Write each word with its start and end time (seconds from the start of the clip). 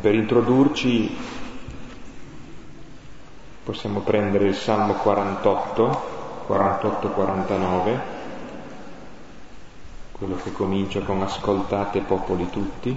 per 0.00 0.14
introdurci 0.14 1.16
possiamo 3.64 4.00
prendere 4.00 4.46
il 4.46 4.54
Salmo 4.54 4.92
48, 4.94 6.44
48-49, 6.48 8.00
quello 10.12 10.36
che 10.36 10.52
comincia 10.52 11.00
con 11.00 11.20
ascoltate 11.22 12.00
popoli 12.00 12.48
tutti. 12.48 12.96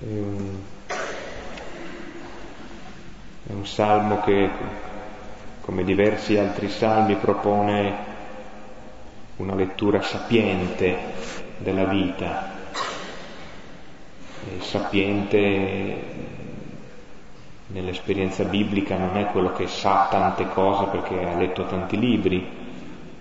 È 0.00 0.06
un, 3.52 3.66
salmo 3.66 4.20
che, 4.22 4.50
come 5.68 5.84
diversi 5.84 6.38
altri 6.38 6.70
salmi, 6.70 7.16
propone 7.16 7.94
una 9.36 9.54
lettura 9.54 10.00
sapiente 10.00 10.96
della 11.58 11.84
vita, 11.84 12.52
e 14.48 14.62
sapiente 14.62 15.96
nell'esperienza 17.66 18.44
biblica 18.44 18.96
non 18.96 19.18
è 19.18 19.26
quello 19.26 19.52
che 19.52 19.66
sa 19.66 20.06
tante 20.10 20.48
cose 20.48 20.86
perché 20.86 21.22
ha 21.22 21.36
letto 21.36 21.66
tanti 21.66 21.98
libri, 21.98 22.48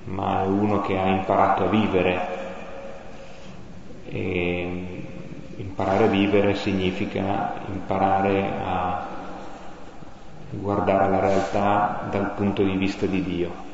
ma 0.05 0.43
è 0.43 0.45
uno 0.45 0.79
che 0.79 0.97
ha 0.97 1.05
imparato 1.05 1.65
a 1.65 1.67
vivere. 1.67 2.27
E 4.05 5.03
imparare 5.57 6.05
a 6.05 6.07
vivere 6.07 6.55
significa 6.55 7.55
imparare 7.67 8.53
a 8.63 8.96
guardare 10.59 11.09
la 11.09 11.19
realtà 11.19 12.07
dal 12.09 12.31
punto 12.31 12.63
di 12.63 12.75
vista 12.75 13.05
di 13.05 13.23
Dio. 13.23 13.65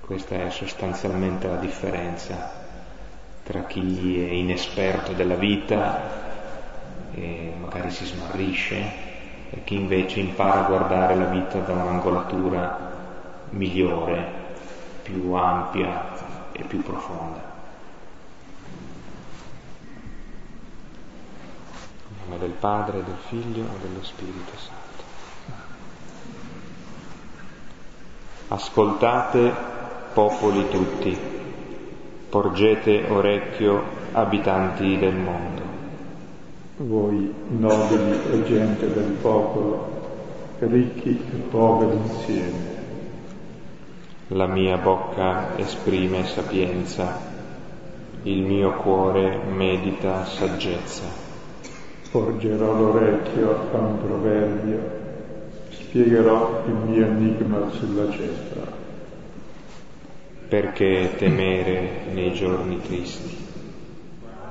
Questa 0.00 0.36
è 0.36 0.50
sostanzialmente 0.50 1.48
la 1.48 1.56
differenza 1.56 2.64
tra 3.42 3.62
chi 3.64 4.20
è 4.20 4.32
inesperto 4.32 5.12
della 5.12 5.36
vita 5.36 6.24
e 7.12 7.54
magari 7.58 7.90
si 7.90 8.04
smarrisce 8.04 9.04
e 9.50 9.62
chi 9.62 9.76
invece 9.76 10.18
impara 10.18 10.64
a 10.64 10.68
guardare 10.68 11.14
la 11.14 11.26
vita 11.26 11.58
da 11.60 11.72
un'angolatura 11.72 12.94
migliore, 13.50 14.28
più 15.02 15.32
ampia 15.32 16.50
e 16.50 16.64
più 16.64 16.82
profonda. 16.82 17.54
In 22.08 22.16
nome 22.24 22.38
del 22.38 22.50
Padre, 22.50 23.04
del 23.04 23.16
Figlio 23.28 23.64
e 23.64 23.78
dello 23.80 24.02
Spirito 24.02 24.56
Santo. 24.56 24.85
Ascoltate 28.48 29.52
popoli 30.14 30.68
tutti, 30.68 31.18
porgete 32.28 33.04
orecchio 33.08 33.82
abitanti 34.12 34.96
del 34.98 35.14
mondo. 35.16 35.62
Voi 36.76 37.34
nobili 37.48 38.20
e 38.30 38.44
gente 38.44 38.92
del 38.92 39.16
popolo, 39.20 39.88
ricchi 40.60 41.10
e 41.10 41.36
poveri 41.50 41.96
insieme. 41.96 42.74
La 44.28 44.46
mia 44.46 44.76
bocca 44.76 45.58
esprime 45.58 46.24
sapienza, 46.26 47.18
il 48.22 48.42
mio 48.42 48.74
cuore 48.74 49.40
medita 49.52 50.24
saggezza. 50.24 51.02
Porgerò 52.12 52.74
l'orecchio 52.74 53.70
a 53.72 53.76
un 53.76 53.98
proverbio, 53.98 55.05
spiegherò 55.96 56.64
il 56.66 56.74
mio 56.74 57.06
enigma 57.06 57.70
sulla 57.70 58.10
cetra 58.10 58.84
perché 60.46 61.14
temere 61.16 62.02
nei 62.12 62.34
giorni 62.34 62.80
tristi, 62.82 63.34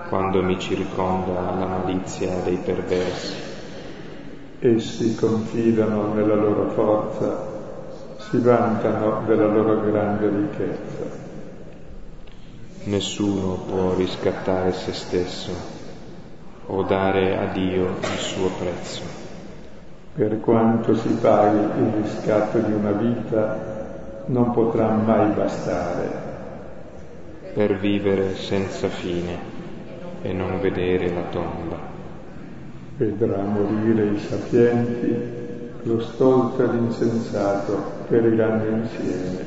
quando 0.09 0.41
mi 0.41 0.59
circonda 0.59 1.33
la 1.57 1.65
malizia 1.67 2.35
dei 2.43 2.57
perversi. 2.57 3.33
Essi 4.59 5.15
confidano 5.15 6.13
nella 6.13 6.35
loro 6.35 6.69
forza, 6.71 7.47
si 8.17 8.39
vantano 8.39 9.23
della 9.25 9.47
loro 9.47 9.79
grande 9.89 10.27
ricchezza. 10.27 11.23
Nessuno 12.85 13.53
può 13.69 13.93
riscattare 13.93 14.73
se 14.73 14.91
stesso 14.91 15.51
o 16.65 16.83
dare 16.83 17.37
a 17.37 17.45
Dio 17.53 17.85
il 18.01 18.17
suo 18.17 18.49
prezzo. 18.49 19.24
Per 20.15 20.39
quanto 20.39 20.95
si 20.95 21.09
paghi 21.21 21.81
il 21.81 21.91
riscatto 22.01 22.57
di 22.59 22.71
una 22.71 22.91
vita, 22.91 24.23
non 24.27 24.51
potrà 24.51 24.87
mai 24.91 25.31
bastare 25.31 26.33
per 27.53 27.77
vivere 27.77 28.35
senza 28.35 28.87
fine 28.87 29.37
e 30.21 30.31
non 30.31 30.61
vedere 30.61 31.13
la 31.13 31.23
tomba. 31.31 31.77
Vedrà 32.95 33.41
morire 33.41 34.05
i 34.05 34.19
sapienti, 34.19 35.17
lo 35.83 35.99
stolto 35.99 36.63
e 36.63 36.67
l'insensato 36.67 37.91
periranno 38.07 38.83
insieme 38.83 39.45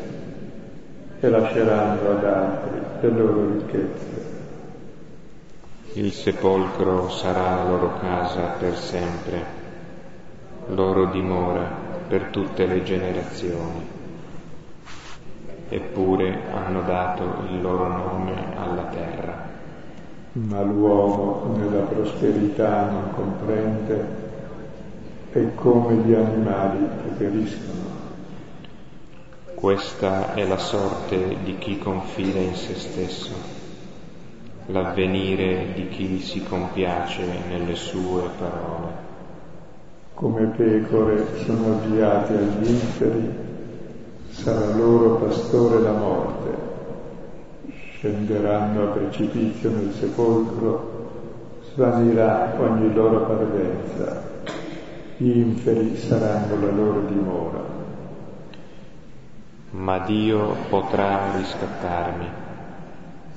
e 1.18 1.28
lasceranno 1.30 2.10
ad 2.10 2.24
altri 2.24 2.80
le 3.00 3.08
loro 3.08 3.52
ricchezze. 3.52 4.36
Il 5.94 6.12
sepolcro 6.12 7.08
sarà 7.08 7.64
loro 7.64 7.98
casa 7.98 8.54
per 8.58 8.76
sempre, 8.76 9.57
loro 10.68 11.06
dimora 11.06 11.70
per 12.08 12.24
tutte 12.30 12.66
le 12.66 12.82
generazioni 12.82 13.96
eppure 15.68 16.50
hanno 16.52 16.82
dato 16.82 17.24
il 17.50 17.60
loro 17.60 17.88
nome 17.88 18.56
alla 18.56 18.84
terra. 18.84 19.46
Ma 20.32 20.62
l'uomo 20.62 21.56
nella 21.56 21.82
prosperità 21.82 22.90
non 22.90 23.10
comprende 23.14 24.26
e 25.32 25.54
come 25.54 25.94
gli 25.96 26.14
animali 26.14 26.88
che 27.02 27.08
periscono. 27.16 27.96
Questa 29.54 30.34
è 30.34 30.46
la 30.46 30.58
sorte 30.58 31.36
di 31.42 31.58
chi 31.58 31.78
confida 31.78 32.38
in 32.38 32.54
se 32.54 32.74
stesso, 32.76 33.32
l'avvenire 34.66 35.72
di 35.74 35.88
chi 35.88 36.20
si 36.20 36.44
compiace 36.44 37.24
nelle 37.48 37.74
sue 37.74 38.22
parole. 38.38 39.07
Come 40.18 40.46
pecore 40.46 41.44
sono 41.44 41.74
avviati 41.74 42.32
agli 42.32 42.68
inferi 42.68 43.30
sarà 44.30 44.74
loro 44.74 45.14
pastore 45.14 45.78
la 45.80 45.92
morte. 45.92 46.56
Scenderanno 47.92 48.82
a 48.82 48.86
precipizio 48.94 49.70
nel 49.70 49.92
sepolcro, 49.92 51.60
svanirà 51.72 52.52
ogni 52.58 52.92
loro 52.92 53.26
parvenza, 53.26 54.20
gli 55.18 55.38
inferi 55.38 55.96
saranno 55.96 56.66
la 56.66 56.72
loro 56.72 57.00
dimora. 57.02 57.64
Ma 59.70 59.98
Dio 60.00 60.56
potrà 60.68 61.36
riscattarmi, 61.36 62.26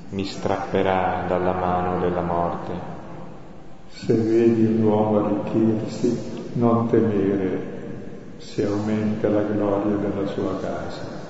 mi 0.08 0.24
strapperà 0.24 1.26
dalla 1.28 1.52
mano 1.52 2.00
della 2.00 2.22
morte. 2.22 2.72
Se 3.86 4.14
vedi 4.14 4.64
un 4.64 4.82
uomo 4.82 5.24
arricchirsi, 5.24 6.40
non 6.54 6.88
temere, 6.88 7.60
se 8.36 8.66
aumenta 8.66 9.28
la 9.28 9.42
gloria 9.42 9.96
della 9.96 10.26
sua 10.26 10.58
casa. 10.60 11.20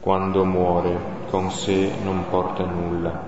Quando 0.00 0.44
muore 0.44 0.98
con 1.30 1.50
sé 1.50 1.90
non 2.02 2.24
porta 2.28 2.64
nulla, 2.64 3.20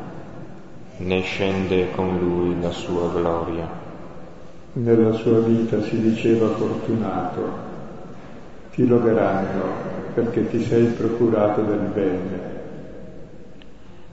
né 0.99 1.21
scende 1.23 1.91
con 1.93 2.19
lui 2.19 2.61
la 2.61 2.71
sua 2.71 3.09
gloria. 3.09 3.83
Nella 4.75 5.13
sua 5.13 5.39
vita 5.39 5.81
si 5.83 6.01
diceva 6.01 6.49
fortunato, 6.49 7.43
ti 8.73 8.87
loderanno 8.87 9.63
perché 10.15 10.49
ti 10.49 10.65
sei 10.65 10.87
procurato 10.87 11.63
del 11.63 11.91
bene. 11.95 12.53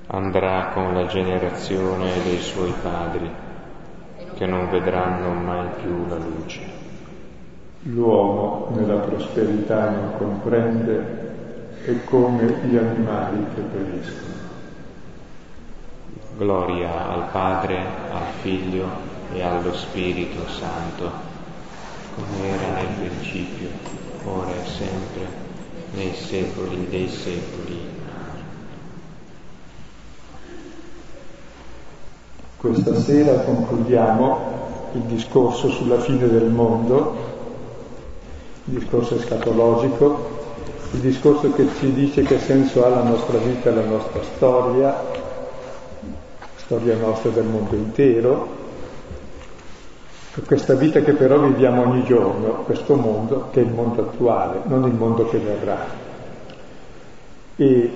Andrà 0.07 0.69
con 0.73 0.93
la 0.93 1.07
generazione 1.07 2.11
dei 2.23 2.39
suoi 2.39 2.73
padri, 2.81 3.29
che 4.35 4.45
non 4.45 4.69
vedranno 4.69 5.33
mai 5.33 5.67
più 5.81 6.07
la 6.07 6.17
luce. 6.17 6.61
L'uomo 7.83 8.69
nella 8.75 8.97
prosperità 8.97 9.89
non 9.89 10.13
comprende 10.17 11.29
è 11.83 12.03
come 12.03 12.45
gli 12.63 12.77
animali 12.77 13.43
che 13.55 13.61
periscono. 13.61 14.33
Gloria 16.37 17.09
al 17.09 17.29
Padre, 17.31 17.77
al 18.11 18.27
Figlio 18.41 18.87
e 19.33 19.41
allo 19.41 19.73
Spirito 19.73 20.47
Santo, 20.47 21.11
come 22.15 22.47
era 22.49 22.73
nel 22.75 22.87
principio, 22.99 23.69
ora 24.25 24.51
e 24.51 24.65
sempre, 24.65 25.27
nei 25.93 26.13
secoli 26.13 26.87
dei 26.87 27.07
secoli. 27.07 27.80
Questa 32.61 32.93
sera 32.93 33.39
concludiamo 33.39 34.39
il 34.93 35.01
discorso 35.01 35.67
sulla 35.69 35.99
fine 35.99 36.29
del 36.29 36.47
mondo 36.51 37.15
discorso 38.65 39.15
escatologico 39.15 40.39
il 40.91 40.99
discorso 40.99 41.51
che 41.53 41.65
ci 41.79 41.91
dice 41.91 42.21
che 42.21 42.37
senso 42.37 42.85
ha 42.85 42.89
la 42.89 43.01
nostra 43.01 43.39
vita 43.39 43.71
la 43.71 43.83
nostra 43.83 44.21
storia, 44.35 44.95
storia 46.57 46.97
nostra 46.97 47.31
del 47.31 47.45
mondo 47.45 47.73
intero, 47.73 48.47
questa 50.45 50.75
vita 50.75 50.99
che 50.99 51.13
però 51.13 51.39
viviamo 51.39 51.81
ogni 51.81 52.03
giorno, 52.03 52.61
questo 52.65 52.93
mondo 52.93 53.47
che 53.51 53.61
è 53.61 53.63
il 53.63 53.71
mondo 53.71 54.01
attuale, 54.03 54.59
non 54.65 54.85
il 54.85 54.93
mondo 54.93 55.27
che 55.29 55.39
verrà. 55.39 55.79
E 57.55 57.91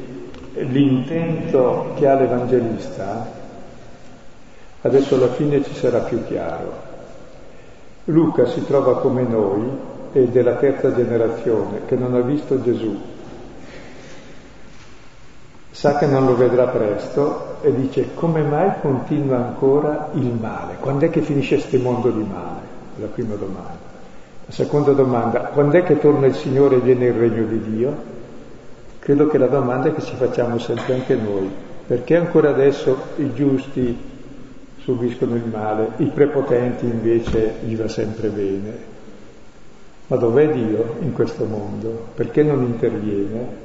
l'intento 0.53 1.91
che 1.94 2.07
ha 2.07 2.15
l'Evangelista, 2.15 3.34
adesso 4.85 5.15
alla 5.15 5.31
fine 5.31 5.63
ci 5.63 5.73
sarà 5.73 5.99
più 5.99 6.23
chiaro. 6.25 6.93
Luca 8.05 8.45
si 8.45 8.63
trova 8.65 8.99
come 8.99 9.23
noi, 9.23 9.67
è 10.11 10.21
della 10.25 10.53
terza 10.55 10.93
generazione, 10.93 11.81
che 11.87 11.95
non 11.95 12.13
ha 12.13 12.21
visto 12.21 12.61
Gesù, 12.61 12.95
sa 15.71 15.97
che 15.97 16.05
non 16.05 16.25
lo 16.25 16.37
vedrà 16.37 16.67
presto 16.67 17.57
e 17.61 17.73
dice 17.73 18.13
come 18.13 18.43
mai 18.43 18.73
continua 18.79 19.37
ancora 19.37 20.09
il 20.13 20.31
male? 20.39 20.75
Quando 20.79 21.05
è 21.05 21.09
che 21.09 21.21
finisce 21.21 21.55
questo 21.55 21.79
mondo 21.79 22.11
di 22.11 22.23
male? 22.23 22.73
La 22.97 23.07
prima 23.07 23.33
domanda. 23.33 23.93
La 24.45 24.53
seconda 24.53 24.91
domanda, 24.91 25.39
quando 25.51 25.77
è 25.77 25.83
che 25.83 25.97
torna 25.97 26.27
il 26.27 26.35
Signore 26.35 26.75
e 26.75 26.79
viene 26.81 27.07
il 27.07 27.13
regno 27.13 27.45
di 27.47 27.59
Dio? 27.59 27.95
Credo 28.99 29.27
che 29.27 29.39
la 29.39 29.47
domanda 29.47 29.91
che 29.91 30.01
ci 30.03 30.15
facciamo 30.15 30.59
sempre 30.59 30.93
anche 30.93 31.15
noi. 31.15 31.51
Perché 31.87 32.15
ancora 32.15 32.49
adesso 32.49 32.97
i 33.17 33.33
giusti 33.33 34.13
subiscono 34.85 35.35
il 35.35 35.45
male, 35.51 35.89
i 35.97 36.05
prepotenti 36.05 36.85
invece 36.85 37.55
gli 37.65 37.75
va 37.75 37.89
sempre 37.89 38.29
bene? 38.29 38.93
Ma 40.07 40.15
dov'è 40.15 40.49
Dio 40.51 40.95
in 41.01 41.11
questo 41.11 41.43
mondo? 41.45 42.07
Perché 42.15 42.43
non 42.43 42.63
interviene? 42.63 43.63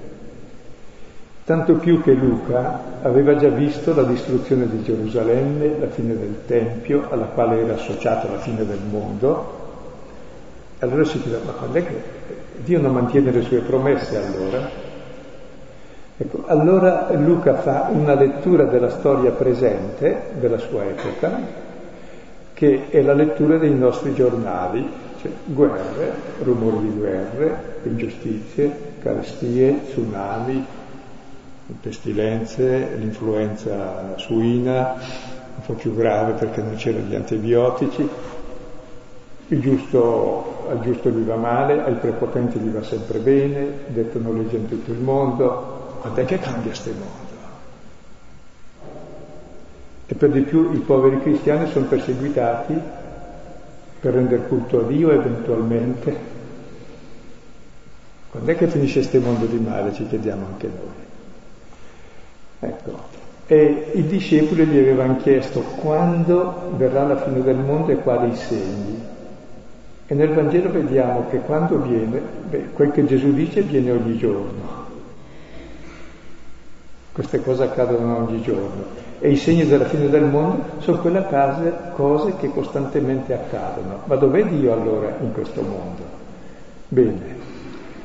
tanto 1.50 1.74
più 1.78 2.00
che 2.00 2.12
Luca 2.12 2.80
aveva 3.02 3.34
già 3.34 3.48
visto 3.48 3.92
la 3.92 4.04
distruzione 4.04 4.68
di 4.68 4.84
Gerusalemme, 4.84 5.80
la 5.80 5.88
fine 5.88 6.16
del 6.16 6.42
Tempio, 6.46 7.10
alla 7.10 7.24
quale 7.24 7.64
era 7.64 7.74
associata 7.74 8.30
la 8.30 8.38
fine 8.38 8.64
del 8.64 8.78
mondo. 8.88 9.58
Allora 10.78 11.02
si 11.02 11.20
chiede, 11.20 11.40
ma 11.44 11.50
quando 11.50 11.78
è 11.78 11.84
che 11.84 12.02
Dio 12.62 12.80
non 12.80 12.92
mantiene 12.92 13.32
le 13.32 13.42
sue 13.42 13.58
promesse 13.62 14.16
allora? 14.16 14.89
Ecco, 16.22 16.44
allora 16.48 17.08
Luca 17.14 17.54
fa 17.54 17.88
una 17.90 18.12
lettura 18.12 18.64
della 18.64 18.90
storia 18.90 19.30
presente, 19.30 20.32
della 20.38 20.58
sua 20.58 20.84
epoca, 20.84 21.30
che 22.52 22.90
è 22.90 23.00
la 23.00 23.14
lettura 23.14 23.56
dei 23.56 23.74
nostri 23.74 24.12
giornali, 24.12 24.86
cioè 25.22 25.30
guerre, 25.46 26.12
rumori 26.42 26.90
di 26.90 26.98
guerre, 26.98 27.78
ingiustizie, 27.84 28.70
carestie, 29.00 29.86
tsunami, 29.86 30.62
pestilenze, 31.80 32.96
l'influenza 32.98 34.12
suina, 34.16 34.96
un 35.56 35.62
po' 35.64 35.72
più 35.72 35.94
grave 35.94 36.34
perché 36.34 36.60
non 36.60 36.74
c'erano 36.74 37.06
gli 37.06 37.14
antibiotici, 37.14 38.06
il 39.48 39.60
giusto, 39.60 40.66
al 40.68 40.80
giusto 40.82 41.08
gli 41.08 41.24
va 41.24 41.36
male, 41.36 41.82
ai 41.82 41.94
prepotenti 41.94 42.58
gli 42.58 42.68
va 42.68 42.82
sempre 42.82 43.20
bene, 43.20 43.66
dettono 43.86 44.34
legge 44.34 44.56
in 44.56 44.68
tutto 44.68 44.90
il 44.90 44.98
mondo, 44.98 45.79
quando 46.00 46.20
è 46.20 46.24
che 46.24 46.38
cambia 46.38 46.70
questo 46.70 46.90
mondo? 46.90 47.38
E 50.06 50.14
per 50.14 50.30
di 50.30 50.40
più 50.40 50.72
i 50.72 50.78
poveri 50.78 51.20
cristiani 51.20 51.70
sono 51.70 51.86
perseguitati 51.86 52.74
per 54.00 54.14
rendere 54.14 54.46
culto 54.48 54.80
a 54.80 54.82
Dio 54.84 55.10
eventualmente. 55.10 56.38
Quando 58.30 58.50
è 58.50 58.56
che 58.56 58.66
finisce 58.66 59.00
questo 59.00 59.20
mondo 59.20 59.44
di 59.44 59.58
male, 59.58 59.92
ci 59.92 60.06
chiediamo 60.06 60.46
anche 60.46 60.66
noi. 60.66 61.08
Ecco. 62.70 63.18
E 63.46 63.90
i 63.94 64.06
discepoli 64.06 64.64
gli 64.66 64.78
avevano 64.78 65.16
chiesto 65.18 65.60
quando 65.60 66.72
verrà 66.76 67.04
la 67.06 67.20
fine 67.22 67.42
del 67.42 67.56
mondo 67.56 67.90
e 67.90 67.96
quali 67.96 68.34
segni. 68.36 69.00
E 70.06 70.14
nel 70.14 70.32
Vangelo 70.32 70.70
vediamo 70.70 71.26
che 71.28 71.38
quando 71.38 71.78
viene, 71.78 72.20
beh, 72.48 72.70
quel 72.72 72.90
che 72.90 73.04
Gesù 73.04 73.32
dice 73.32 73.62
viene 73.62 73.90
ogni 73.90 74.16
giorno. 74.16 74.79
Queste 77.20 77.42
cose 77.42 77.64
accadono 77.64 78.16
ogni 78.16 78.40
giorno. 78.40 78.82
E 79.18 79.32
i 79.32 79.36
segni 79.36 79.66
della 79.66 79.84
fine 79.84 80.08
del 80.08 80.24
mondo 80.24 80.64
sono 80.78 81.00
quelle 81.00 81.26
case, 81.28 81.70
cose 81.92 82.34
che 82.36 82.48
costantemente 82.48 83.34
accadono. 83.34 84.00
Ma 84.04 84.14
dov'è 84.14 84.42
Dio 84.46 84.72
allora 84.72 85.16
in 85.20 85.30
questo 85.30 85.60
mondo? 85.60 86.02
Bene, 86.88 87.36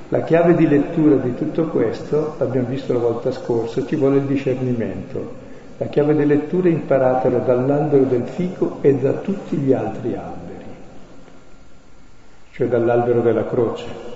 la 0.09 0.21
chiave 0.23 0.53
di 0.55 0.67
lettura 0.67 1.15
di 1.15 1.33
tutto 1.33 1.67
questo, 1.67 2.35
l'abbiamo 2.37 2.67
visto 2.67 2.91
la 2.91 2.99
volta 2.99 3.31
scorsa, 3.31 3.85
ci 3.85 3.95
vuole 3.95 4.17
il 4.17 4.23
discernimento. 4.23 5.31
La 5.77 5.85
chiave 5.85 6.13
di 6.13 6.25
lettura 6.25 6.67
imparatela 6.67 7.37
dall'albero 7.37 8.03
del 8.03 8.25
fico 8.25 8.79
e 8.81 8.95
da 8.95 9.13
tutti 9.13 9.55
gli 9.55 9.71
altri 9.71 10.13
alberi, 10.13 10.65
cioè 12.51 12.67
dall'albero 12.67 13.21
della 13.21 13.45
croce. 13.45 14.14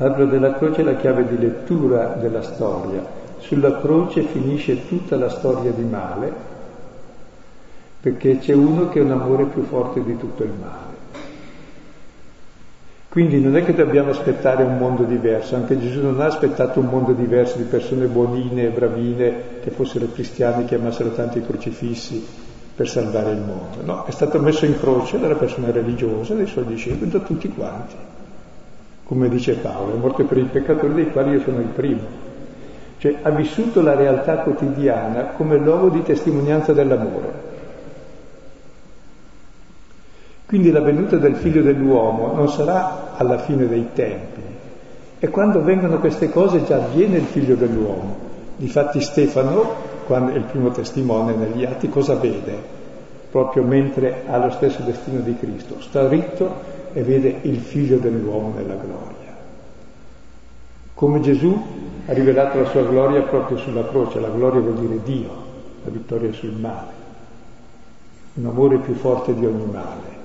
L'albero 0.00 0.26
della 0.26 0.54
croce 0.54 0.82
è 0.82 0.84
la 0.84 0.94
chiave 0.94 1.26
di 1.26 1.36
lettura 1.36 2.16
della 2.20 2.42
storia. 2.42 3.04
Sulla 3.38 3.80
croce 3.80 4.22
finisce 4.22 4.86
tutta 4.86 5.16
la 5.16 5.28
storia 5.28 5.72
di 5.72 5.82
male, 5.82 6.32
perché 8.00 8.38
c'è 8.38 8.52
uno 8.54 8.88
che 8.88 9.00
ha 9.00 9.02
un 9.02 9.10
amore 9.10 9.46
più 9.46 9.62
forte 9.64 10.04
di 10.04 10.16
tutto 10.16 10.44
il 10.44 10.52
male. 10.58 10.96
Quindi 13.08 13.40
non 13.40 13.56
è 13.56 13.64
che 13.64 13.74
dobbiamo 13.74 14.10
aspettare 14.10 14.62
un 14.62 14.78
mondo 14.78 15.02
diverso, 15.02 15.56
anche 15.56 15.80
Gesù 15.80 16.00
non 16.00 16.20
ha 16.20 16.26
aspettato 16.26 16.78
un 16.78 16.86
mondo 16.86 17.12
diverso 17.12 17.56
di 17.56 17.64
persone 17.64 18.06
buonine, 18.06 18.68
bravine, 18.68 19.42
che 19.60 19.70
fossero 19.70 20.06
cristiani, 20.12 20.64
che 20.64 20.76
amassero 20.76 21.10
tanti 21.10 21.42
crocifissi 21.42 22.24
per 22.76 22.88
salvare 22.88 23.32
il 23.32 23.40
mondo. 23.40 23.82
No, 23.82 24.04
è 24.04 24.12
stato 24.12 24.38
messo 24.38 24.64
in 24.64 24.78
croce 24.78 25.18
dalla 25.18 25.34
persona 25.34 25.72
religiosa, 25.72 26.34
dai 26.34 26.46
suoi 26.46 26.66
discepoli, 26.66 27.10
da 27.10 27.18
tutti 27.18 27.48
quanti. 27.48 27.94
Come 29.08 29.30
dice 29.30 29.54
Paolo, 29.54 29.94
è 29.94 29.96
morto 29.96 30.22
per 30.26 30.36
i 30.36 30.42
peccatori 30.42 30.92
dei 30.92 31.10
quali 31.10 31.30
io 31.30 31.40
sono 31.40 31.60
il 31.60 31.68
primo. 31.68 32.02
Cioè 32.98 33.20
ha 33.22 33.30
vissuto 33.30 33.80
la 33.80 33.94
realtà 33.94 34.40
quotidiana 34.40 35.28
come 35.28 35.56
luogo 35.56 35.88
di 35.88 36.02
testimonianza 36.02 36.74
dell'amore. 36.74 37.32
Quindi 40.44 40.70
la 40.70 40.82
venuta 40.82 41.16
del 41.16 41.36
figlio 41.36 41.62
dell'uomo 41.62 42.34
non 42.34 42.50
sarà 42.50 43.14
alla 43.16 43.38
fine 43.38 43.66
dei 43.66 43.88
tempi. 43.94 44.42
E 45.20 45.28
quando 45.30 45.62
vengono 45.62 46.00
queste 46.00 46.28
cose 46.28 46.64
già 46.64 46.78
viene 46.92 47.16
il 47.16 47.24
figlio 47.24 47.54
dell'uomo. 47.54 48.14
Difatti 48.56 49.00
Stefano, 49.00 49.72
quando 50.04 50.32
è 50.32 50.36
il 50.36 50.44
primo 50.44 50.70
testimone 50.70 51.34
negli 51.34 51.64
atti, 51.64 51.88
cosa 51.88 52.14
vede? 52.14 52.76
Proprio 53.30 53.62
mentre 53.62 54.24
ha 54.26 54.36
lo 54.36 54.50
stesso 54.50 54.82
destino 54.82 55.20
di 55.20 55.34
Cristo. 55.34 55.80
Sta 55.80 56.06
ritto 56.08 56.76
e 56.98 57.02
vede 57.04 57.38
il 57.42 57.60
figlio 57.60 57.96
dell'uomo 57.98 58.52
nella 58.56 58.74
gloria. 58.74 59.36
Come 60.94 61.20
Gesù 61.20 61.56
ha 62.06 62.12
rivelato 62.12 62.58
la 62.58 62.68
sua 62.70 62.82
gloria 62.82 63.22
proprio 63.22 63.56
sulla 63.56 63.86
croce, 63.86 64.18
la 64.18 64.30
gloria 64.30 64.60
vuol 64.60 64.80
dire 64.80 65.00
Dio, 65.04 65.30
la 65.84 65.90
vittoria 65.92 66.32
sul 66.32 66.54
male, 66.54 66.90
un 68.34 68.46
amore 68.46 68.78
più 68.78 68.94
forte 68.94 69.32
di 69.32 69.46
ogni 69.46 69.66
male. 69.70 70.16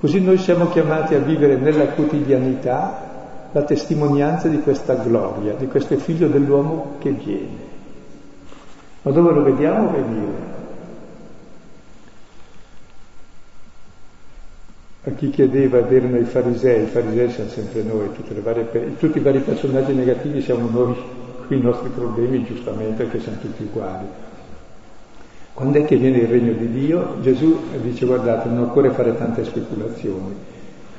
Così 0.00 0.22
noi 0.22 0.38
siamo 0.38 0.68
chiamati 0.70 1.14
a 1.14 1.18
vivere 1.18 1.56
nella 1.56 1.88
quotidianità 1.88 3.48
la 3.52 3.62
testimonianza 3.62 4.48
di 4.48 4.60
questa 4.60 4.94
gloria, 4.94 5.52
di 5.52 5.66
questo 5.66 5.98
figlio 5.98 6.28
dell'uomo 6.28 6.94
che 6.98 7.10
viene. 7.10 7.68
Ma 9.02 9.10
dove 9.10 9.32
lo 9.34 9.42
vediamo 9.42 9.90
venire? 9.90 10.49
A 15.02 15.10
chi 15.12 15.30
chiedeva 15.30 15.78
ed 15.78 15.90
erano 15.90 16.18
i 16.18 16.24
farisei, 16.24 16.82
i 16.82 16.86
farisei 16.86 17.30
siamo 17.30 17.48
sempre 17.48 17.82
noi, 17.82 18.10
varie, 18.42 18.96
tutti 18.98 19.16
i 19.16 19.22
vari 19.22 19.38
personaggi 19.38 19.94
negativi 19.94 20.42
siamo 20.42 20.68
noi, 20.68 20.94
con 21.46 21.56
i 21.56 21.60
nostri 21.60 21.88
problemi 21.88 22.44
giustamente, 22.44 23.04
perché 23.04 23.20
siamo 23.20 23.38
tutti 23.38 23.62
uguali. 23.62 24.04
Quando 25.54 25.78
è 25.78 25.84
che 25.86 25.96
viene 25.96 26.18
il 26.18 26.28
regno 26.28 26.52
di 26.52 26.70
Dio? 26.70 27.16
Gesù 27.22 27.58
dice 27.80 28.04
guardate, 28.04 28.50
non 28.50 28.64
occorre 28.64 28.90
fare 28.90 29.16
tante 29.16 29.42
speculazioni. 29.44 30.34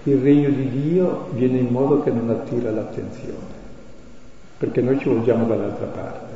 Il 0.03 0.17
regno 0.17 0.49
di 0.49 0.69
Dio 0.69 1.27
viene 1.33 1.59
in 1.59 1.67
modo 1.67 2.01
che 2.01 2.09
non 2.09 2.27
attira 2.31 2.71
l'attenzione, 2.71 3.37
perché 4.57 4.81
noi 4.81 4.97
ci 4.97 5.09
volgiamo 5.09 5.45
dall'altra 5.45 5.85
parte. 5.85 6.33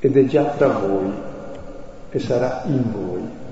Ed 0.00 0.16
è 0.16 0.24
già 0.24 0.44
tra 0.44 0.68
voi 0.68 1.12
e 2.08 2.18
sarà 2.18 2.62
in 2.68 2.90
voi. 2.90 3.42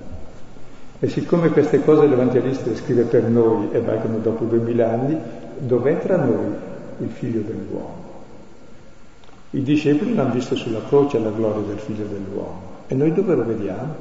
E 1.05 1.09
siccome 1.09 1.49
queste 1.49 1.83
cose 1.83 2.07
l'Evangelista 2.07 2.71
le 2.71 2.77
scrive 2.77 3.03
per 3.03 3.25
noi 3.25 3.71
e 3.73 3.81
valgono 3.81 4.19
dopo 4.19 4.45
duemila 4.45 4.89
anni, 4.89 5.19
dov'è 5.59 5.99
tra 5.99 6.17
noi 6.17 6.55
il 6.99 7.09
figlio 7.09 7.41
dell'uomo? 7.41 8.11
I 9.51 9.63
discepoli 9.65 10.15
l'hanno 10.15 10.33
visto 10.33 10.55
sulla 10.55 10.81
croce 10.87 11.19
la 11.19 11.31
gloria 11.31 11.67
del 11.67 11.81
figlio 11.81 12.05
dell'uomo. 12.05 12.61
E 12.87 12.95
noi 12.95 13.13
dove 13.13 13.35
lo 13.35 13.45
vediamo? 13.45 13.95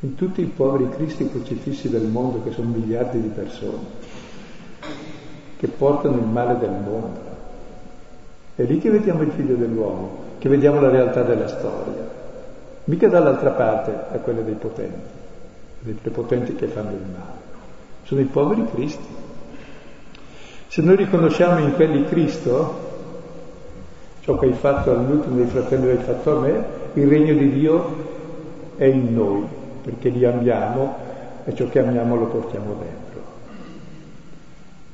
In 0.00 0.14
tutti 0.16 0.42
i 0.42 0.52
poveri 0.54 0.90
cristi 0.90 1.30
crocifissi 1.30 1.88
del 1.88 2.08
mondo, 2.08 2.42
che 2.42 2.52
sono 2.52 2.68
miliardi 2.68 3.22
di 3.22 3.28
persone. 3.28 3.86
che 5.56 5.66
portano 5.66 6.18
il 6.18 6.26
male 6.26 6.58
del 6.58 6.70
mondo. 6.70 7.20
È 8.54 8.62
lì 8.64 8.78
che 8.78 8.90
vediamo 8.90 9.22
il 9.22 9.30
figlio 9.30 9.56
dell'uomo, 9.56 10.10
che 10.38 10.50
vediamo 10.50 10.78
la 10.78 10.90
realtà 10.90 11.22
della 11.22 11.48
storia. 11.48 12.17
Mica 12.88 13.06
dall'altra 13.06 13.50
parte 13.50 13.90
a 14.16 14.16
quella 14.16 14.40
dei 14.40 14.54
potenti, 14.54 15.10
dei 15.80 15.92
prepotenti 15.92 16.54
che 16.54 16.68
fanno 16.68 16.92
il 16.92 17.04
male. 17.12 17.36
Sono 18.04 18.22
i 18.22 18.24
poveri 18.24 18.64
cristi. 18.72 19.06
Se 20.68 20.80
noi 20.80 20.96
riconosciamo 20.96 21.58
in 21.58 21.74
quelli 21.74 22.06
Cristo, 22.06 22.86
ciò 24.20 24.38
che 24.38 24.46
hai 24.46 24.54
fatto 24.54 24.90
all'ultimo 24.90 25.36
dei 25.36 25.44
fratelli 25.44 25.86
l'hai 25.86 26.02
fatto 26.02 26.38
a 26.38 26.40
me, 26.40 26.64
il 26.94 27.06
regno 27.06 27.34
di 27.34 27.52
Dio 27.52 27.96
è 28.76 28.84
in 28.84 29.12
noi, 29.12 29.44
perché 29.82 30.08
li 30.08 30.24
amiamo 30.24 30.96
e 31.44 31.54
ciò 31.54 31.68
che 31.68 31.80
amiamo 31.80 32.16
lo 32.16 32.26
portiamo 32.28 32.72
dentro. 32.72 33.20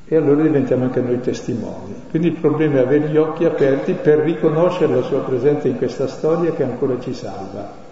E 0.05 0.15
allora 0.17 0.41
diventiamo 0.41 0.83
anche 0.83 0.99
noi 0.99 1.21
testimoni. 1.21 1.95
Quindi 2.09 2.27
il 2.27 2.35
problema 2.35 2.79
è 2.79 2.81
avere 2.81 3.07
gli 3.07 3.17
occhi 3.17 3.45
aperti 3.45 3.93
per 3.93 4.17
riconoscere 4.17 4.93
la 4.93 5.01
sua 5.01 5.21
presenza 5.21 5.69
in 5.69 5.77
questa 5.77 6.07
storia 6.07 6.51
che 6.51 6.63
ancora 6.63 6.99
ci 6.99 7.13
salva. 7.13 7.84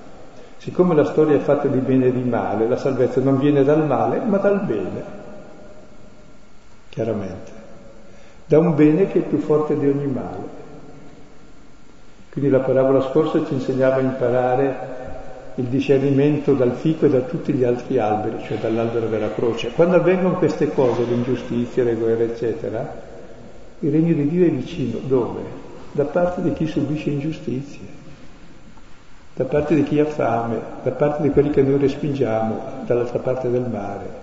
Siccome 0.63 0.95
la 0.95 1.03
storia 1.03 1.35
è 1.35 1.39
fatta 1.39 1.67
di 1.67 1.79
bene 1.79 2.05
e 2.05 2.13
di 2.13 2.23
male, 2.23 2.69
la 2.69 2.77
salvezza 2.77 3.19
non 3.19 3.37
viene 3.37 3.65
dal 3.65 3.85
male, 3.85 4.21
ma 4.21 4.37
dal 4.37 4.61
bene. 4.61 5.03
Chiaramente. 6.87 7.51
Da 8.45 8.59
un 8.59 8.73
bene 8.73 9.09
che 9.09 9.19
è 9.19 9.21
più 9.23 9.39
forte 9.39 9.77
di 9.77 9.85
ogni 9.89 10.07
male. 10.07 10.61
Quindi 12.31 12.49
la 12.49 12.61
parabola 12.61 13.01
scorsa 13.01 13.45
ci 13.45 13.55
insegnava 13.55 13.95
a 13.95 13.99
imparare 13.99 14.75
il 15.55 15.65
discernimento 15.65 16.53
dal 16.53 16.75
fico 16.75 17.07
e 17.07 17.09
da 17.09 17.19
tutti 17.19 17.51
gli 17.51 17.65
altri 17.65 17.99
alberi, 17.99 18.41
cioè 18.45 18.57
dall'albero 18.57 19.07
della 19.07 19.33
croce. 19.33 19.71
Quando 19.71 19.97
avvengono 19.97 20.37
queste 20.37 20.71
cose, 20.71 21.03
le 21.03 21.13
ingiustizie, 21.13 21.83
le 21.83 21.95
guerre, 21.95 22.23
eccetera, 22.23 23.01
il 23.79 23.91
regno 23.91 24.13
di 24.13 24.29
Dio 24.29 24.45
è 24.45 24.49
vicino. 24.49 24.99
Dove? 25.05 25.41
Da 25.91 26.05
parte 26.05 26.41
di 26.41 26.53
chi 26.53 26.67
subisce 26.67 27.09
ingiustizie, 27.09 27.92
da 29.35 29.45
parte 29.45 29.73
di 29.73 29.83
chi 29.83 29.99
ha 29.99 30.05
fame, 30.05 30.59
da 30.83 30.91
parte 30.91 31.23
di 31.23 31.29
quelli 31.29 31.49
che 31.49 31.63
noi 31.63 31.79
respingiamo 31.79 32.83
dall'altra 32.85 33.17
parte 33.19 33.49
del 33.49 33.67
mare, 33.67 34.21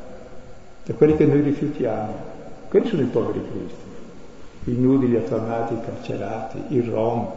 da 0.84 0.94
quelli 0.94 1.16
che 1.16 1.26
noi 1.26 1.40
rifiutiamo. 1.40 2.28
Quelli 2.68 2.88
sono 2.88 3.02
i 3.02 3.06
poveri 3.06 3.44
cristi, 3.50 4.70
i 4.70 4.74
nudi, 4.76 5.08
gli 5.08 5.16
affamati, 5.16 5.74
i 5.74 5.80
carcerati, 5.84 6.62
i 6.68 6.80
rom, 6.82 7.28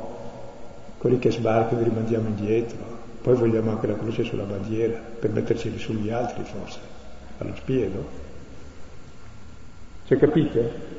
quelli 0.99 1.17
che 1.17 1.31
sbarcano 1.31 1.81
e 1.81 1.85
rimandiamo 1.85 2.27
indietro, 2.27 2.77
poi 3.23 3.35
vogliamo 3.35 3.71
anche 3.71 3.87
la 3.87 3.97
croce 3.97 4.23
sulla 4.23 4.43
bandiera 4.43 4.99
per 5.19 5.31
metterceli 5.31 5.79
sugli 5.79 6.11
altri 6.11 6.43
forse, 6.43 6.79
allo 7.39 7.55
spiedo. 7.55 8.21
Cioè 10.05 10.17
capite? 10.19 10.91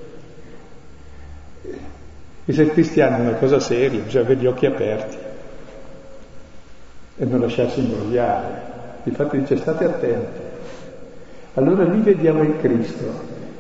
Essere 2.47 2.71
cristiani 2.71 3.19
è 3.19 3.29
una 3.29 3.39
cosa 3.39 3.61
seria, 3.61 4.01
bisogna 4.01 4.25
avere 4.25 4.41
gli 4.41 4.47
occhi 4.47 4.67
aperti 4.67 5.24
e 7.17 7.25
non 7.25 7.41
lasciarsi 7.41 7.81
imbrogliare. 7.81 8.73
Infatti 9.05 9.39
dice 9.39 9.57
state 9.57 9.85
attenti. 9.85 10.41
Allora 11.55 11.85
lì 11.85 12.01
vediamo 12.01 12.43
il 12.43 12.57
Cristo 12.59 13.05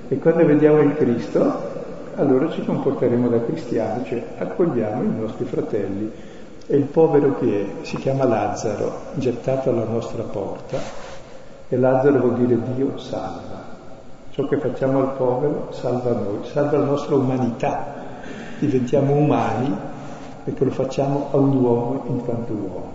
e 0.08 0.18
quando 0.18 0.44
vediamo 0.44 0.80
il 0.80 0.94
Cristo 0.94 1.72
allora 2.16 2.50
ci 2.50 2.64
comporteremo 2.64 3.28
da 3.28 3.42
cristiani, 3.44 4.04
cioè 4.04 4.22
accogliamo 4.38 5.02
i 5.02 5.20
nostri 5.20 5.44
fratelli 5.44 6.10
e 6.66 6.76
il 6.76 6.84
povero 6.84 7.36
chi 7.38 7.54
è? 7.54 7.66
Si 7.82 7.96
chiama 7.96 8.24
Lazzaro, 8.24 8.92
gettato 9.14 9.70
alla 9.70 9.84
nostra 9.84 10.22
porta, 10.22 10.78
e 11.68 11.76
Lazzaro 11.76 12.18
vuol 12.18 12.36
dire 12.36 12.58
Dio 12.74 12.96
salva. 12.98 13.72
Ciò 14.30 14.46
che 14.46 14.58
facciamo 14.58 15.00
al 15.00 15.12
povero 15.16 15.68
salva 15.70 16.12
noi, 16.12 16.38
salva 16.44 16.78
la 16.78 16.84
nostra 16.86 17.14
umanità. 17.16 18.02
Diventiamo 18.58 19.14
umani 19.14 19.76
perché 20.44 20.64
lo 20.64 20.70
facciamo 20.70 21.28
a 21.32 21.36
un 21.36 21.56
uomo 21.56 22.04
in 22.08 22.24
quanto 22.24 22.52
uomo. 22.52 22.93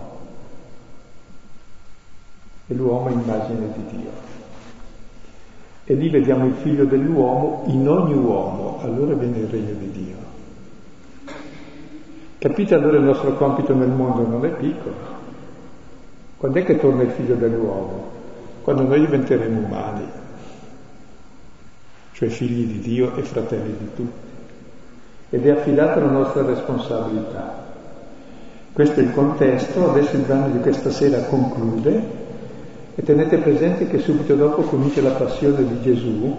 E 2.70 2.74
l'uomo 2.74 3.08
è 3.08 3.12
immagine 3.12 3.72
di 3.74 3.96
Dio. 3.96 4.10
E 5.82 5.94
lì 5.94 6.08
vediamo 6.08 6.46
il 6.46 6.54
figlio 6.54 6.84
dell'uomo 6.84 7.64
in 7.66 7.88
ogni 7.88 8.14
uomo, 8.14 8.78
allora 8.80 9.12
viene 9.14 9.38
il 9.38 9.48
regno 9.48 9.72
di 9.72 9.90
Dio. 9.90 10.16
Capite 12.38 12.74
allora 12.76 12.98
il 12.98 13.02
nostro 13.02 13.34
compito 13.34 13.74
nel 13.74 13.88
mondo 13.88 14.24
non 14.24 14.44
è 14.44 14.50
piccolo. 14.50 14.94
Quando 16.36 16.58
è 16.60 16.64
che 16.64 16.78
torna 16.78 17.02
il 17.02 17.10
figlio 17.10 17.34
dell'uomo? 17.34 18.08
Quando 18.62 18.82
noi 18.82 19.00
diventeremo 19.00 19.66
umani, 19.66 20.04
cioè 22.12 22.28
figli 22.28 22.66
di 22.66 22.78
Dio 22.78 23.16
e 23.16 23.22
fratelli 23.22 23.74
di 23.76 23.88
tutti. 23.96 24.28
Ed 25.30 25.44
è 25.44 25.50
affidata 25.50 25.98
la 25.98 26.10
nostra 26.10 26.44
responsabilità. 26.44 27.66
Questo 28.72 29.00
è 29.00 29.02
il 29.02 29.12
contesto, 29.12 29.90
adesso 29.90 30.14
il 30.14 30.22
brano 30.22 30.50
di 30.50 30.60
questa 30.60 30.90
sera 30.90 31.24
conclude 31.24 32.19
e 32.94 33.02
tenete 33.02 33.38
presente 33.38 33.86
che 33.86 33.98
subito 33.98 34.34
dopo 34.34 34.62
comincia 34.62 35.00
la 35.00 35.10
passione 35.10 35.66
di 35.66 35.80
Gesù, 35.80 36.36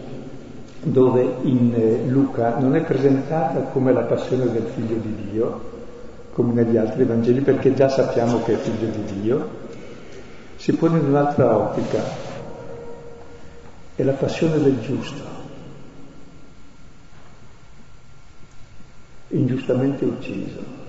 dove 0.84 1.36
in 1.44 1.74
eh, 1.74 2.08
Luca 2.08 2.58
non 2.58 2.76
è 2.76 2.82
presentata 2.82 3.60
come 3.72 3.94
la 3.94 4.02
passione 4.02 4.52
del 4.52 4.66
figlio 4.74 4.96
di 4.96 5.16
Dio, 5.32 5.70
come 6.34 6.54
negli 6.54 6.78
altri 6.78 7.04
Vangeli, 7.04 7.42
perché 7.42 7.74
già 7.74 7.88
sappiamo 7.88 8.42
che 8.44 8.54
è 8.54 8.58
figlio 8.58 8.90
di 8.90 9.22
Dio, 9.22 9.50
si 10.56 10.74
pone 10.74 11.00
in 11.00 11.06
un'altra 11.06 11.56
ottica, 11.56 12.04
è 13.96 14.04
la 14.04 14.14
passione 14.14 14.60
del 14.62 14.80
giusto, 14.82 15.22
ingiustamente 19.30 20.06
ucciso. 20.06 20.80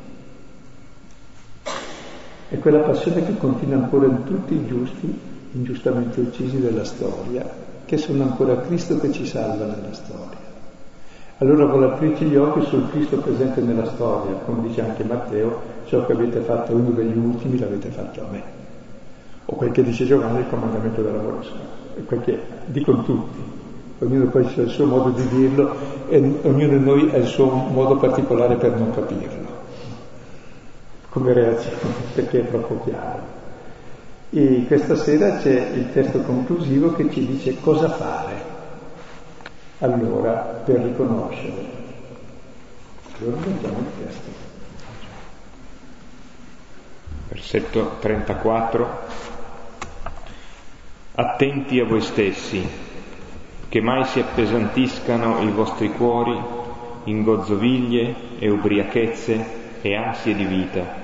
È 2.49 2.59
quella 2.59 2.81
passione 2.81 3.25
che 3.25 3.37
continua 3.39 3.77
ancora 3.77 4.07
in 4.07 4.25
tutti 4.25 4.55
i 4.55 4.67
giusti, 4.67 5.31
ingiustamente 5.53 6.21
uccisi 6.21 6.61
della 6.61 6.85
storia, 6.85 7.49
che 7.85 7.97
sono 7.97 8.23
ancora 8.23 8.61
Cristo 8.61 8.99
che 8.99 9.13
ci 9.13 9.27
salva 9.27 9.67
nella 9.67 9.93
storia. 9.93 10.51
Allora 11.39 11.67
vuole 11.67 11.87
aprirci 11.87 12.25
gli 12.27 12.37
occhi 12.37 12.65
sul 12.67 12.89
Cristo 12.91 13.17
presente 13.17 13.61
nella 13.61 13.87
storia, 13.87 14.35
come 14.45 14.69
dice 14.69 14.83
anche 14.83 15.03
Matteo, 15.03 15.61
ciò 15.87 16.07
che 16.07 16.13
avete 16.13 16.41
fatto 16.41 16.73
a 16.73 16.75
uno 16.75 16.91
degli 16.91 17.17
ultimi 17.17 17.59
l'avete 17.59 17.89
fatto 17.89 18.21
a 18.21 18.27
me. 18.31 18.43
O 19.47 19.57
quel 19.57 19.73
che 19.73 19.83
dice 19.83 20.07
Giovanni, 20.07 20.39
il 20.39 20.49
comandamento 20.49 21.03
della. 21.03 21.21
E 21.97 22.05
quel 22.05 22.21
che 22.21 22.39
dicono 22.67 23.03
tutti. 23.03 23.39
Ognuno 23.99 24.27
poi 24.27 24.45
ha 24.45 24.61
il 24.61 24.69
suo 24.69 24.87
modo 24.87 25.11
di 25.11 25.27
dirlo 25.29 25.75
e 26.09 26.17
ognuno 26.43 26.79
di 26.79 26.85
noi 26.85 27.11
ha 27.13 27.17
il 27.17 27.27
suo 27.27 27.47
modo 27.47 27.97
particolare 27.97 28.55
per 28.57 28.77
non 28.77 28.93
capirlo. 28.93 29.51
Come 31.11 31.33
reazione, 31.33 31.77
perché 32.15 32.41
è 32.41 32.49
troppo 32.49 32.81
chiaro. 32.85 33.42
E 34.35 34.65
questa 34.67 34.97
sera 34.97 35.37
c'è 35.37 35.73
il 35.75 35.93
testo 35.93 36.23
conclusivo 36.23 36.95
che 36.95 37.11
ci 37.11 37.27
dice 37.27 37.61
cosa 37.61 37.91
fare 37.91 38.53
allora 39.81 40.63
per 40.65 40.81
riconoscere. 40.81 41.81
Allora 43.21 43.37
leggiamo 43.45 43.79
il 43.79 44.07
testo. 44.07 44.31
Versetto 47.29 47.97
34. 48.01 49.01
Attenti 51.15 51.79
a 51.79 51.85
voi 51.85 52.01
stessi, 52.01 52.67
che 53.69 53.81
mai 53.83 54.05
si 54.05 54.21
appesantiscano 54.21 55.43
i 55.43 55.51
vostri 55.51 55.93
cuori 55.93 56.41
in 57.05 57.23
gozzoviglie 57.23 58.39
e 58.39 58.49
ubriachezze 58.49 59.81
e 59.83 59.95
ansie 59.95 60.35
di 60.35 60.45
vita, 60.45 61.02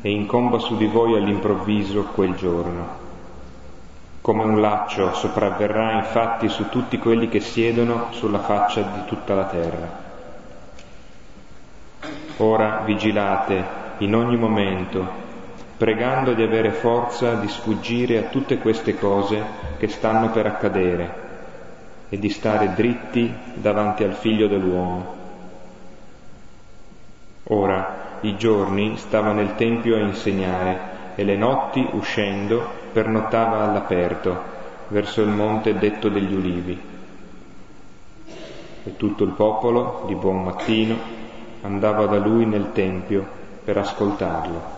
e 0.00 0.10
incomba 0.10 0.58
su 0.58 0.76
di 0.76 0.86
voi 0.86 1.16
all'improvviso 1.16 2.04
quel 2.14 2.34
giorno 2.34 3.06
come 4.28 4.44
un 4.44 4.60
laccio 4.60 5.14
sopravverrà 5.14 5.92
infatti 5.92 6.50
su 6.50 6.68
tutti 6.68 6.98
quelli 6.98 7.30
che 7.30 7.40
siedono 7.40 8.08
sulla 8.10 8.40
faccia 8.40 8.82
di 8.82 9.04
tutta 9.06 9.34
la 9.34 9.44
terra. 9.46 9.88
Ora 12.36 12.82
vigilate 12.84 13.64
in 13.98 14.14
ogni 14.14 14.36
momento, 14.36 15.02
pregando 15.78 16.34
di 16.34 16.42
avere 16.42 16.72
forza 16.72 17.36
di 17.36 17.48
sfuggire 17.48 18.18
a 18.18 18.28
tutte 18.28 18.58
queste 18.58 18.98
cose 18.98 19.42
che 19.78 19.88
stanno 19.88 20.28
per 20.28 20.44
accadere 20.44 21.26
e 22.10 22.18
di 22.18 22.28
stare 22.28 22.74
dritti 22.74 23.32
davanti 23.54 24.04
al 24.04 24.12
figlio 24.12 24.46
dell'uomo. 24.46 25.14
Ora 27.44 28.07
i 28.22 28.36
giorni 28.36 28.96
stava 28.96 29.32
nel 29.32 29.54
Tempio 29.54 29.96
a 29.96 30.00
insegnare 30.00 30.96
e 31.14 31.24
le 31.24 31.36
notti, 31.36 31.86
uscendo, 31.92 32.62
pernottava 32.92 33.64
all'aperto, 33.64 34.36
verso 34.88 35.20
il 35.22 35.28
monte 35.28 35.78
detto 35.78 36.08
degli 36.08 36.34
ulivi. 36.34 36.80
E 38.84 38.96
tutto 38.96 39.24
il 39.24 39.32
popolo, 39.32 40.04
di 40.06 40.14
buon 40.14 40.44
mattino, 40.44 40.96
andava 41.62 42.06
da 42.06 42.18
lui 42.18 42.46
nel 42.46 42.72
Tempio 42.72 43.26
per 43.64 43.78
ascoltarlo. 43.78 44.76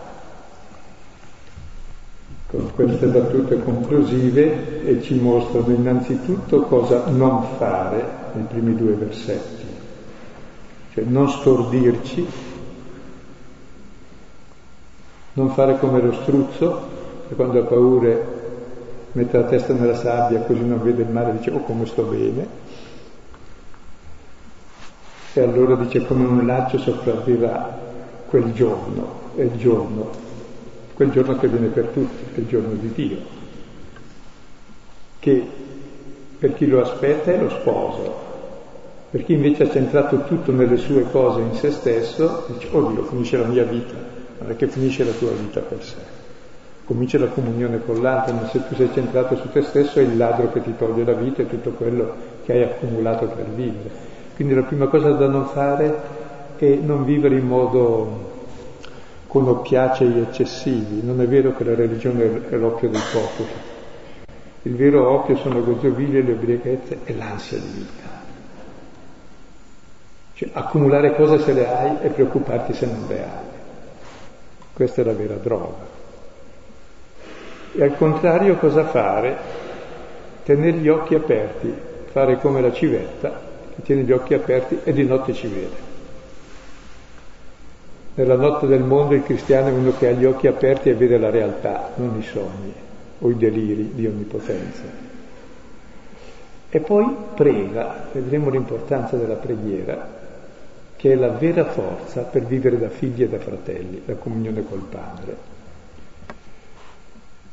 Con 2.46 2.72
queste 2.74 3.06
battute 3.06 3.62
conclusive 3.62 4.84
e 4.84 5.02
ci 5.02 5.14
mostrano 5.14 5.72
innanzitutto 5.72 6.62
cosa 6.62 7.04
non 7.08 7.44
fare 7.56 8.04
nei 8.32 8.44
primi 8.44 8.74
due 8.74 8.92
versetti 8.94 9.70
cioè 10.92 11.04
non 11.04 11.28
stordirci, 11.28 12.26
non 15.34 15.50
fare 15.50 15.78
come 15.78 16.00
lo 16.00 16.12
struzzo, 16.12 16.88
che 17.28 17.34
quando 17.34 17.60
ha 17.60 17.64
paure 17.64 18.38
mette 19.12 19.38
la 19.38 19.44
testa 19.44 19.72
nella 19.72 19.96
sabbia 19.96 20.40
così 20.40 20.64
non 20.64 20.82
vede 20.82 21.02
il 21.02 21.08
mare 21.08 21.30
e 21.30 21.38
dice 21.38 21.50
oh 21.50 21.60
come 21.60 21.86
sto 21.86 22.02
bene. 22.02 22.68
E 25.32 25.40
allora 25.40 25.76
dice 25.76 26.04
come 26.06 26.26
un 26.26 26.44
laccio 26.44 26.78
sopravviverà 26.78 27.78
quel 28.28 28.52
giorno, 28.52 29.18
è 29.36 29.42
il 29.42 29.56
giorno, 29.56 30.10
quel 30.94 31.10
giorno 31.10 31.36
che 31.36 31.48
viene 31.48 31.68
per 31.68 31.86
tutti, 31.86 32.24
è 32.34 32.38
il 32.38 32.46
giorno 32.46 32.72
di 32.74 32.92
Dio, 32.92 33.18
che 35.20 35.46
per 36.38 36.54
chi 36.54 36.66
lo 36.66 36.80
aspetta 36.80 37.32
è 37.32 37.38
lo 37.38 37.50
sposo, 37.50 38.28
per 39.10 39.24
chi 39.24 39.34
invece 39.34 39.64
ha 39.64 39.70
centrato 39.70 40.22
tutto 40.24 40.52
nelle 40.52 40.76
sue 40.76 41.08
cose 41.10 41.40
in 41.40 41.54
se 41.54 41.70
stesso, 41.70 42.46
dice, 42.48 42.68
oh 42.72 42.90
Dio, 42.90 43.04
finisce 43.04 43.36
la 43.36 43.46
mia 43.46 43.64
vita, 43.64 44.09
non 44.40 44.50
è 44.50 44.56
che 44.56 44.68
finisce 44.68 45.04
la 45.04 45.12
tua 45.12 45.30
vita 45.32 45.60
per 45.60 45.82
sé. 45.82 46.18
Comincia 46.84 47.18
la 47.18 47.28
comunione 47.28 47.80
con 47.84 48.02
l'altro, 48.02 48.34
ma 48.34 48.48
se 48.48 48.66
tu 48.66 48.74
sei 48.74 48.90
centrato 48.92 49.36
su 49.36 49.50
te 49.52 49.62
stesso 49.62 50.00
è 50.00 50.02
il 50.02 50.16
ladro 50.16 50.50
che 50.50 50.62
ti 50.62 50.74
toglie 50.76 51.04
la 51.04 51.12
vita 51.12 51.42
e 51.42 51.46
tutto 51.46 51.70
quello 51.70 52.14
che 52.44 52.52
hai 52.52 52.62
accumulato 52.62 53.26
per 53.26 53.44
vivere. 53.54 53.90
Quindi 54.34 54.54
la 54.54 54.62
prima 54.62 54.86
cosa 54.86 55.10
da 55.10 55.28
non 55.28 55.46
fare 55.46 56.18
è 56.56 56.74
non 56.82 57.04
vivere 57.04 57.36
in 57.36 57.46
modo 57.46 58.28
con 59.26 59.46
occhiacei 59.46 60.20
eccessivi. 60.20 61.02
Non 61.04 61.20
è 61.20 61.28
vero 61.28 61.54
che 61.54 61.62
la 61.62 61.74
religione 61.74 62.48
è 62.48 62.56
l'oppio 62.56 62.88
dei 62.88 63.00
popoli. 63.12 63.50
Il 64.62 64.74
vero 64.74 65.08
oppio 65.10 65.36
sono 65.36 65.54
le 65.54 65.64
gozoviglie, 65.64 66.22
le 66.22 66.32
ubriachezze 66.32 66.98
e 67.04 67.14
l'ansia 67.14 67.58
di 67.58 67.70
vita. 67.72 68.08
Cioè, 70.34 70.50
accumulare 70.52 71.14
cose 71.14 71.38
se 71.38 71.52
le 71.52 71.68
hai 71.68 71.96
e 72.02 72.08
preoccuparti 72.08 72.72
se 72.72 72.86
non 72.86 73.04
le 73.06 73.22
hai. 73.22 73.49
Questa 74.80 75.02
è 75.02 75.04
la 75.04 75.12
vera 75.12 75.34
droga. 75.34 75.84
E 77.74 77.82
al 77.82 77.98
contrario 77.98 78.56
cosa 78.56 78.86
fare? 78.86 79.36
Tenere 80.42 80.78
gli 80.78 80.88
occhi 80.88 81.14
aperti, 81.14 81.70
fare 82.10 82.38
come 82.38 82.62
la 82.62 82.72
civetta, 82.72 83.42
che 83.74 83.82
tiene 83.82 84.04
gli 84.04 84.10
occhi 84.10 84.32
aperti 84.32 84.78
e 84.82 84.94
di 84.94 85.04
notte 85.04 85.34
ci 85.34 85.48
vede. 85.48 85.76
Nella 88.14 88.36
notte 88.36 88.66
del 88.66 88.80
mondo 88.80 89.14
il 89.14 89.22
cristiano 89.22 89.68
è 89.68 89.72
uno 89.72 89.92
che 89.98 90.08
ha 90.08 90.12
gli 90.12 90.24
occhi 90.24 90.46
aperti 90.46 90.88
e 90.88 90.94
vede 90.94 91.18
la 91.18 91.28
realtà, 91.28 91.90
non 91.96 92.16
i 92.18 92.22
sogni 92.22 92.72
o 93.18 93.28
i 93.28 93.36
deliri 93.36 93.92
di 93.92 94.06
onnipotenza. 94.06 94.84
E 96.70 96.80
poi 96.80 97.04
prega, 97.34 98.08
vedremo 98.12 98.48
l'importanza 98.48 99.16
della 99.16 99.34
preghiera, 99.34 100.19
che 101.00 101.12
è 101.12 101.14
la 101.14 101.28
vera 101.30 101.64
forza 101.64 102.24
per 102.24 102.44
vivere 102.44 102.78
da 102.78 102.90
figli 102.90 103.22
e 103.22 103.28
da 103.28 103.38
fratelli, 103.38 104.02
la 104.04 104.16
comunione 104.16 104.62
col 104.68 104.82
Padre. 104.86 105.34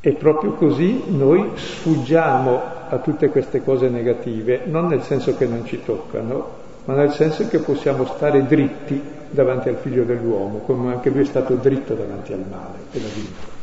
E 0.00 0.12
proprio 0.12 0.52
così 0.52 1.04
noi 1.06 1.52
sfuggiamo 1.54 2.60
a 2.90 2.98
tutte 2.98 3.30
queste 3.30 3.64
cose 3.64 3.88
negative, 3.88 4.64
non 4.66 4.88
nel 4.88 5.00
senso 5.00 5.34
che 5.34 5.46
non 5.46 5.64
ci 5.64 5.82
toccano, 5.82 6.46
ma 6.84 6.92
nel 6.92 7.12
senso 7.12 7.48
che 7.48 7.60
possiamo 7.60 8.04
stare 8.04 8.44
dritti 8.44 9.00
davanti 9.30 9.70
al 9.70 9.76
figlio 9.76 10.04
dell'uomo, 10.04 10.58
come 10.58 10.92
anche 10.92 11.08
lui 11.08 11.22
è 11.22 11.24
stato 11.24 11.54
dritto 11.54 11.94
davanti 11.94 12.34
al 12.34 12.44
male 12.50 12.78
e 12.92 13.00
l'ha 13.00 13.08
vinto. 13.14 13.56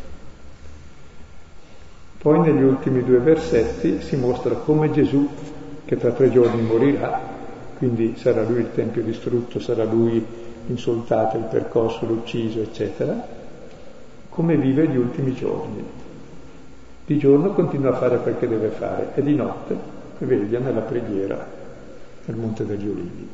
Poi 2.18 2.40
negli 2.40 2.64
ultimi 2.64 3.04
due 3.04 3.20
versetti 3.20 4.02
si 4.02 4.16
mostra 4.16 4.56
come 4.56 4.90
Gesù, 4.90 5.30
che 5.86 5.96
tra 5.96 6.10
tre 6.10 6.32
giorni 6.32 6.64
morirà, 6.64 7.35
quindi 7.78 8.16
sarà 8.18 8.44
lui 8.44 8.60
il 8.60 8.72
Tempio 8.74 9.04
distrutto, 9.04 9.60
sarà 9.60 9.84
lui 9.84 10.26
insultato, 10.68 11.38
il 11.38 11.44
percosso, 11.44 12.06
l'ucciso, 12.06 12.62
eccetera, 12.62 13.28
come 14.30 14.58
vive 14.58 14.88
gli 14.88 14.98
ultimi 14.98 15.34
giorni. 15.34 15.84
Di 17.06 17.18
giorno 17.18 17.54
continua 17.54 17.92
a 17.92 17.96
fare 17.98 18.20
quel 18.20 18.38
che 18.40 18.48
deve 18.48 18.70
fare 18.70 19.12
e 19.14 19.22
di 19.22 19.36
notte 19.36 19.78
veglia 20.20 20.60
nella 20.60 20.82
preghiera 20.82 21.46
nel 22.26 22.36
Monte 22.36 22.66
degli 22.66 22.88
Ulivi. 22.88 23.30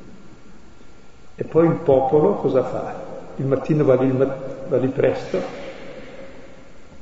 E 1.36 1.44
poi 1.44 1.68
il 1.68 1.76
popolo 1.84 2.36
cosa 2.36 2.64
fa? 2.64 3.10
Il 3.38 3.46
mattino 3.46 3.84
va 3.84 3.96
lì, 3.96 4.12
va 4.12 4.78
lì 4.78 4.88
presto 4.90 5.40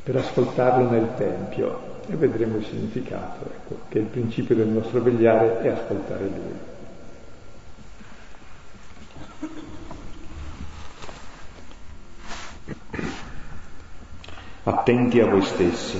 per 0.04 0.16
ascoltarlo 0.16 0.90
nel 0.90 1.10
Tempio 1.18 1.88
e 2.08 2.16
vedremo 2.16 2.58
il 2.58 2.66
significato, 2.66 3.46
ecco, 3.46 3.82
che 3.90 4.00
il 4.00 4.06
principio 4.06 4.56
del 4.56 4.68
nostro 4.68 5.02
vegliare 5.02 5.62
è 5.62 5.70
ascoltare 5.70 6.24
Lui. 6.24 6.69
Attenti 14.70 15.20
a 15.20 15.26
voi 15.26 15.42
stessi, 15.42 15.98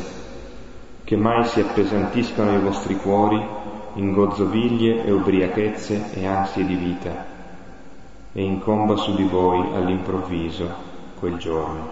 che 1.04 1.16
mai 1.16 1.44
si 1.46 1.60
appesantiscano 1.60 2.54
i 2.54 2.60
vostri 2.62 2.98
cuori 2.98 3.44
in 3.96 4.14
gozzoviglie 4.14 5.06
e 5.06 5.12
ubriachezze 5.12 6.14
e 6.14 6.28
ansie 6.28 6.64
di 6.64 6.76
vita, 6.76 7.26
e 8.32 8.44
incomba 8.44 8.96
su 8.96 9.16
di 9.16 9.24
voi 9.24 9.74
all'improvviso 9.74 10.68
quel 11.18 11.38
giorno. 11.38 11.90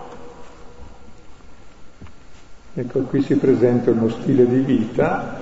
Ecco, 2.75 2.99
qui 3.01 3.23
si 3.23 3.37
presenta 3.37 3.89
uno 3.89 4.09
stile 4.09 4.47
di 4.47 4.59
vita 4.59 5.35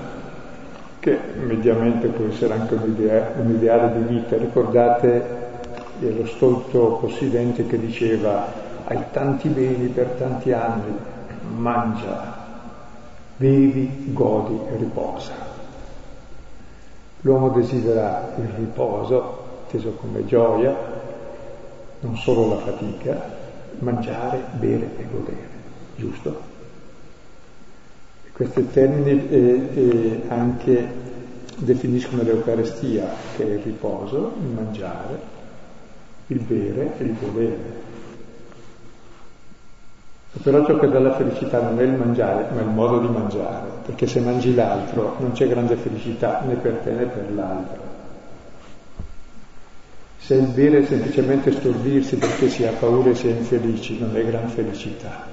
che 0.99 1.19
mediamente 1.45 2.07
può 2.07 2.27
essere 2.27 2.53
anche 2.53 2.75
un, 2.75 2.91
idea, 2.91 3.33
un 3.35 3.49
ideale 3.49 3.91
di 3.97 4.13
vita. 4.13 4.37
Ricordate 4.37 5.43
lo 5.99 6.27
stolto 6.27 6.97
possidente 7.01 7.67
che 7.67 7.77
diceva 7.77 8.63
hai 8.85 9.03
tanti 9.11 9.49
beni 9.49 9.87
per 9.87 10.11
tanti 10.17 10.53
anni, 10.53 11.13
mangia, 11.53 12.33
bevi, 13.37 14.11
godi 14.13 14.59
e 14.71 14.77
riposa. 14.77 15.33
L'uomo 17.21 17.49
desidera 17.49 18.33
il 18.37 18.47
riposo, 18.49 19.43
inteso 19.65 19.91
come 19.93 20.25
gioia, 20.25 20.75
non 22.01 22.17
solo 22.17 22.49
la 22.49 22.57
fatica, 22.61 23.33
mangiare, 23.79 24.41
bere 24.53 24.89
e 24.97 25.05
godere, 25.11 25.49
giusto? 25.95 26.41
E 28.25 28.31
questi 28.31 28.69
termini 28.69 29.27
eh, 29.29 29.69
eh, 29.73 30.21
anche 30.27 30.87
definiscono 31.57 32.21
l'Eucarestia, 32.21 33.07
che 33.35 33.43
è 33.43 33.53
il 33.53 33.59
riposo, 33.59 34.33
il 34.39 34.47
mangiare, 34.47 35.19
il 36.27 36.39
bere 36.39 36.97
e 36.97 37.03
il 37.03 37.15
godere. 37.19 37.83
Però 40.43 40.65
ciò 40.65 40.77
che 40.77 40.89
dà 40.89 40.99
la 40.99 41.15
felicità 41.15 41.61
non 41.61 41.79
è 41.79 41.83
il 41.83 41.93
mangiare, 41.93 42.47
ma 42.53 42.61
il 42.61 42.67
modo 42.67 42.99
di 42.99 43.07
mangiare, 43.07 43.67
perché 43.85 44.05
se 44.05 44.19
mangi 44.19 44.53
l'altro 44.53 45.15
non 45.19 45.31
c'è 45.31 45.47
grande 45.47 45.75
felicità 45.75 46.41
né 46.45 46.55
per 46.55 46.73
te 46.83 46.91
né 46.91 47.05
per 47.05 47.33
l'altro. 47.33 47.83
Se 50.17 50.33
il 50.33 50.47
bere 50.47 50.79
è 50.79 50.85
semplicemente 50.85 51.51
stordirsi 51.51 52.17
perché 52.17 52.49
si 52.49 52.65
ha 52.65 52.71
paura 52.71 53.11
e 53.11 53.15
si 53.15 53.27
è 53.27 53.31
infelici, 53.31 53.99
non 53.99 54.15
è 54.15 54.25
gran 54.25 54.47
felicità. 54.49 55.23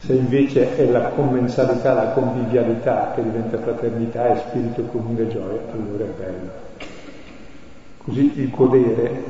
Se 0.00 0.12
invece 0.12 0.76
è 0.76 0.84
la 0.84 1.08
commensalità, 1.08 1.92
la 1.92 2.10
convivialità 2.10 3.12
che 3.14 3.22
diventa 3.22 3.58
fraternità 3.58 4.34
e 4.34 4.38
spirito 4.38 4.82
comune 4.82 5.22
e 5.22 5.28
gioia, 5.28 5.60
allora 5.72 6.04
è 6.04 6.14
bello. 6.16 6.50
Così 8.04 8.32
il 8.36 8.50
godere 8.50 9.22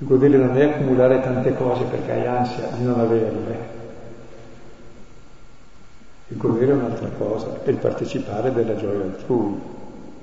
il 0.00 0.06
godere 0.06 0.38
non 0.38 0.56
è 0.56 0.64
accumulare 0.64 1.20
tante 1.20 1.54
cose 1.54 1.84
perché 1.84 2.12
hai 2.12 2.26
ansia 2.26 2.68
di 2.74 2.84
non 2.84 3.00
averle. 3.00 3.78
Il 6.28 6.38
godere 6.38 6.72
è 6.72 6.74
un'altra 6.74 7.08
cosa, 7.18 7.58
è 7.62 7.68
il 7.68 7.76
partecipare 7.76 8.50
della 8.50 8.76
gioia 8.76 9.02
altrui, 9.02 9.60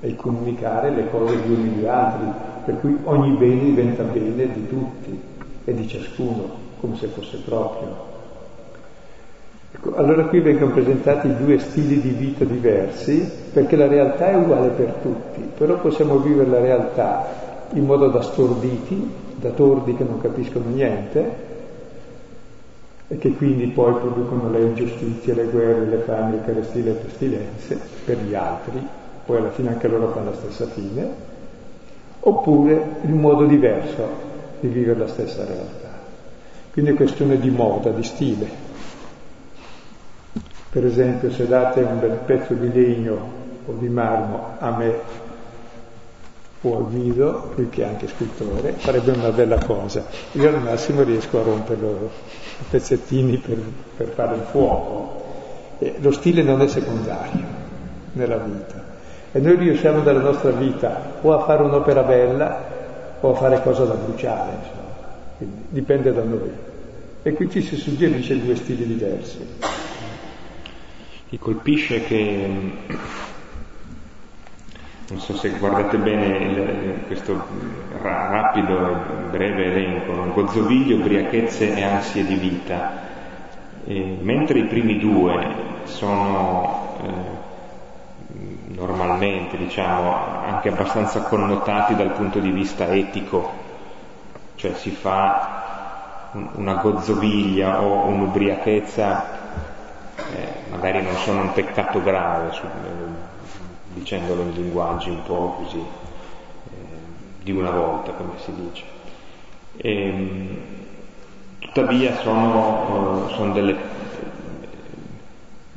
è 0.00 0.06
il 0.06 0.16
comunicare 0.16 0.90
le 0.90 1.08
cose 1.10 1.36
gli 1.36 1.52
uni 1.52 1.74
agli 1.74 1.86
altri, 1.86 2.26
per 2.64 2.80
cui 2.80 2.98
ogni 3.04 3.36
bene 3.36 3.60
diventa 3.60 4.02
bene 4.02 4.52
di 4.52 4.66
tutti 4.66 5.20
e 5.64 5.74
di 5.74 5.86
ciascuno, 5.86 6.48
come 6.80 6.96
se 6.96 7.06
fosse 7.06 7.36
proprio. 7.44 8.06
Ecco, 9.70 9.94
allora 9.94 10.24
qui 10.24 10.40
vengono 10.40 10.72
presentati 10.72 11.36
due 11.36 11.58
stili 11.60 12.00
di 12.00 12.10
vita 12.10 12.44
diversi, 12.44 13.30
perché 13.52 13.76
la 13.76 13.86
realtà 13.86 14.30
è 14.30 14.34
uguale 14.34 14.70
per 14.70 14.94
tutti, 15.02 15.40
però 15.56 15.78
possiamo 15.78 16.18
vivere 16.18 16.50
la 16.50 16.58
realtà 16.58 17.26
in 17.74 17.84
modo 17.84 18.08
da 18.08 18.22
storditi, 18.22 19.26
da 19.40 19.50
tordi 19.50 19.94
che 19.94 20.04
non 20.04 20.20
capiscono 20.20 20.68
niente 20.68 21.46
e 23.08 23.16
che 23.16 23.32
quindi 23.32 23.68
poi 23.68 23.94
producono 23.94 24.50
le 24.50 24.60
ingiustizie, 24.60 25.34
le 25.34 25.44
guerre, 25.44 25.86
le 25.86 25.98
fame, 25.98 26.32
le 26.32 26.44
carestie, 26.44 26.82
le 26.82 26.92
pestilenze 26.92 27.80
per 28.04 28.18
gli 28.18 28.34
altri, 28.34 28.86
poi 29.24 29.38
alla 29.38 29.50
fine 29.50 29.70
anche 29.70 29.88
loro 29.88 30.08
fanno 30.08 30.30
la 30.30 30.36
stessa 30.36 30.66
fine, 30.66 31.08
oppure 32.20 32.96
il 33.02 33.14
modo 33.14 33.46
diverso 33.46 34.26
di 34.60 34.68
vivere 34.68 34.98
la 34.98 35.06
stessa 35.06 35.44
realtà. 35.44 35.88
Quindi 36.72 36.90
è 36.90 36.94
questione 36.94 37.38
di 37.38 37.50
moda, 37.50 37.90
di 37.90 38.02
stile. 38.02 38.46
Per 40.70 40.84
esempio 40.84 41.30
se 41.30 41.46
date 41.46 41.80
un 41.80 41.98
bel 41.98 42.18
pezzo 42.26 42.52
di 42.52 42.70
legno 42.70 43.16
o 43.64 43.72
di 43.72 43.88
marmo 43.88 44.54
a 44.58 44.76
me 44.76 45.26
o 46.60 46.76
al 46.76 46.86
viso, 46.86 47.52
lui 47.54 47.68
che 47.68 47.82
è 47.82 47.86
anche 47.86 48.08
scultore, 48.08 48.72
farebbe 48.72 49.12
una 49.12 49.30
bella 49.30 49.58
cosa. 49.64 50.04
Io 50.32 50.48
al 50.48 50.60
massimo 50.60 51.02
riesco 51.02 51.40
a 51.40 51.44
romperlo 51.44 52.10
a 52.60 52.64
pezzettini 52.70 53.36
per, 53.36 53.58
per 53.96 54.08
fare 54.08 54.36
il 54.36 54.42
fuoco. 54.50 55.26
E 55.78 55.94
lo 56.00 56.10
stile 56.10 56.42
non 56.42 56.60
è 56.60 56.66
secondario 56.66 57.44
nella 58.12 58.38
vita. 58.38 58.84
E 59.30 59.38
noi 59.38 59.56
riusciamo 59.56 60.02
nella 60.02 60.20
nostra 60.20 60.50
vita 60.50 61.18
o 61.20 61.32
a 61.32 61.44
fare 61.44 61.62
un'opera 61.62 62.02
bella 62.02 62.76
o 63.20 63.30
a 63.30 63.34
fare 63.34 63.62
cosa 63.62 63.84
da 63.84 63.94
bruciare, 63.94 64.50
insomma. 64.58 64.86
Quindi 65.36 65.64
dipende 65.68 66.12
da 66.12 66.22
noi. 66.22 66.50
E 67.22 67.32
qui 67.34 67.48
ci 67.50 67.62
si 67.62 67.76
suggerisce 67.76 68.42
due 68.42 68.56
stili 68.56 68.86
diversi. 68.86 69.46
Mi 71.28 71.38
colpisce 71.38 72.02
che 72.04 72.72
non 75.10 75.20
so 75.20 75.34
se 75.36 75.50
guardate 75.50 75.96
bene 75.96 76.26
il, 76.36 77.04
questo 77.06 77.42
rapido 78.02 78.90
e 78.90 78.94
breve 79.30 79.64
elenco, 79.64 80.12
no? 80.12 80.32
gozzoviglio, 80.32 80.96
ubriachezze 80.96 81.74
e 81.74 81.82
ansie 81.82 82.26
di 82.26 82.34
vita. 82.34 83.06
E, 83.86 84.18
mentre 84.20 84.58
i 84.58 84.64
primi 84.64 84.98
due 84.98 85.46
sono 85.84 86.96
eh, 87.02 87.36
normalmente, 88.74 89.56
diciamo, 89.56 90.14
anche 90.44 90.68
abbastanza 90.68 91.22
connotati 91.22 91.94
dal 91.94 92.12
punto 92.12 92.38
di 92.38 92.50
vista 92.50 92.92
etico, 92.92 93.50
cioè 94.56 94.74
si 94.74 94.90
fa 94.90 96.30
un, 96.32 96.50
una 96.56 96.74
gozzoviglia 96.74 97.80
o 97.80 98.08
un'ubriachezza, 98.08 99.24
eh, 100.34 100.52
magari 100.70 101.00
non 101.00 101.14
sono 101.16 101.40
un 101.40 101.52
peccato 101.54 102.02
grave, 102.02 102.52
dicendolo 103.98 104.42
in 104.42 104.52
linguaggi 104.52 105.10
un 105.10 105.22
po' 105.22 105.56
così, 105.62 105.78
eh, 105.78 106.74
di 107.42 107.52
una 107.52 107.70
volta, 107.70 108.12
come 108.12 108.32
si 108.38 108.52
dice. 108.54 108.84
E, 109.76 110.02
ehm, 110.02 110.56
tuttavia 111.58 112.16
sono, 112.20 113.26
uh, 113.26 113.28
sono 113.30 113.52
delle 113.52 113.76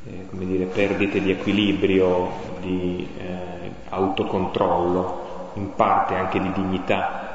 eh, 0.05 0.25
dire, 0.31 0.65
perdite 0.65 1.21
di 1.21 1.31
equilibrio, 1.31 2.29
di 2.61 3.07
eh, 3.17 3.71
autocontrollo, 3.89 5.49
in 5.55 5.75
parte 5.75 6.15
anche 6.15 6.39
di 6.39 6.51
dignità, 6.53 7.29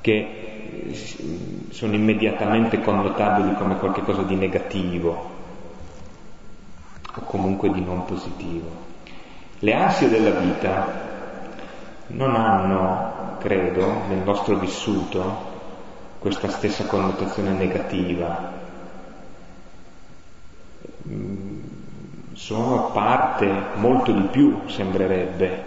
che 0.00 0.42
sono 1.70 1.94
immediatamente 1.94 2.80
connotabili 2.80 3.54
come 3.54 3.76
qualcosa 3.76 4.22
di 4.22 4.34
negativo 4.34 5.34
o 7.14 7.20
comunque 7.22 7.70
di 7.72 7.82
non 7.82 8.04
positivo. 8.04 8.85
Le 9.60 9.72
ansie 9.72 10.10
della 10.10 10.38
vita 10.38 10.86
non 12.08 12.36
hanno, 12.36 13.38
credo, 13.38 14.06
nel 14.08 14.18
nostro 14.18 14.56
vissuto 14.56 15.54
questa 16.18 16.48
stessa 16.48 16.84
connotazione 16.84 17.52
negativa. 17.52 18.52
Mm, 21.08 21.60
sono 22.34 22.90
parte, 22.90 23.50
molto 23.76 24.12
di 24.12 24.26
più 24.28 24.68
sembrerebbe, 24.68 25.64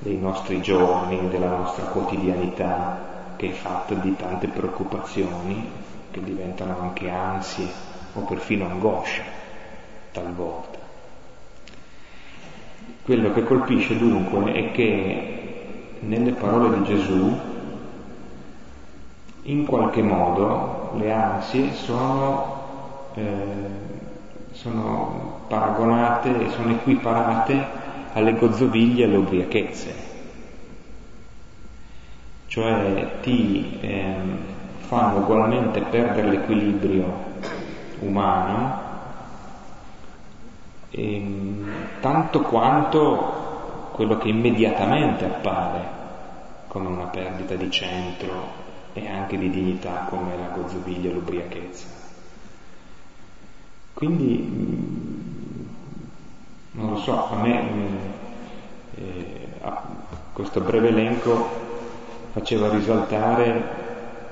dei 0.00 0.16
nostri 0.16 0.60
giorni, 0.60 1.28
della 1.28 1.50
nostra 1.50 1.84
quotidianità, 1.84 3.34
che 3.36 3.50
è 3.50 3.52
fatta 3.52 3.94
di 3.94 4.16
tante 4.16 4.48
preoccupazioni 4.48 5.70
che 6.10 6.20
diventano 6.22 6.80
anche 6.80 7.08
ansie 7.08 7.68
o 8.14 8.20
perfino 8.22 8.66
angoscia 8.66 9.22
talvolta. 10.10 10.77
Quello 13.08 13.32
che 13.32 13.42
colpisce 13.42 13.96
dunque 13.96 14.52
è 14.52 14.70
che 14.70 15.56
nelle 16.00 16.32
parole 16.32 16.76
di 16.76 16.84
Gesù 16.84 17.38
in 19.44 19.64
qualche 19.64 20.02
modo 20.02 20.90
le 20.98 21.10
ansie 21.10 21.72
sono, 21.72 22.64
eh, 23.14 23.22
sono 24.52 25.40
paragonate 25.48 26.50
sono 26.50 26.72
equiparate 26.72 27.66
alle 28.12 28.34
gozzoviglie 28.34 29.04
e 29.04 29.06
alle 29.06 29.16
ubriachezze. 29.16 29.94
Cioè 32.46 33.20
ti 33.22 33.78
eh, 33.80 34.14
fanno 34.80 35.20
ugualmente 35.20 35.80
perdere 35.80 36.28
l'equilibrio 36.28 37.10
umano 38.00 38.87
ehm, 40.98 41.70
tanto 42.00 42.40
quanto 42.42 43.90
quello 43.92 44.18
che 44.18 44.28
immediatamente 44.28 45.24
appare 45.24 45.96
come 46.68 46.88
una 46.88 47.06
perdita 47.06 47.54
di 47.54 47.70
centro 47.70 48.66
e 48.92 49.08
anche 49.08 49.38
di 49.38 49.50
dignità 49.50 50.06
come 50.08 50.36
la 50.36 50.48
gozzoviglia 50.54 51.10
e 51.10 51.12
l'ubriachezza. 51.12 51.86
Quindi, 53.94 54.38
mm, 54.38 55.66
non 56.72 56.90
lo 56.90 56.96
so, 56.98 57.28
a 57.30 57.36
me 57.36 57.62
mm, 57.62 57.96
eh, 58.96 59.48
questo 60.32 60.60
breve 60.60 60.88
elenco 60.88 61.66
faceva 62.32 62.68
risaltare 62.70 63.86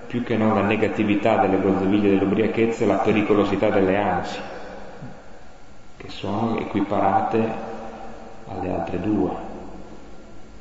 più 0.07 0.23
che 0.23 0.37
non 0.37 0.55
la 0.55 0.63
negatività 0.63 1.39
delle 1.39 1.61
gozzoviglie 1.61 2.09
e 2.09 2.19
dell'ubriachezza, 2.19 2.87
la 2.87 2.99
pericolosità 2.99 3.71
delle 3.71 3.97
ansie 3.97 4.56
che 6.07 6.13
sono 6.13 6.59
equiparate 6.59 7.75
alle 8.47 8.73
altre 8.73 9.01
due 9.01 9.31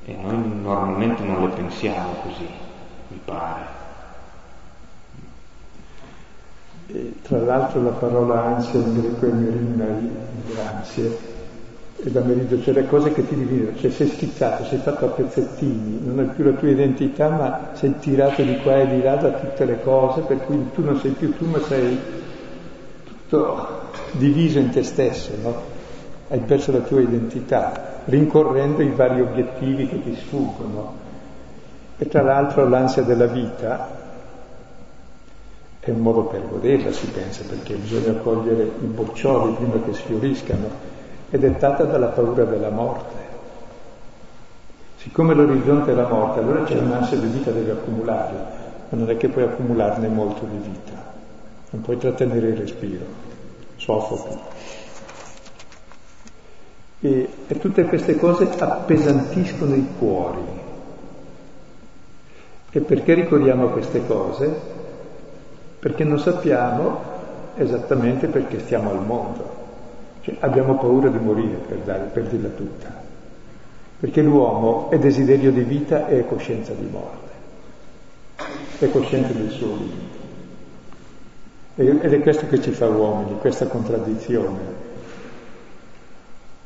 e 0.06 0.16
noi 0.22 0.60
normalmente 0.62 1.24
non 1.24 1.42
le 1.42 1.54
pensiamo 1.54 2.14
così, 2.24 2.48
mi 3.08 3.20
pare. 3.24 3.84
E, 6.88 7.14
tra 7.24 7.40
l'altro 7.40 7.82
la 7.82 7.90
parola 7.92 8.44
ansia 8.44 8.80
in 8.80 9.02
greco 9.02 9.26
è 9.26 9.32
merina, 9.32 9.86
ansie, 10.76 11.34
e 11.98 12.12
da 12.12 12.22
merito, 12.22 12.62
cioè 12.62 12.74
le 12.76 12.86
cose 12.86 13.14
che 13.14 13.28
ti 13.28 13.34
dividono, 13.34 13.76
cioè 13.78 13.90
sei 13.90 14.08
schizzato, 14.10 14.66
sei 14.66 14.78
fatto 14.78 15.06
a 15.06 15.10
pezzettini, 15.10 16.02
non 16.06 16.20
hai 16.20 16.28
più 16.28 16.44
la 16.44 16.52
tua 16.52 16.70
identità, 16.70 17.30
ma 17.30 17.70
sei 17.74 17.98
tirato 17.98 18.44
di 18.44 18.60
qua 18.60 18.82
e 18.82 18.88
di 18.88 19.02
là 19.02 19.16
da 19.16 19.32
tutte 19.32 19.66
le 19.66 19.82
cose, 19.82 20.22
per 20.22 20.46
cui 20.46 20.70
tu 20.74 20.84
non 20.84 21.00
sei 21.00 21.12
più 21.12 21.36
tu, 21.36 21.46
ma 21.46 21.60
sei 21.62 22.00
tutto 23.04 23.85
diviso 24.12 24.60
in 24.60 24.70
te 24.70 24.84
stesso, 24.84 25.32
no? 25.42 25.74
hai 26.28 26.40
perso 26.40 26.72
la 26.72 26.80
tua 26.80 27.02
identità, 27.02 28.02
rincorrendo 28.06 28.82
i 28.82 28.90
vari 28.90 29.22
obiettivi 29.22 29.88
che 29.88 30.02
ti 30.02 30.16
sfuggono. 30.16 31.04
E 31.98 32.08
tra 32.08 32.22
l'altro 32.22 32.68
l'ansia 32.68 33.04
della 33.04 33.28
vita 33.28 34.04
è 35.80 35.92
un 35.92 36.00
modo 36.00 36.24
per 36.24 36.48
goderla, 36.50 36.92
si 36.92 37.08
pensa, 37.08 37.44
perché 37.48 37.76
bisogna 37.76 38.14
cogliere 38.14 38.64
i 38.64 38.86
boccioli 38.86 39.54
prima 39.54 39.80
che 39.84 39.94
sfioriscano, 39.94 40.94
è 41.30 41.38
dettata 41.38 41.84
dalla 41.84 42.08
paura 42.08 42.44
della 42.44 42.70
morte. 42.70 43.24
Siccome 44.98 45.36
l'orizzonte 45.36 45.92
è 45.92 45.94
la 45.94 46.08
morte, 46.08 46.40
allora 46.40 46.64
c'è 46.64 46.80
un'ansia 46.80 47.18
di 47.18 47.28
vita, 47.28 47.52
devi 47.52 47.70
accumulare, 47.70 48.34
ma 48.90 48.98
non 48.98 49.10
è 49.10 49.18
che 49.18 49.30
puoi 49.30 49.44
accumularne 49.44 50.08
molto 50.08 50.46
di 50.46 50.58
vita, 50.58 51.14
non 51.70 51.82
puoi 51.82 51.98
trattenere 51.98 52.48
il 52.48 52.58
respiro 52.58 53.34
soffochi. 53.86 54.38
E, 57.02 57.30
e 57.48 57.60
tutte 57.60 57.84
queste 57.86 58.18
cose 58.18 58.50
appesantiscono 58.58 59.76
i 59.76 59.88
cuori. 59.98 60.64
E 62.72 62.80
perché 62.82 63.14
ricordiamo 63.14 63.70
queste 63.70 64.06
cose? 64.06 64.74
Perché 65.80 66.04
non 66.04 66.20
sappiamo 66.20 67.14
esattamente 67.56 68.28
perché 68.28 68.60
stiamo 68.60 68.90
al 68.90 69.06
mondo. 69.06 69.64
Cioè, 70.22 70.38
abbiamo 70.40 70.78
paura 70.78 71.10
di 71.10 71.20
morire 71.20 71.58
per, 71.58 71.78
dare, 71.78 72.06
per 72.06 72.24
dirla 72.24 72.50
tutta. 72.50 73.04
Perché 74.00 74.22
l'uomo 74.22 74.90
è 74.90 74.98
desiderio 74.98 75.52
di 75.52 75.62
vita 75.62 76.08
e 76.08 76.20
è 76.20 76.26
coscienza 76.26 76.74
di 76.74 76.88
morte. 76.92 77.34
È 78.80 78.90
cosciente 78.90 79.34
del 79.34 79.52
suo 79.52 79.68
limite. 79.68 80.05
Ed 81.76 82.14
è 82.14 82.22
questo 82.22 82.48
che 82.48 82.62
ci 82.62 82.72
fa 82.72 82.88
uomini, 82.88 83.38
questa 83.40 83.68
contraddizione. 83.68 84.84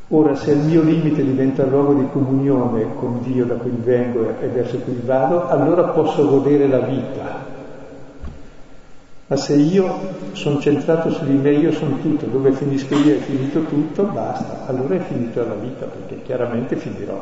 Ora, 0.09 0.35
se 0.35 0.51
il 0.51 0.59
mio 0.59 0.81
limite 0.81 1.23
diventa 1.23 1.65
luogo 1.65 1.93
di 1.93 2.07
comunione 2.11 2.95
con 2.95 3.21
Dio 3.23 3.45
da 3.45 3.55
cui 3.55 3.73
vengo 3.75 4.27
e 4.39 4.47
verso 4.47 4.77
cui 4.79 4.99
vado, 5.03 5.47
allora 5.47 5.89
posso 5.89 6.27
godere 6.27 6.67
la 6.67 6.79
vita. 6.79 7.45
Ma 9.27 9.35
se 9.35 9.53
io 9.53 9.99
sono 10.31 10.59
centrato 10.59 11.11
su 11.11 11.23
di 11.25 11.33
me, 11.33 11.53
io 11.53 11.71
sono 11.71 11.97
tutto, 11.99 12.25
dove 12.25 12.51
finisco 12.51 12.95
io 12.95 13.15
è 13.15 13.19
finito 13.19 13.61
tutto, 13.65 14.03
basta, 14.03 14.65
allora 14.65 14.95
è 14.95 14.99
finita 14.99 15.43
la 15.43 15.53
vita, 15.53 15.85
perché 15.85 16.23
chiaramente 16.23 16.75
finirò. 16.75 17.19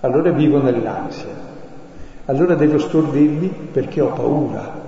Allora 0.00 0.30
vivo 0.30 0.62
nell'ansia. 0.62 1.44
Allora 2.26 2.54
devo 2.54 2.78
stordirmi 2.78 3.48
perché 3.72 4.02
ho 4.02 4.12
paura, 4.12 4.85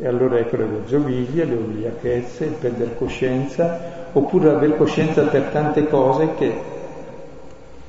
e 0.00 0.06
allora 0.06 0.38
ecco 0.38 0.56
le 0.56 0.66
gozzoviglie, 0.66 1.44
le 1.44 1.54
ubriachezze, 1.54 2.44
il 2.46 2.52
perdere 2.52 2.94
coscienza, 2.96 3.78
oppure 4.12 4.48
aver 4.48 4.76
coscienza 4.76 5.22
per 5.24 5.42
tante 5.52 5.86
cose 5.88 6.34
che 6.36 6.52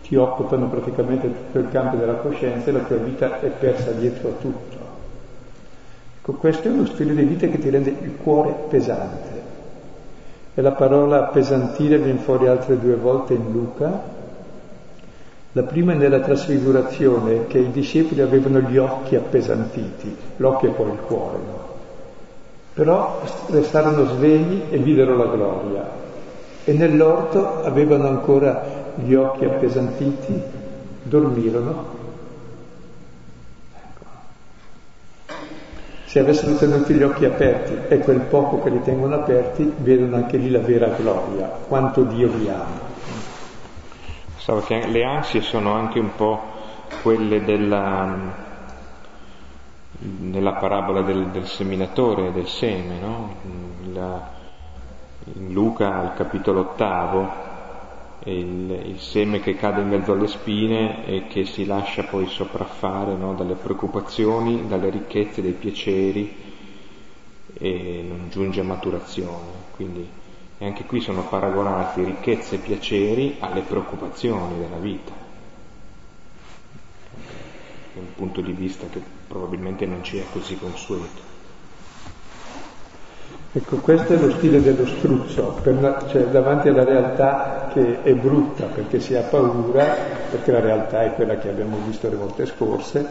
ti 0.03 0.17
occupano 0.17 0.67
praticamente 0.67 1.27
tutto 1.27 1.59
il 1.59 1.69
campo 1.69 1.95
della 1.95 2.15
coscienza 2.15 2.69
e 2.69 2.73
la 2.73 2.79
tua 2.79 2.97
vita 2.97 3.39
è 3.39 3.47
persa 3.47 3.91
dietro 3.91 4.27
a 4.27 4.33
tutto. 4.41 4.77
Ecco, 6.19 6.33
questo 6.33 6.67
è 6.67 6.71
uno 6.71 6.85
stile 6.85 7.15
di 7.15 7.23
vita 7.23 7.47
che 7.47 7.57
ti 7.57 7.69
rende 7.69 7.89
il 7.89 8.17
cuore 8.21 8.53
pesante. 8.67 9.49
E 10.53 10.61
la 10.61 10.73
parola 10.73 11.19
appesantire 11.19 11.97
viene 11.97 12.19
fuori 12.19 12.45
altre 12.45 12.77
due 12.77 12.95
volte 12.95 13.35
in 13.35 13.51
Luca. 13.53 14.19
La 15.53 15.63
prima 15.63 15.93
è 15.93 15.95
nella 15.95 16.19
trasfigurazione, 16.19 17.47
che 17.47 17.59
i 17.59 17.71
discepoli 17.71 18.19
avevano 18.19 18.59
gli 18.59 18.77
occhi 18.77 19.15
appesantiti, 19.15 20.13
l'occhio 20.37 20.71
è 20.71 20.73
poi 20.73 20.91
il 20.91 20.99
cuore, 20.99 21.37
no? 21.37 21.60
Però 22.81 23.21
restarono 23.51 24.05
svegli 24.05 24.63
e 24.71 24.77
videro 24.79 25.15
la 25.15 25.25
gloria. 25.25 25.87
E 26.63 26.73
nell'orto 26.73 27.61
avevano 27.63 28.07
ancora 28.07 28.93
gli 28.95 29.13
occhi 29.13 29.45
appesantiti, 29.45 30.41
dormirono 31.03 31.99
Se 36.05 36.19
avessero 36.19 36.55
tenuto 36.55 36.91
gli 36.91 37.03
occhi 37.03 37.25
aperti 37.25 37.73
e 37.87 37.99
quel 37.99 38.21
poco 38.21 38.63
che 38.63 38.71
li 38.71 38.81
tengono 38.81 39.13
aperti, 39.13 39.71
vedono 39.77 40.15
anche 40.15 40.37
lì 40.37 40.49
la 40.49 40.59
vera 40.59 40.87
gloria, 40.87 41.45
quanto 41.67 42.01
Dio 42.01 42.29
li 42.35 42.49
ama. 42.49 42.79
So 44.37 44.63
che 44.65 44.87
le 44.87 45.03
ansie 45.03 45.41
sono 45.41 45.73
anche 45.73 45.99
un 45.99 46.15
po' 46.15 46.41
quelle 47.03 47.43
della, 47.43 48.49
nella 50.01 50.53
parabola 50.53 51.01
del, 51.01 51.27
del 51.27 51.45
seminatore, 51.45 52.31
del 52.31 52.47
seme, 52.47 52.99
no? 52.99 53.35
La, 53.93 54.39
in 55.33 55.53
Luca 55.53 55.95
al 55.95 56.15
capitolo 56.15 56.61
ottavo 56.61 57.49
il, 58.23 58.71
il, 58.85 58.99
seme 58.99 59.39
che 59.39 59.55
cade 59.55 59.81
in 59.81 59.89
mezzo 59.89 60.13
alle 60.13 60.27
spine 60.27 61.05
e 61.05 61.27
che 61.27 61.45
si 61.45 61.65
lascia 61.65 62.03
poi 62.03 62.27
sopraffare 62.27 63.15
no, 63.15 63.33
dalle 63.33 63.55
preoccupazioni, 63.55 64.67
dalle 64.67 64.89
ricchezze, 64.89 65.41
dai 65.41 65.53
piaceri 65.53 66.35
e 67.53 68.05
non 68.07 68.29
giunge 68.29 68.59
a 68.61 68.63
maturazione. 68.63 69.69
Quindi 69.75 70.07
anche 70.59 70.85
qui 70.85 70.99
sono 70.99 71.23
paragonati 71.27 72.03
ricchezze 72.03 72.55
e 72.55 72.59
piaceri 72.59 73.37
alle 73.39 73.61
preoccupazioni 73.61 74.57
della 74.59 74.77
vita. 74.77 75.11
È 77.93 77.97
un 77.97 78.13
punto 78.15 78.41
di 78.41 78.53
vista 78.53 78.87
che 78.87 79.19
probabilmente 79.31 79.85
non 79.85 80.03
ci 80.03 80.17
è 80.17 80.25
così 80.31 80.57
consueto. 80.57 81.29
Ecco, 83.53 83.77
questo 83.77 84.13
è 84.13 84.17
lo 84.17 84.31
stile 84.31 84.61
dello 84.61 84.85
struzzo, 84.85 85.59
per, 85.61 86.05
cioè 86.09 86.23
davanti 86.25 86.69
alla 86.69 86.83
realtà 86.83 87.69
che 87.73 88.01
è 88.03 88.13
brutta 88.13 88.65
perché 88.65 88.99
si 88.99 89.15
ha 89.15 89.21
paura, 89.23 89.83
perché 90.29 90.51
la 90.51 90.59
realtà 90.59 91.03
è 91.03 91.13
quella 91.15 91.37
che 91.37 91.49
abbiamo 91.49 91.77
visto 91.85 92.09
le 92.09 92.15
volte 92.15 92.45
scorse, 92.45 93.05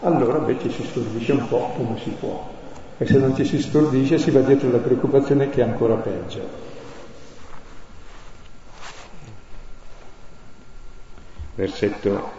allora 0.00 0.38
invece 0.38 0.70
si 0.70 0.82
stordisce 0.84 1.32
un 1.32 1.48
po' 1.48 1.72
come 1.76 1.98
si 1.98 2.10
può. 2.10 2.50
E 2.96 3.06
se 3.06 3.18
non 3.18 3.34
ci 3.34 3.44
si 3.44 3.60
stordisce 3.60 4.18
si 4.18 4.30
va 4.30 4.40
dietro 4.40 4.70
la 4.70 4.78
preoccupazione 4.78 5.50
che 5.50 5.60
è 5.60 5.64
ancora 5.64 5.94
peggio. 5.94 6.70
Versetto 11.54 12.30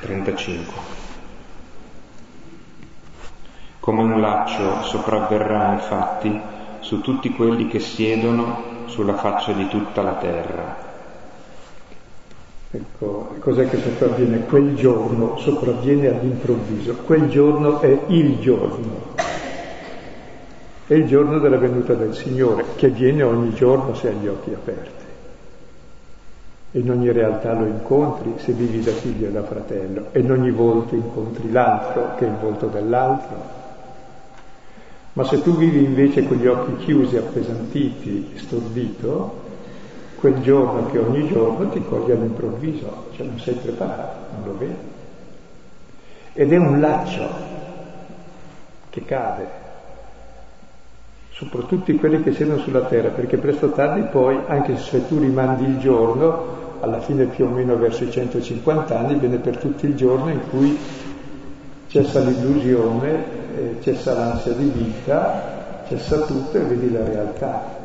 35. 0.00 1.01
Come 3.82 4.00
un 4.00 4.20
laccio 4.20 4.82
sopravverrà 4.82 5.72
infatti 5.72 6.40
su 6.78 7.00
tutti 7.00 7.30
quelli 7.30 7.66
che 7.66 7.80
siedono 7.80 8.84
sulla 8.84 9.14
faccia 9.14 9.50
di 9.50 9.66
tutta 9.66 10.02
la 10.02 10.12
terra. 10.12 10.76
Ecco, 12.70 13.34
cos'è 13.40 13.68
che 13.68 13.78
sopravviene? 13.78 14.44
Quel 14.44 14.76
giorno 14.76 15.36
sopravviene 15.38 16.06
all'improvviso, 16.06 16.98
quel 17.04 17.28
giorno 17.28 17.80
è 17.80 18.02
il 18.06 18.38
giorno, 18.38 19.16
è 20.86 20.94
il 20.94 21.06
giorno 21.08 21.40
della 21.40 21.58
venuta 21.58 21.94
del 21.94 22.14
Signore, 22.14 22.64
che 22.76 22.88
viene 22.88 23.24
ogni 23.24 23.52
giorno 23.52 23.94
se 23.94 24.10
hai 24.10 24.14
gli 24.14 24.28
occhi 24.28 24.54
aperti. 24.54 25.04
In 26.78 26.88
ogni 26.88 27.10
realtà 27.10 27.52
lo 27.52 27.66
incontri 27.66 28.34
se 28.36 28.52
vivi 28.52 28.80
da 28.80 28.92
figlio 28.92 29.26
e 29.26 29.32
da 29.32 29.42
fratello, 29.42 30.06
e 30.12 30.20
in 30.20 30.30
ogni 30.30 30.52
volto 30.52 30.94
incontri 30.94 31.50
l'altro 31.50 32.14
che 32.14 32.26
è 32.26 32.28
il 32.28 32.36
volto 32.40 32.66
dell'altro 32.68 33.61
ma 35.14 35.24
se 35.24 35.42
tu 35.42 35.56
vivi 35.56 35.84
invece 35.84 36.26
con 36.26 36.36
gli 36.36 36.46
occhi 36.46 36.84
chiusi, 36.84 37.16
appesantiti, 37.16 38.32
stordito, 38.36 39.40
quel 40.16 40.40
giorno 40.40 40.86
che 40.90 40.98
ogni 40.98 41.26
giorno 41.28 41.68
ti 41.68 41.82
coglie 41.84 42.14
all'improvviso, 42.14 43.06
cioè 43.14 43.26
non 43.26 43.38
sei 43.38 43.54
preparato, 43.54 44.36
non 44.36 44.46
lo 44.46 44.58
vedi. 44.58 44.76
Ed 46.34 46.52
è 46.52 46.56
un 46.56 46.80
laccio 46.80 47.28
che 48.88 49.04
cade 49.04 49.60
soprattutto 51.42 51.92
quelli 51.94 52.22
che 52.22 52.32
siedono 52.32 52.58
sulla 52.60 52.82
terra, 52.82 53.08
perché 53.08 53.36
presto 53.36 53.66
o 53.66 53.70
tardi 53.70 54.02
poi, 54.02 54.38
anche 54.46 54.76
se 54.76 55.08
tu 55.08 55.18
rimandi 55.18 55.64
il 55.64 55.78
giorno, 55.78 56.60
alla 56.80 57.00
fine 57.00 57.24
più 57.24 57.46
o 57.46 57.48
meno 57.48 57.76
verso 57.76 58.04
i 58.04 58.10
150 58.10 58.96
anni, 58.96 59.18
viene 59.18 59.38
per 59.38 59.56
tutto 59.56 59.86
il 59.86 59.96
giorno 59.96 60.30
in 60.30 60.40
cui 60.50 60.78
cessa 61.88 62.20
l'illusione 62.20 63.41
eh, 63.54 63.76
cessa 63.80 64.14
l'ansia 64.14 64.52
di 64.52 64.68
vita, 64.68 65.84
cessa 65.88 66.20
tutto 66.20 66.56
e 66.56 66.60
vedi 66.60 66.90
la 66.90 67.04
realtà. 67.04 67.80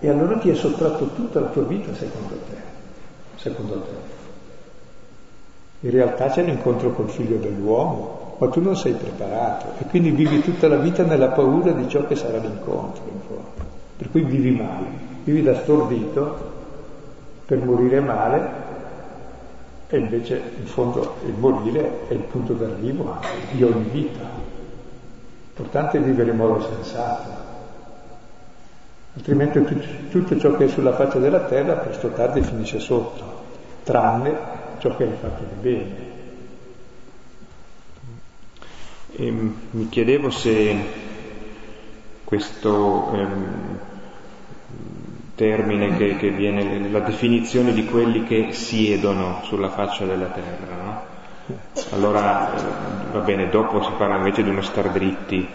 E 0.00 0.08
allora 0.08 0.38
ti 0.38 0.48
è 0.50 0.54
sottratto 0.54 1.10
tutta 1.14 1.40
la 1.40 1.48
tua 1.48 1.62
vita 1.62 1.92
secondo 1.94 2.34
te, 2.48 2.56
secondo 3.36 3.74
te. 3.80 4.16
In 5.80 5.90
realtà 5.90 6.28
c'è 6.28 6.42
l'incontro 6.42 6.92
col 6.92 7.08
figlio 7.08 7.36
dell'uomo, 7.36 8.36
ma 8.38 8.48
tu 8.48 8.60
non 8.60 8.76
sei 8.76 8.92
preparato 8.92 9.72
e 9.78 9.84
quindi 9.86 10.10
vivi 10.10 10.40
tutta 10.40 10.68
la 10.68 10.76
vita 10.76 11.02
nella 11.02 11.28
paura 11.28 11.72
di 11.72 11.88
ciò 11.88 12.06
che 12.06 12.14
sarà 12.14 12.38
l'incontro. 12.38 13.02
Per 13.96 14.10
cui 14.10 14.22
vivi 14.22 14.50
male, 14.52 14.86
vivi 15.24 15.42
da 15.42 15.54
stordito 15.56 16.56
per 17.44 17.64
morire 17.64 18.00
male 18.00 18.66
e 19.88 19.98
invece 19.98 20.40
in 20.58 20.66
fondo 20.66 21.14
il 21.24 21.34
morire 21.38 22.08
è 22.08 22.12
il 22.12 22.22
punto 22.22 22.52
d'arrivo 22.52 23.16
di 23.52 23.62
ogni 23.62 23.88
vita. 23.90 24.37
L'importante 25.58 25.98
è 25.98 26.00
vivere 26.00 26.30
in 26.30 26.36
modo 26.36 26.62
sensato, 26.72 27.30
altrimenti 29.16 29.60
tutto 30.08 30.38
ciò 30.38 30.56
che 30.56 30.66
è 30.66 30.68
sulla 30.68 30.92
faccia 30.92 31.18
della 31.18 31.40
terra 31.40 31.72
presto 31.72 32.06
o 32.06 32.10
tardi 32.10 32.42
finisce 32.42 32.78
sotto, 32.78 33.24
tranne 33.82 34.36
ciò 34.78 34.96
che 34.96 35.02
hai 35.02 35.16
fatto 35.20 35.42
di 35.42 35.60
bene. 35.60 35.94
E 39.16 39.26
ehm, 39.26 39.54
mi 39.70 39.88
chiedevo 39.88 40.30
se 40.30 40.76
questo 42.22 43.12
ehm, 43.14 43.78
termine 45.34 45.96
che, 45.96 46.14
che, 46.14 46.30
viene, 46.30 46.88
la 46.88 47.00
definizione 47.00 47.72
di 47.72 47.84
quelli 47.84 48.22
che 48.22 48.52
siedono 48.52 49.40
sulla 49.42 49.70
faccia 49.70 50.04
della 50.04 50.26
terra, 50.28 50.76
no? 50.76 51.17
Allora, 51.92 52.54
eh, 52.54 53.12
va 53.12 53.20
bene, 53.20 53.48
dopo 53.48 53.82
si 53.82 53.90
parla 53.96 54.16
invece 54.16 54.42
di 54.42 54.50
uno 54.50 54.60
star 54.60 54.90
dritti, 54.90 55.48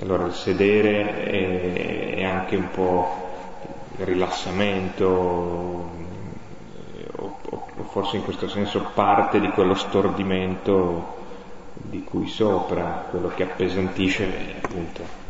allora 0.00 0.24
il 0.24 0.32
sedere 0.32 1.24
è, 1.24 2.14
è 2.14 2.24
anche 2.24 2.56
un 2.56 2.70
po' 2.70 3.30
il 3.98 4.06
rilassamento, 4.06 5.04
o, 7.16 7.38
o, 7.50 7.68
forse 7.90 8.16
in 8.16 8.24
questo 8.24 8.48
senso 8.48 8.88
parte 8.94 9.38
di 9.38 9.48
quello 9.50 9.74
stordimento 9.74 11.20
di 11.74 12.02
cui 12.04 12.28
sopra, 12.28 13.06
quello 13.10 13.28
che 13.34 13.42
appesantisce 13.42 14.54
appunto. 14.62 15.20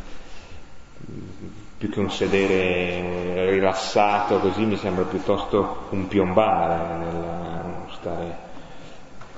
Più 1.78 1.90
che 1.90 1.98
un 1.98 2.10
sedere 2.12 3.50
rilassato 3.50 4.38
così 4.38 4.64
mi 4.64 4.76
sembra 4.76 5.02
piuttosto 5.02 5.86
un 5.90 6.06
piombare 6.06 6.96
nel 6.98 7.72
stare 7.90 8.50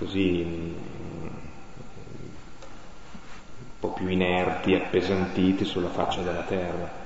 così 0.05 0.43
un 0.43 0.73
po' 3.81 3.88
più 3.93 4.09
inerti, 4.09 4.75
appesantiti 4.75 5.64
sulla 5.64 5.88
faccia 5.88 6.21
della 6.21 6.43
terra. 6.43 7.03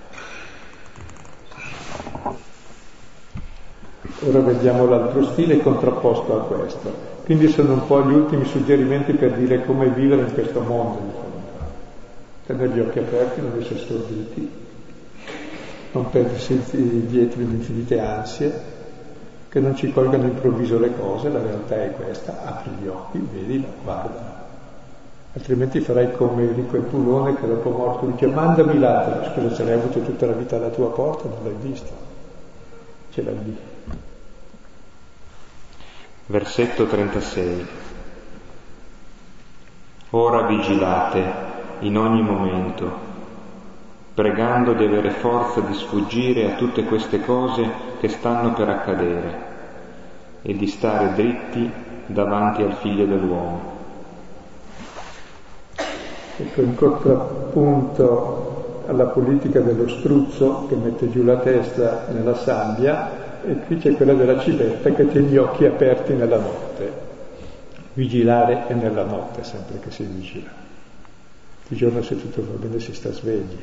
Ora 4.21 4.41
vediamo 4.41 4.87
l'altro 4.87 5.25
stile 5.27 5.63
contrapposto 5.63 6.41
a 6.41 6.45
questo. 6.45 7.17
Quindi 7.25 7.49
sono 7.49 7.75
un 7.75 7.87
po' 7.87 8.03
gli 8.03 8.13
ultimi 8.13 8.45
suggerimenti 8.47 9.13
per 9.13 9.35
dire 9.35 9.65
come 9.65 9.91
vivere 9.91 10.23
in 10.23 10.33
questo 10.33 10.61
mondo. 10.61 11.27
Tenere 12.47 12.75
gli 12.75 12.81
occhi 12.81 12.99
aperti, 12.99 13.41
non 13.41 13.59
essere 13.61 13.79
storditi, 13.79 14.51
non 15.93 16.11
perdersi 16.11 17.07
dietro 17.07 17.43
in 17.43 17.51
infinite 17.51 18.01
ansie, 18.01 18.77
che 19.49 19.61
non 19.61 19.75
ci 19.75 19.93
colgano 19.93 20.25
improvviso 20.25 20.79
le 20.79 20.95
cose, 20.97 21.31
la 21.31 21.41
realtà 21.41 21.77
è 21.83 21.93
questa, 21.93 22.45
apri 22.45 22.71
gli 22.81 22.87
occhi, 22.87 23.19
vedi, 23.33 23.65
guarda. 23.83 24.47
Altrimenti 25.35 25.81
farai 25.81 26.13
come 26.13 26.43
il 26.45 26.51
ricco 26.51 26.77
e 26.77 26.81
pulone 26.81 27.37
che 27.37 27.47
dopo 27.47 27.71
morto 27.71 28.07
dice 28.07 28.27
mandami 28.27 28.79
l'altro, 28.79 29.33
scusa 29.33 29.55
ce 29.55 29.65
l'hai 29.65 29.75
avuto 29.75 30.01
tutta 30.01 30.27
la 30.27 30.33
vita 30.33 30.57
alla 30.57 30.69
tua 30.69 30.91
porta, 30.91 31.29
non 31.29 31.39
l'hai 31.45 31.57
visto, 31.61 31.93
ce 33.11 33.23
l'hai 33.23 33.45
lì. 33.45 33.57
Versetto 36.27 36.87
36. 36.87 37.67
Ora 40.11 40.47
vigilate 40.47 41.23
in 41.81 41.97
ogni 41.97 42.23
momento, 42.23 43.08
pregando 44.18 44.72
di 44.72 44.83
avere 44.83 45.11
forza 45.11 45.61
di 45.61 45.72
sfuggire 45.74 46.50
a 46.50 46.57
tutte 46.57 46.83
queste 46.83 47.20
cose 47.20 47.70
che 48.00 48.09
stanno 48.09 48.52
per 48.52 48.68
accadere 48.68 49.46
e 50.42 50.57
di 50.57 50.66
stare 50.66 51.14
dritti 51.14 51.70
davanti 52.07 52.62
al 52.62 52.72
figlio 52.72 53.07
dell'uomo. 53.07 53.76
Ecco, 56.37 56.62
in 56.62 56.74
contrappunto 56.74 58.83
alla 58.88 59.04
politica 59.04 59.61
dello 59.61 59.87
struzzo 59.87 60.66
che 60.68 60.74
mette 60.74 61.09
giù 61.11 61.22
la 61.22 61.37
testa 61.37 62.07
nella 62.11 62.35
sabbia, 62.35 63.42
e 63.44 63.57
qui 63.66 63.76
c'è 63.76 63.94
quella 63.94 64.14
della 64.14 64.40
civetta 64.40 64.90
che 64.90 65.09
tiene 65.12 65.28
gli 65.28 65.37
occhi 65.37 65.64
aperti 65.64 66.14
nella 66.14 66.40
notte. 66.40 66.92
Vigilare 67.92 68.66
è 68.66 68.74
nella 68.74 69.04
notte 69.04 69.44
sempre 69.44 69.78
che 69.78 69.92
si 69.92 70.02
vigila. 70.02 70.50
Di 71.68 71.76
giorno 71.76 72.02
se 72.02 72.18
tutto 72.18 72.40
va 72.40 72.66
bene 72.66 72.81
si 72.81 72.94
sta 72.94 73.12
svegli. 73.12 73.57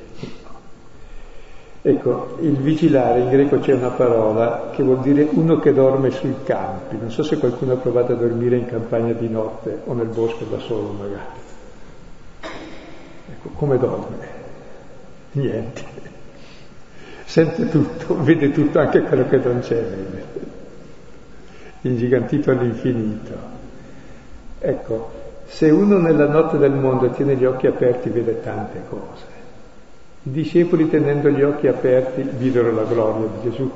Ecco, 1.88 2.38
il 2.40 2.56
vigilare 2.58 3.20
in 3.20 3.30
greco 3.30 3.60
c'è 3.60 3.74
una 3.74 3.92
parola 3.92 4.72
che 4.72 4.82
vuol 4.82 5.02
dire 5.02 5.28
uno 5.30 5.60
che 5.60 5.72
dorme 5.72 6.10
sui 6.10 6.36
campi. 6.44 6.98
Non 6.98 7.12
so 7.12 7.22
se 7.22 7.38
qualcuno 7.38 7.74
ha 7.74 7.78
provato 7.78 8.14
a 8.14 8.16
dormire 8.16 8.58
in 8.58 8.66
campagna 8.66 9.14
di 9.14 9.30
notte 9.30 9.82
o 9.86 9.94
nel 9.94 10.08
bosco 10.08 10.46
da 10.46 10.58
solo 10.58 10.96
magari. 10.98 11.44
Ecco, 13.30 13.50
come 13.56 13.78
dorme? 13.78 14.44
Niente 15.34 16.14
sente 17.26 17.68
tutto, 17.68 18.22
vede 18.24 18.52
tutto, 18.52 18.80
anche 18.80 19.02
quello 19.02 19.28
che 19.28 19.38
non 19.38 19.60
c'è, 19.60 19.84
vede, 19.84 20.24
ingigantito 21.82 22.52
all'infinito. 22.52 23.34
Ecco, 24.60 25.12
se 25.48 25.70
uno 25.70 25.98
nella 25.98 26.30
notte 26.30 26.58
del 26.58 26.72
mondo 26.72 27.10
tiene 27.10 27.36
gli 27.36 27.44
occhi 27.44 27.68
aperti 27.68 28.10
vede 28.10 28.42
tante 28.42 28.82
cose. 28.88 29.35
I 30.26 30.32
discepoli 30.32 30.90
tenendo 30.90 31.30
gli 31.30 31.42
occhi 31.42 31.68
aperti 31.68 32.22
videro 32.22 32.72
la 32.72 32.84
gloria 32.84 33.28
di 33.28 33.50
Gesù 33.50 33.72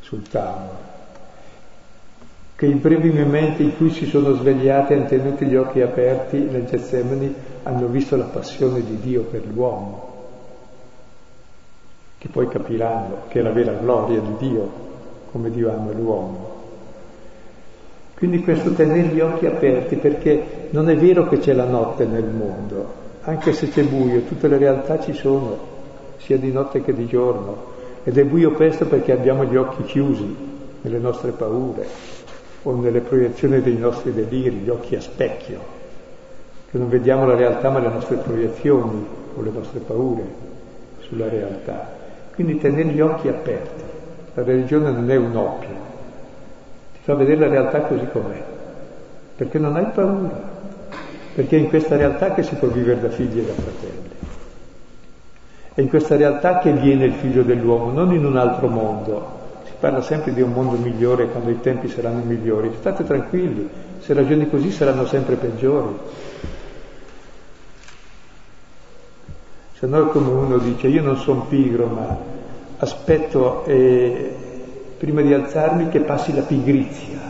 sul 0.00 0.28
tavolo. 0.28 0.84
Che 2.54 2.66
i 2.66 2.74
brevi 2.74 3.10
momenti 3.10 3.62
in 3.62 3.76
cui 3.76 3.90
si 3.90 4.06
sono 4.06 4.34
svegliati 4.34 4.92
e 4.92 4.96
hanno 4.96 5.06
tenuto 5.06 5.44
gli 5.44 5.56
occhi 5.56 5.80
aperti 5.80 6.38
nel 6.38 6.66
Getsemani 6.66 7.34
hanno 7.62 7.86
visto 7.86 8.16
la 8.16 8.24
passione 8.24 8.84
di 8.84 8.98
Dio 9.00 9.22
per 9.22 9.44
l'uomo 9.46 10.14
che 12.18 12.28
poi 12.28 12.48
capiranno 12.48 13.24
che 13.28 13.40
è 13.40 13.42
la 13.42 13.52
vera 13.52 13.72
gloria 13.72 14.20
di 14.20 14.48
Dio, 14.48 14.70
come 15.30 15.50
Dio 15.50 15.70
ama 15.70 15.92
l'uomo. 15.92 16.54
Quindi 18.16 18.42
questo 18.42 18.72
tenere 18.72 19.08
gli 19.08 19.20
occhi 19.20 19.46
aperti 19.46 19.96
perché 19.96 20.68
non 20.70 20.88
è 20.88 20.96
vero 20.96 21.28
che 21.28 21.38
c'è 21.38 21.52
la 21.52 21.66
notte 21.66 22.06
nel 22.06 22.24
mondo, 22.24 23.04
anche 23.26 23.52
se 23.52 23.68
c'è 23.68 23.82
buio, 23.82 24.22
tutte 24.22 24.46
le 24.46 24.56
realtà 24.56 25.00
ci 25.00 25.12
sono, 25.12 25.58
sia 26.18 26.38
di 26.38 26.52
notte 26.52 26.82
che 26.82 26.94
di 26.94 27.06
giorno, 27.06 27.74
ed 28.04 28.16
è 28.18 28.24
buio 28.24 28.52
questo 28.52 28.86
perché 28.86 29.10
abbiamo 29.10 29.44
gli 29.44 29.56
occhi 29.56 29.82
chiusi 29.82 30.36
nelle 30.82 30.98
nostre 30.98 31.32
paure 31.32 31.86
o 32.62 32.74
nelle 32.76 33.00
proiezioni 33.00 33.60
dei 33.62 33.76
nostri 33.76 34.12
deliri, 34.12 34.58
gli 34.58 34.68
occhi 34.68 34.94
a 34.94 35.00
specchio, 35.00 35.58
che 36.70 36.78
non 36.78 36.88
vediamo 36.88 37.26
la 37.26 37.34
realtà 37.34 37.68
ma 37.68 37.80
le 37.80 37.88
nostre 37.88 38.16
proiezioni 38.16 39.04
o 39.34 39.42
le 39.42 39.50
nostre 39.50 39.80
paure 39.80 40.22
sulla 41.00 41.28
realtà. 41.28 41.94
Quindi 42.32 42.58
tenere 42.58 42.90
gli 42.90 43.00
occhi 43.00 43.26
aperti. 43.26 43.82
La 44.34 44.44
religione 44.44 44.90
non 44.90 45.10
è 45.10 45.16
un 45.16 45.34
oppio, 45.34 45.74
ti 46.92 47.00
fa 47.00 47.14
vedere 47.14 47.40
la 47.40 47.48
realtà 47.48 47.80
così 47.80 48.06
com'è, 48.12 48.40
perché 49.34 49.58
non 49.58 49.74
hai 49.74 49.86
paura, 49.86 50.55
perché 51.36 51.58
è 51.58 51.60
in 51.60 51.68
questa 51.68 51.98
realtà 51.98 52.32
che 52.32 52.42
si 52.42 52.54
può 52.54 52.68
vivere 52.68 52.98
da 52.98 53.10
figli 53.10 53.40
e 53.40 53.44
da 53.44 53.52
fratelli. 53.52 54.08
È 55.74 55.80
in 55.82 55.88
questa 55.90 56.16
realtà 56.16 56.60
che 56.60 56.72
viene 56.72 57.04
il 57.04 57.12
figlio 57.12 57.42
dell'uomo, 57.42 57.92
non 57.92 58.14
in 58.14 58.24
un 58.24 58.38
altro 58.38 58.68
mondo. 58.68 59.34
Si 59.64 59.72
parla 59.78 60.00
sempre 60.00 60.32
di 60.32 60.40
un 60.40 60.52
mondo 60.52 60.78
migliore 60.78 61.26
quando 61.26 61.50
i 61.50 61.60
tempi 61.60 61.88
saranno 61.88 62.22
migliori. 62.24 62.72
State 62.78 63.04
tranquilli, 63.04 63.68
se 63.98 64.14
ragioni 64.14 64.48
così 64.48 64.70
saranno 64.70 65.04
sempre 65.04 65.34
peggiori. 65.34 65.94
Se 69.74 69.86
no 69.86 70.06
come 70.06 70.30
uno 70.30 70.56
dice 70.56 70.86
io 70.86 71.02
non 71.02 71.18
sono 71.18 71.42
pigro 71.42 71.86
ma 71.86 72.18
aspetto 72.78 73.62
eh, 73.66 74.34
prima 74.96 75.20
di 75.20 75.34
alzarmi 75.34 75.90
che 75.90 76.00
passi 76.00 76.34
la 76.34 76.40
pigrizia, 76.40 77.25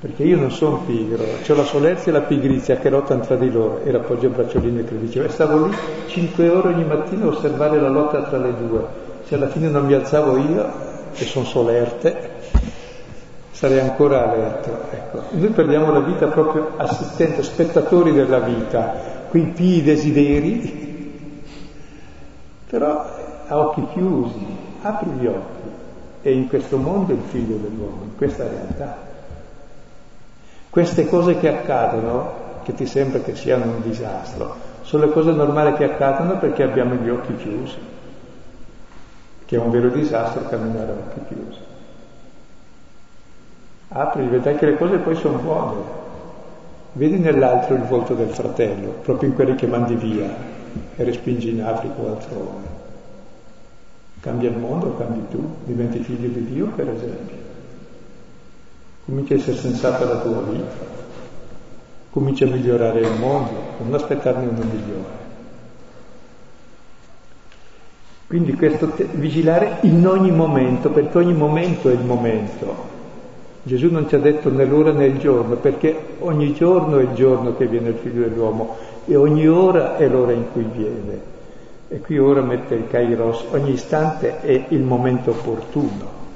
perché 0.00 0.22
io 0.22 0.36
non 0.36 0.52
sono 0.52 0.82
pigro, 0.86 1.24
ho 1.24 1.54
la 1.54 1.64
solerzia 1.64 2.12
e 2.12 2.14
la 2.14 2.20
pigrizia 2.20 2.76
che 2.76 2.88
lottano 2.88 3.22
tra 3.22 3.34
di 3.34 3.50
loro, 3.50 3.82
era 3.84 3.98
Poggio 3.98 4.28
Bracciolino 4.28 4.84
che 4.84 4.96
diceva, 4.96 5.26
e 5.26 5.30
stavo 5.30 5.66
lì 5.66 5.74
cinque 6.06 6.48
ore 6.48 6.68
ogni 6.68 6.84
mattina 6.84 7.24
a 7.24 7.28
osservare 7.28 7.80
la 7.80 7.88
lotta 7.88 8.22
tra 8.22 8.38
le 8.38 8.54
due, 8.56 8.86
se 9.24 9.34
alla 9.34 9.48
fine 9.48 9.68
non 9.68 9.86
mi 9.86 9.94
alzavo 9.94 10.36
io, 10.36 10.70
che 11.12 11.24
sono 11.24 11.44
solerte, 11.44 12.30
sarei 13.50 13.80
ancora 13.80 14.30
alerto. 14.30 14.70
Ecco. 14.92 15.22
Noi 15.30 15.48
perdiamo 15.48 15.90
la 15.92 16.00
vita 16.00 16.28
proprio 16.28 16.74
assistendo, 16.76 17.42
spettatori 17.42 18.12
della 18.12 18.38
vita, 18.38 19.26
quei 19.30 19.46
pii 19.46 19.82
desideri 19.82 20.86
però 22.70 23.04
a 23.48 23.58
occhi 23.58 23.84
chiusi, 23.92 24.46
apri 24.82 25.10
gli 25.18 25.26
occhi. 25.26 25.56
E 26.22 26.32
in 26.32 26.46
questo 26.48 26.76
mondo 26.76 27.12
il 27.12 27.22
figlio 27.28 27.56
dell'uomo, 27.56 28.02
in 28.04 28.16
questa 28.16 28.46
realtà. 28.46 29.07
Queste 30.70 31.08
cose 31.08 31.38
che 31.38 31.48
accadono, 31.48 32.46
che 32.62 32.74
ti 32.74 32.86
sembra 32.86 33.20
che 33.20 33.34
siano 33.34 33.64
un 33.64 33.82
disastro, 33.82 34.54
sono 34.82 35.06
le 35.06 35.12
cose 35.12 35.32
normali 35.32 35.74
che 35.74 35.84
accadono 35.84 36.38
perché 36.38 36.62
abbiamo 36.62 36.94
gli 36.94 37.08
occhi 37.08 37.36
chiusi, 37.36 37.76
che 39.46 39.56
è 39.56 39.58
un 39.58 39.70
vero 39.70 39.88
disastro 39.90 40.48
camminare 40.48 40.90
a 40.90 40.94
occhi 40.94 41.34
chiusi. 41.34 41.58
Apri, 43.88 44.26
vedrai 44.26 44.56
che 44.56 44.66
le 44.66 44.76
cose 44.76 44.98
poi 44.98 45.16
sono 45.16 45.38
buone. 45.38 46.06
Vedi 46.92 47.18
nell'altro 47.18 47.74
il 47.74 47.82
volto 47.82 48.14
del 48.14 48.28
fratello, 48.28 48.96
proprio 49.02 49.30
in 49.30 49.34
quelli 49.34 49.54
che 49.54 49.66
mandi 49.66 49.94
via, 49.94 50.28
e 50.96 51.04
respingi 51.04 51.50
in 51.50 51.62
Africa 51.62 52.00
o 52.00 52.08
altrove. 52.08 52.76
Cambia 54.20 54.50
il 54.50 54.58
mondo, 54.58 54.94
cambi 54.96 55.28
tu, 55.30 55.42
diventi 55.64 56.00
figlio 56.00 56.28
di 56.28 56.44
Dio 56.44 56.66
per 56.66 56.88
esempio. 56.90 57.37
Comincia 59.08 59.32
a 59.32 59.36
essere 59.38 59.56
sensato 59.56 60.04
alla 60.04 60.20
tua 60.20 60.42
vita, 60.42 60.84
comincia 62.10 62.44
a 62.44 62.48
migliorare 62.48 63.00
il 63.00 63.18
mondo, 63.18 63.54
non 63.78 63.94
aspettarne 63.94 64.46
uno 64.46 64.64
migliore. 64.64 65.26
Quindi 68.26 68.52
questo 68.52 68.88
te- 68.88 69.08
vigilare 69.12 69.78
in 69.84 70.06
ogni 70.06 70.30
momento, 70.30 70.90
perché 70.90 71.16
ogni 71.16 71.32
momento 71.32 71.88
è 71.88 71.94
il 71.94 72.04
momento. 72.04 72.74
Gesù 73.62 73.88
non 73.90 74.06
ci 74.06 74.14
ha 74.14 74.18
detto 74.18 74.50
né 74.50 74.66
l'ora 74.66 74.92
né 74.92 75.06
il 75.06 75.18
giorno, 75.18 75.56
perché 75.56 75.96
ogni 76.18 76.52
giorno 76.52 76.98
è 76.98 77.04
il 77.04 77.14
giorno 77.14 77.56
che 77.56 77.66
viene 77.66 77.88
il 77.88 77.96
figlio 77.96 78.28
dell'uomo 78.28 78.76
e 79.06 79.16
ogni 79.16 79.48
ora 79.48 79.96
è 79.96 80.06
l'ora 80.06 80.32
in 80.32 80.52
cui 80.52 80.64
viene. 80.64 81.18
E 81.88 81.98
qui 82.00 82.18
ora 82.18 82.42
mette 82.42 82.74
il 82.74 82.86
kairos, 82.86 83.46
ogni 83.52 83.70
istante 83.70 84.42
è 84.42 84.66
il 84.68 84.82
momento 84.82 85.30
opportuno. 85.30 86.27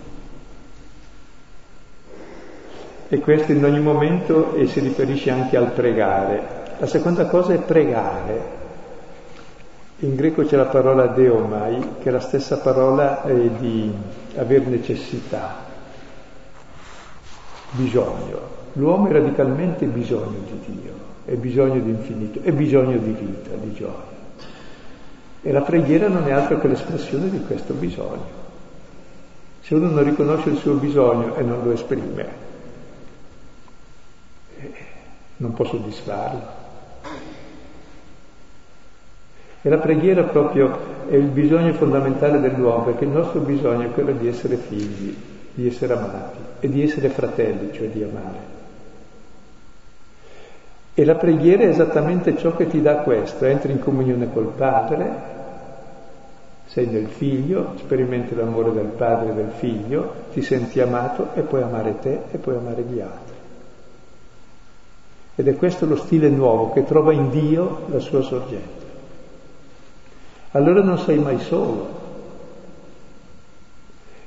E 3.13 3.21
questo 3.21 3.53
in 3.53 3.63
ogni 3.63 3.79
momento 3.79 4.55
e 4.55 4.67
si 4.67 4.81
riferisce 4.81 5.31
anche 5.31 5.59
al 5.59 5.73
pregare. 5.73 6.77
La 6.79 6.87
seconda 6.87 7.27
cosa 7.27 7.53
è 7.53 7.59
pregare. 7.59 8.61
In 9.99 10.17
greco 10.17 10.47
c'è 10.47 10.57
la 10.57 10.65
parola 10.65 11.09
deomai, 11.09 11.97
che 12.01 12.09
è 12.09 12.11
la 12.11 12.21
stessa 12.21 12.57
parola 12.61 13.23
eh, 13.25 13.51
di 13.59 13.93
aver 14.39 14.67
necessità, 14.67 15.57
bisogno. 17.73 18.39
L'uomo 18.73 19.09
è 19.09 19.13
radicalmente 19.13 19.85
bisogno 19.85 20.39
di 20.47 20.81
Dio 20.81 21.11
è 21.27 21.35
bisogno 21.35 21.81
di 21.81 21.91
infinito, 21.91 22.41
è 22.43 22.51
bisogno 22.51 22.97
di 22.97 23.13
vita, 23.13 23.51
di 23.55 23.75
gioia. 23.75 24.11
E 25.43 25.53
la 25.53 25.61
preghiera 25.61 26.09
non 26.09 26.27
è 26.27 26.33
altro 26.33 26.59
che 26.59 26.67
l'espressione 26.67 27.29
di 27.29 27.43
questo 27.45 27.75
bisogno. 27.75 28.41
Se 29.61 29.75
uno 29.75 29.91
non 29.91 30.03
riconosce 30.03 30.49
il 30.49 30.57
suo 30.57 30.77
bisogno 30.77 31.37
e 31.37 31.43
non 31.43 31.63
lo 31.63 31.73
esprime, 31.73 32.51
non 35.43 35.53
può 35.53 35.65
soddisfarlo. 35.65 36.61
E 39.65 39.69
la 39.69 39.79
preghiera 39.79 40.23
proprio 40.23 41.07
è 41.09 41.15
il 41.15 41.27
bisogno 41.27 41.73
fondamentale 41.75 42.41
dell'uomo, 42.41 42.85
perché 42.85 43.05
il 43.05 43.11
nostro 43.11 43.41
bisogno 43.41 43.89
è 43.89 43.93
quello 43.93 44.13
di 44.13 44.27
essere 44.27 44.57
figli, 44.57 45.15
di 45.55 45.67
essere 45.67 45.93
amati 45.93 46.39
e 46.61 46.69
di 46.69 46.83
essere 46.83 47.09
fratelli, 47.11 47.73
cioè 47.73 47.89
di 47.89 48.03
amare. 48.03 48.51
E 50.95 51.05
la 51.05 51.15
preghiera 51.15 51.63
è 51.63 51.69
esattamente 51.69 52.37
ciò 52.37 52.55
che 52.57 52.67
ti 52.67 52.81
dà 52.81 52.97
questo, 52.97 53.45
entri 53.45 53.73
in 53.73 53.81
comunione 53.81 54.33
col 54.33 54.53
Padre, 54.57 55.31
sei 56.67 56.87
nel 56.87 57.09
figlio, 57.09 57.75
sperimenti 57.77 58.35
l'amore 58.35 58.73
del 58.73 58.87
padre 58.87 59.31
e 59.31 59.35
del 59.35 59.51
figlio, 59.59 60.15
ti 60.33 60.41
senti 60.41 60.81
amato 60.81 61.35
e 61.35 61.43
puoi 61.43 61.61
amare 61.61 61.99
te 62.01 62.21
e 62.31 62.39
puoi 62.39 62.57
amare 62.57 62.83
gli 62.83 62.99
altri. 62.99 63.22
Ed 65.35 65.49
è 65.49 65.57
questo 65.57 65.87
lo 65.87 65.97
stile 65.97 66.29
nuovo 66.29 66.73
che 66.73 66.85
trova 66.85 67.13
in 67.13 67.31
Dio 67.31 67.87
la 67.87 67.99
sua 67.99 68.21
sorgente. 68.21 68.81
Allora 70.53 70.83
non 70.83 70.99
sei 70.99 71.19
mai 71.19 71.39
solo. 71.39 72.01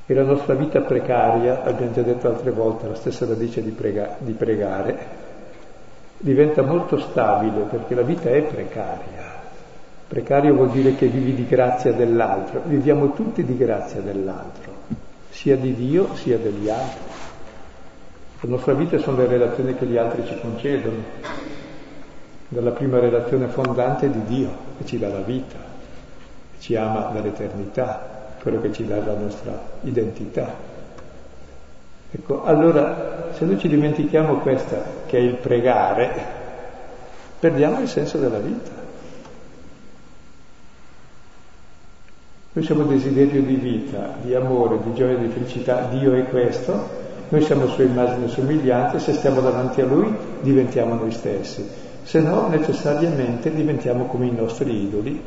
E 0.08 0.14
la 0.14 0.24
nostra 0.24 0.53
vita 0.53 0.82
precaria, 0.82 1.64
abbiamo 1.64 1.93
già 1.93 2.01
detto 2.01 2.28
altre 2.28 2.51
volte, 2.51 2.88
la 2.88 2.95
stessa 2.95 3.26
radice 3.26 3.64
di, 3.64 3.72
prega, 3.72 4.18
di 4.20 4.34
pregare, 4.34 5.24
diventa 6.18 6.62
molto 6.62 6.97
stabile 6.99 7.66
perché 7.70 7.95
la 7.95 8.03
vita 8.03 8.30
è 8.30 8.41
precaria. 8.41 9.34
Precario 10.08 10.53
vuol 10.53 10.70
dire 10.70 10.95
che 10.95 11.08
vivi 11.08 11.34
di 11.34 11.47
grazia 11.47 11.91
dell'altro, 11.91 12.62
viviamo 12.66 13.14
tutti 13.14 13.43
di 13.43 13.58
grazia 13.58 14.01
dell'altro, 14.01 14.74
sia 15.30 15.58
di 15.58 15.74
Dio 15.74 16.16
sia 16.16 16.38
degli 16.38 16.70
altri. 16.70 17.14
La 18.46 18.52
nostra 18.52 18.74
vita 18.74 19.00
sono 19.00 19.18
le 19.18 19.26
relazioni 19.26 19.74
che 19.74 19.88
gli 19.88 19.98
altri 19.98 20.24
ci 20.24 20.39
concedono, 20.39 21.02
dalla 22.48 22.70
prima 22.70 23.00
relazione 23.00 23.48
fondante 23.48 24.08
di 24.08 24.24
Dio, 24.26 24.50
che 24.78 24.86
ci 24.86 25.00
dà 25.00 25.08
la 25.08 25.22
vita, 25.22 25.56
che 26.52 26.60
ci 26.60 26.76
ama 26.76 27.10
dall'eternità, 27.12 28.36
quello 28.39 28.62
che 28.62 28.72
ci 28.72 28.86
dà 28.86 29.04
la 29.04 29.16
nostra 29.16 29.60
identità. 29.82 30.54
Ecco, 32.12 32.43
allora 32.43 33.32
se 33.34 33.46
noi 33.46 33.58
ci 33.58 33.68
dimentichiamo 33.68 34.38
questa, 34.38 34.80
che 35.08 35.18
è 35.18 35.22
il 35.22 35.38
pregare, 35.38 36.14
perdiamo 37.39 37.80
il 37.82 37.88
senso 37.88 38.20
della 38.20 38.38
vita. 38.38 38.70
Noi 42.54 42.64
siamo 42.64 42.84
desiderio 42.84 43.41
di 43.41 43.56
vita, 43.56 44.14
di 44.22 44.36
amore, 44.36 44.78
di 44.84 44.93
gioia, 44.93 45.18
di 45.18 45.30
felicità, 45.30 45.88
Dio 45.88 46.14
è 46.14 46.26
questo, 46.28 47.05
noi 47.30 47.42
siamo 47.42 47.68
sua 47.68 47.84
immagine 47.84 48.28
somigliante, 48.28 49.00
se 49.00 49.14
stiamo 49.14 49.42
davanti 49.42 49.82
a 49.82 49.86
Lui 49.86 50.16
diventiamo 50.42 50.96
noi 50.96 51.12
stessi, 51.12 51.68
se 52.04 52.20
no 52.20 52.48
necessariamente 52.48 53.54
diventiamo 53.54 54.06
come 54.06 54.28
i 54.28 54.32
nostri 54.32 54.84
idoli, 54.84 55.22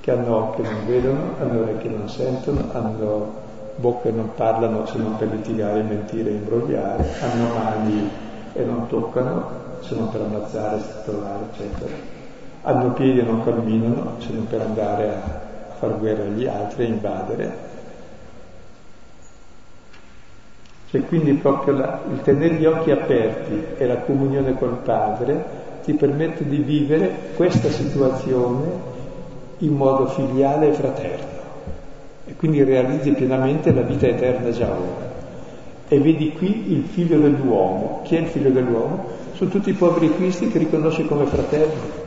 che 0.00 0.10
hanno 0.12 0.36
occhi 0.36 0.62
che 0.62 0.70
non 0.70 0.86
vedono, 0.86 1.20
hanno 1.40 1.60
orecchie 1.60 1.90
che 1.90 1.96
non 1.96 2.08
sentono, 2.08 2.64
hanno 2.72 3.44
bocche 3.76 4.10
che 4.10 4.16
non 4.16 4.30
parlano 4.34 4.86
se 4.86 4.98
non 4.98 5.16
per 5.16 5.28
litigare, 5.30 5.82
mentire, 5.82 6.30
imbrogliare, 6.30 7.04
hanno 7.20 7.54
mani 7.54 8.08
e 8.52 8.64
non 8.64 8.86
toccano 8.86 9.64
se 9.80 9.94
non 9.94 10.08
per 10.10 10.22
ammazzare, 10.22 10.80
stritolare, 10.80 11.44
eccetera. 11.52 11.92
Hanno 12.62 12.92
piedi 12.92 13.18
e 13.18 13.22
non 13.22 13.44
camminano 13.44 14.14
se 14.18 14.32
non 14.32 14.46
per 14.46 14.60
andare 14.60 15.08
a 15.08 15.74
far 15.78 15.98
guerra 15.98 16.22
agli 16.22 16.46
altri, 16.46 16.84
a 16.84 16.88
invadere. 16.88 17.56
Cioè 20.96 21.04
quindi 21.04 21.34
proprio 21.34 21.76
la, 21.76 22.00
il 22.10 22.22
tenere 22.22 22.54
gli 22.54 22.64
occhi 22.64 22.90
aperti 22.90 23.62
e 23.76 23.86
la 23.86 23.98
comunione 23.98 24.56
col 24.56 24.78
Padre 24.82 25.44
ti 25.84 25.92
permette 25.92 26.48
di 26.48 26.56
vivere 26.56 27.10
questa 27.36 27.68
situazione 27.68 28.94
in 29.58 29.74
modo 29.74 30.06
filiale 30.06 30.68
e 30.68 30.72
fraterno 30.72 31.34
e 32.24 32.34
quindi 32.34 32.64
realizzi 32.64 33.12
pienamente 33.12 33.72
la 33.72 33.82
vita 33.82 34.06
eterna 34.06 34.50
già 34.50 34.70
ora. 34.70 35.14
E 35.86 36.00
vedi 36.00 36.32
qui 36.32 36.72
il 36.72 36.84
figlio 36.84 37.18
dell'uomo. 37.18 38.00
Chi 38.02 38.16
è 38.16 38.20
il 38.20 38.26
figlio 38.28 38.50
dell'uomo? 38.50 39.04
Sono 39.34 39.50
tutti 39.50 39.68
i 39.68 39.74
poveri 39.74 40.12
cristi 40.14 40.48
che 40.48 40.58
riconosci 40.58 41.04
come 41.04 41.26
fratelli. 41.26 42.04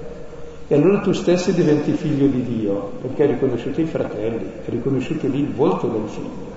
E 0.68 0.76
allora 0.76 1.00
tu 1.00 1.12
stesso 1.14 1.52
diventi 1.52 1.92
figlio 1.92 2.26
di 2.26 2.44
Dio, 2.44 2.92
perché 3.02 3.24
hai 3.24 3.30
riconosciuto 3.30 3.82
i 3.82 3.86
fratelli, 3.86 4.46
hai 4.66 4.72
riconosciuto 4.72 5.28
lì 5.28 5.40
il 5.40 5.54
volto 5.54 5.88
del 5.88 6.08
figlio. 6.08 6.49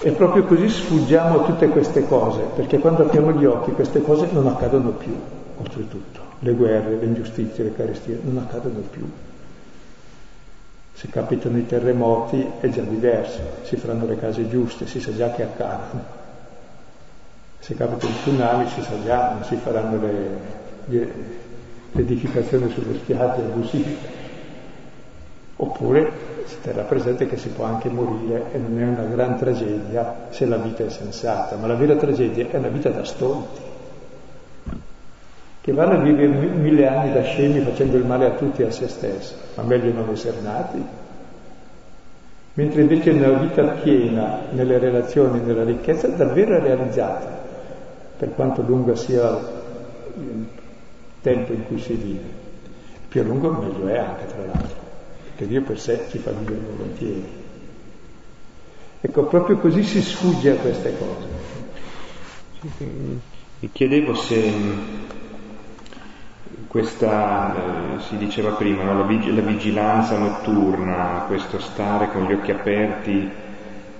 E 0.00 0.12
proprio 0.12 0.44
così 0.44 0.68
sfuggiamo 0.68 1.40
a 1.40 1.44
tutte 1.44 1.68
queste 1.68 2.06
cose, 2.06 2.42
perché 2.54 2.78
quando 2.78 3.04
apriamo 3.04 3.32
gli 3.32 3.44
occhi 3.44 3.72
queste 3.72 4.00
cose 4.00 4.28
non 4.30 4.46
accadono 4.46 4.90
più, 4.90 5.14
oltretutto. 5.56 6.20
Le 6.38 6.52
guerre, 6.52 6.96
le 6.96 7.04
ingiustizie, 7.04 7.64
le 7.64 7.74
carestie 7.74 8.20
non 8.22 8.38
accadono 8.38 8.78
più. 8.78 9.10
Se 10.92 11.08
capitano 11.08 11.58
i 11.58 11.66
terremoti 11.66 12.44
è 12.60 12.68
già 12.68 12.82
diverso, 12.82 13.40
si 13.62 13.76
faranno 13.76 14.06
le 14.06 14.16
case 14.18 14.48
giuste, 14.48 14.86
si 14.86 15.00
sa 15.00 15.12
già 15.14 15.30
che 15.32 15.42
accadono. 15.42 16.16
Se 17.58 17.74
capita 17.74 18.06
il 18.06 18.14
tsunami 18.14 18.68
si 18.68 18.82
sa 18.82 19.02
già, 19.04 19.32
non 19.32 19.44
si 19.44 19.56
faranno 19.56 20.00
le, 20.00 20.28
le, 20.86 21.12
le 21.90 22.00
edificazioni 22.00 22.70
sulle 22.70 22.94
spiagge 22.98 23.42
abusive. 23.42 23.96
Oppure 25.60 26.10
si 26.44 26.56
terrà 26.62 26.82
presente 26.82 27.26
che 27.26 27.36
si 27.36 27.48
può 27.48 27.64
anche 27.64 27.88
morire 27.88 28.52
e 28.52 28.58
non 28.58 28.80
è 28.80 28.84
una 28.86 29.04
gran 29.04 29.36
tragedia 29.36 30.28
se 30.30 30.46
la 30.46 30.56
vita 30.56 30.84
è 30.84 30.88
sensata, 30.88 31.56
ma 31.56 31.66
la 31.66 31.74
vera 31.74 31.96
tragedia 31.96 32.46
è 32.48 32.56
una 32.56 32.68
vita 32.68 32.90
da 32.90 33.04
stolti, 33.04 33.60
che 35.60 35.72
vanno 35.72 35.94
a 35.94 36.02
vivere 36.02 36.28
mille 36.28 36.86
anni 36.86 37.12
da 37.12 37.22
scemi 37.22 37.60
facendo 37.60 37.96
il 37.96 38.04
male 38.04 38.26
a 38.26 38.30
tutti 38.30 38.62
e 38.62 38.66
a 38.66 38.70
se 38.70 38.86
stessi, 38.88 39.34
ma 39.56 39.64
meglio 39.64 39.92
non 39.92 40.08
essere 40.10 40.40
nati. 40.40 40.82
Mentre 42.54 42.80
invece 42.80 43.10
una 43.10 43.38
vita 43.38 43.62
piena 43.64 44.38
nelle 44.50 44.78
relazioni, 44.78 45.40
nella 45.40 45.64
ricchezza, 45.64 46.08
davvero 46.08 46.58
realizzata, 46.58 47.36
per 48.16 48.32
quanto 48.34 48.62
lungo 48.62 48.94
sia 48.94 49.28
il 50.16 50.46
tempo 51.20 51.52
in 51.52 51.66
cui 51.66 51.78
si 51.78 51.94
vive. 51.94 52.36
Più 53.08 53.22
lungo 53.22 53.50
meglio 53.50 53.88
è 53.88 53.98
anche, 53.98 54.26
tra 54.26 54.44
l'altro, 54.44 54.77
perché 55.38 55.46
Dio 55.46 55.62
per 55.62 55.78
sé 55.78 56.04
ci 56.10 56.18
fa 56.18 56.32
vivere 56.32 56.58
volentieri. 56.76 57.24
Ecco, 59.00 59.22
proprio 59.26 59.56
così 59.58 59.84
si 59.84 60.02
sfugge 60.02 60.50
a 60.50 60.56
queste 60.56 60.98
cose. 60.98 61.26
Mi 63.60 63.70
chiedevo 63.70 64.14
se 64.14 64.52
questa, 66.66 67.54
eh, 67.54 68.00
si 68.00 68.16
diceva 68.16 68.50
prima, 68.54 68.82
no? 68.82 68.98
la, 68.98 69.04
vig- 69.04 69.32
la 69.32 69.40
vigilanza 69.40 70.18
notturna, 70.18 71.24
questo 71.28 71.60
stare 71.60 72.10
con 72.10 72.24
gli 72.24 72.32
occhi 72.32 72.50
aperti, 72.50 73.30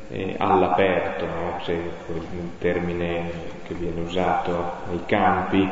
eh, 0.09 0.35
all'aperto, 0.39 1.25
no? 1.27 1.61
se 1.63 1.73
il 1.73 2.51
termine 2.59 3.31
che 3.63 3.75
viene 3.75 4.01
usato 4.01 4.73
nei 4.89 5.05
campi. 5.07 5.71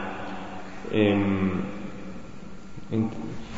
Ehm, 0.91 1.75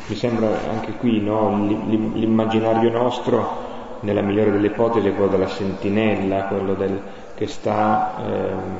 mi 0.09 0.15
sembra 0.15 0.67
anche 0.67 0.93
qui 0.93 1.21
no? 1.21 1.67
l'immaginario 1.67 2.89
nostro, 2.89 3.67
nella 4.01 4.21
migliore 4.21 4.51
delle 4.51 4.67
ipotesi, 4.67 5.07
è 5.07 5.13
quello 5.13 5.29
della 5.29 5.47
sentinella, 5.47 6.45
quello 6.45 6.73
del, 6.73 6.99
che 7.35 7.45
sta, 7.45 8.15
ehm, 8.17 8.77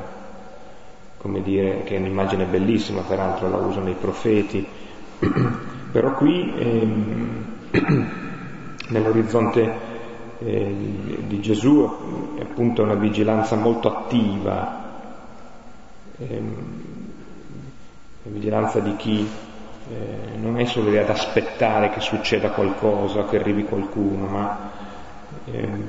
come 1.18 1.42
dire, 1.44 1.84
che 1.84 1.96
è 1.96 2.00
un'immagine 2.00 2.46
bellissima, 2.46 3.02
peraltro 3.02 3.48
la 3.48 3.58
usano 3.58 3.90
i 3.90 3.96
profeti, 4.00 4.66
però 5.92 6.16
qui 6.16 6.52
ehm, 6.58 7.46
nell'orizzonte 8.90 9.88
eh, 10.40 10.76
di 11.28 11.40
Gesù 11.42 12.38
è 12.40 12.42
appunto 12.42 12.82
una 12.82 12.96
vigilanza 12.96 13.56
molto 13.56 13.96
attiva, 13.96 14.84
ehm, 16.18 16.54
la 18.24 18.32
vigilanza 18.32 18.80
di 18.80 18.96
chi 18.96 19.28
eh, 19.90 20.38
non 20.38 20.60
è 20.60 20.66
solo 20.66 20.92
lì 20.92 20.98
ad 21.00 21.10
aspettare 21.10 21.90
che 21.90 22.00
succeda 22.00 22.52
qualcosa, 22.52 23.26
che 23.26 23.38
arrivi 23.40 23.64
qualcuno, 23.64 24.28
ma 24.28 24.70
ehm, 25.46 25.84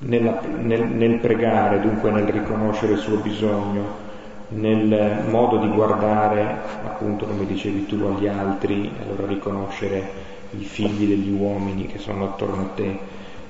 nella, 0.00 0.40
nel, 0.40 0.82
nel 0.84 1.18
pregare, 1.20 1.80
dunque 1.80 2.10
nel 2.10 2.26
riconoscere 2.26 2.94
il 2.94 2.98
suo 2.98 3.18
bisogno, 3.18 4.04
nel 4.48 5.24
modo 5.28 5.58
di 5.58 5.68
guardare, 5.68 6.58
appunto 6.84 7.24
come 7.24 7.46
dicevi 7.46 7.86
tu, 7.86 8.02
agli 8.04 8.26
altri, 8.26 8.92
allora 9.00 9.26
riconoscere 9.26 10.34
i 10.58 10.64
figli 10.64 11.06
degli 11.06 11.30
uomini 11.30 11.86
che 11.86 11.98
sono 11.98 12.24
attorno 12.24 12.62
a 12.62 12.68
te. 12.74 12.98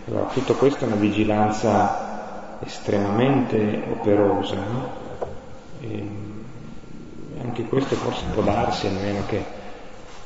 Allora, 0.09 0.27
tutto 0.27 0.55
questo 0.55 0.85
è 0.85 0.89
una 0.89 0.97
vigilanza 0.97 2.59
estremamente 2.63 3.83
operosa, 3.93 4.57
no? 4.57 5.05
e 5.81 6.35
anche 7.47 7.64
questo 7.64 7.94
forse 7.94 8.24
può 8.32 8.42
darsi, 8.42 8.88
almeno 8.88 9.24
che, 9.26 9.44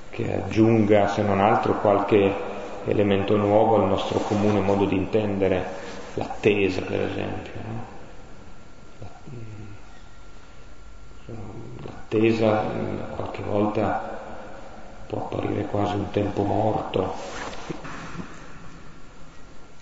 che 0.08 0.42
aggiunga, 0.42 1.08
se 1.08 1.22
non 1.22 1.38
altro, 1.40 1.78
qualche 1.80 2.34
elemento 2.86 3.36
nuovo 3.36 3.76
al 3.76 3.88
nostro 3.88 4.20
comune 4.20 4.60
modo 4.60 4.86
di 4.86 4.96
intendere 4.96 5.66
l'attesa, 6.14 6.80
per 6.80 7.00
esempio. 7.02 7.52
No? 7.66 7.98
L'attesa 11.84 12.64
qualche 13.14 13.42
volta 13.42 14.18
può 15.06 15.18
apparire 15.18 15.66
quasi 15.66 15.94
un 15.94 16.10
tempo 16.10 16.42
morto, 16.42 17.14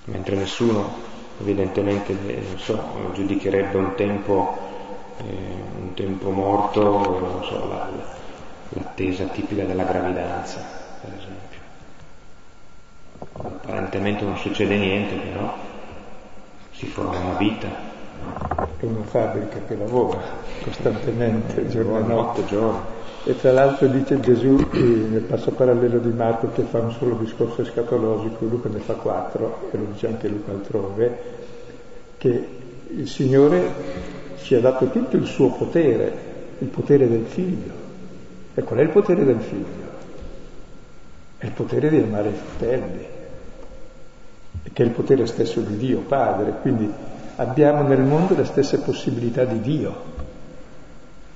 mentre 0.04 0.36
nessuno 0.36 1.06
evidentemente 1.40 2.16
so, 2.56 3.12
giudicherebbe 3.14 3.76
un 3.76 3.94
tempo 3.94 4.67
eh, 5.18 5.80
un 5.80 5.94
tempo 5.94 6.30
morto, 6.30 6.82
non 6.82 7.44
so, 7.44 7.68
la, 7.68 7.88
l'attesa 8.70 9.24
tipica 9.24 9.64
della 9.64 9.84
gravidanza, 9.84 10.60
per 11.00 11.10
esempio. 11.16 11.58
Apparentemente 13.32 14.24
non 14.24 14.36
succede 14.36 14.76
niente, 14.76 15.14
però 15.14 15.54
si 16.72 16.86
forma 16.86 17.18
una 17.18 17.36
vita. 17.36 17.86
È 18.78 18.84
una 18.84 19.04
fabbrica 19.04 19.60
che 19.66 19.76
lavora 19.76 20.20
costantemente, 20.62 21.68
giorno 21.68 21.98
e 21.98 22.02
notte. 22.02 22.44
Giorno. 22.46 22.96
E 23.24 23.36
tra 23.36 23.52
l'altro 23.52 23.88
dice 23.88 24.20
Gesù 24.20 24.56
nel 24.72 25.24
passo 25.28 25.50
parallelo 25.50 25.98
di 25.98 26.12
Marco 26.12 26.50
che 26.52 26.62
fa 26.62 26.78
un 26.78 26.92
solo 26.92 27.16
discorso 27.16 27.62
escatologico, 27.62 28.44
Luca 28.46 28.68
ne 28.68 28.78
fa 28.78 28.94
quattro, 28.94 29.68
e 29.70 29.76
lo 29.76 29.84
dice 29.92 30.06
anche 30.06 30.28
Luca 30.28 30.52
altrove, 30.52 31.18
che 32.16 32.48
il 32.90 33.08
Signore 33.08 34.16
ci 34.48 34.54
ha 34.54 34.60
dato 34.60 34.88
tutto 34.88 35.18
il 35.18 35.26
suo 35.26 35.50
potere, 35.50 36.10
il 36.60 36.68
potere 36.68 37.06
del 37.06 37.26
figlio. 37.26 37.70
E 38.54 38.62
qual 38.62 38.78
è 38.78 38.82
il 38.82 38.88
potere 38.88 39.22
del 39.22 39.40
figlio? 39.40 39.86
È 41.36 41.44
il 41.44 41.52
potere 41.52 41.90
di 41.90 41.98
amare 41.98 42.30
i 42.30 42.32
fratelli, 42.32 43.06
che 44.72 44.82
è 44.82 44.86
il 44.86 44.92
potere 44.92 45.26
stesso 45.26 45.60
di 45.60 45.76
Dio 45.76 45.98
Padre. 45.98 46.54
Quindi 46.62 46.90
abbiamo 47.36 47.82
nel 47.82 48.00
mondo 48.00 48.34
le 48.34 48.46
stesse 48.46 48.78
possibilità 48.78 49.44
di 49.44 49.60
Dio. 49.60 49.94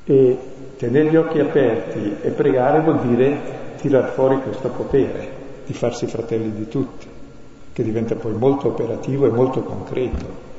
E 0.05 0.39
tenere 0.79 1.11
gli 1.11 1.17
occhi 1.17 1.39
aperti 1.39 2.17
e 2.23 2.31
pregare 2.31 2.81
vuol 2.81 3.07
dire 3.07 3.41
tirar 3.77 4.09
fuori 4.13 4.41
questo 4.41 4.71
potere 4.71 5.29
di 5.67 5.75
farsi 5.75 6.07
fratelli 6.07 6.51
di 6.51 6.67
tutti, 6.67 7.07
che 7.75 7.83
diventa 7.83 8.15
poi 8.15 8.33
molto 8.33 8.69
operativo 8.69 9.27
e 9.27 9.31
molto 9.31 9.63
concreto 9.63 10.51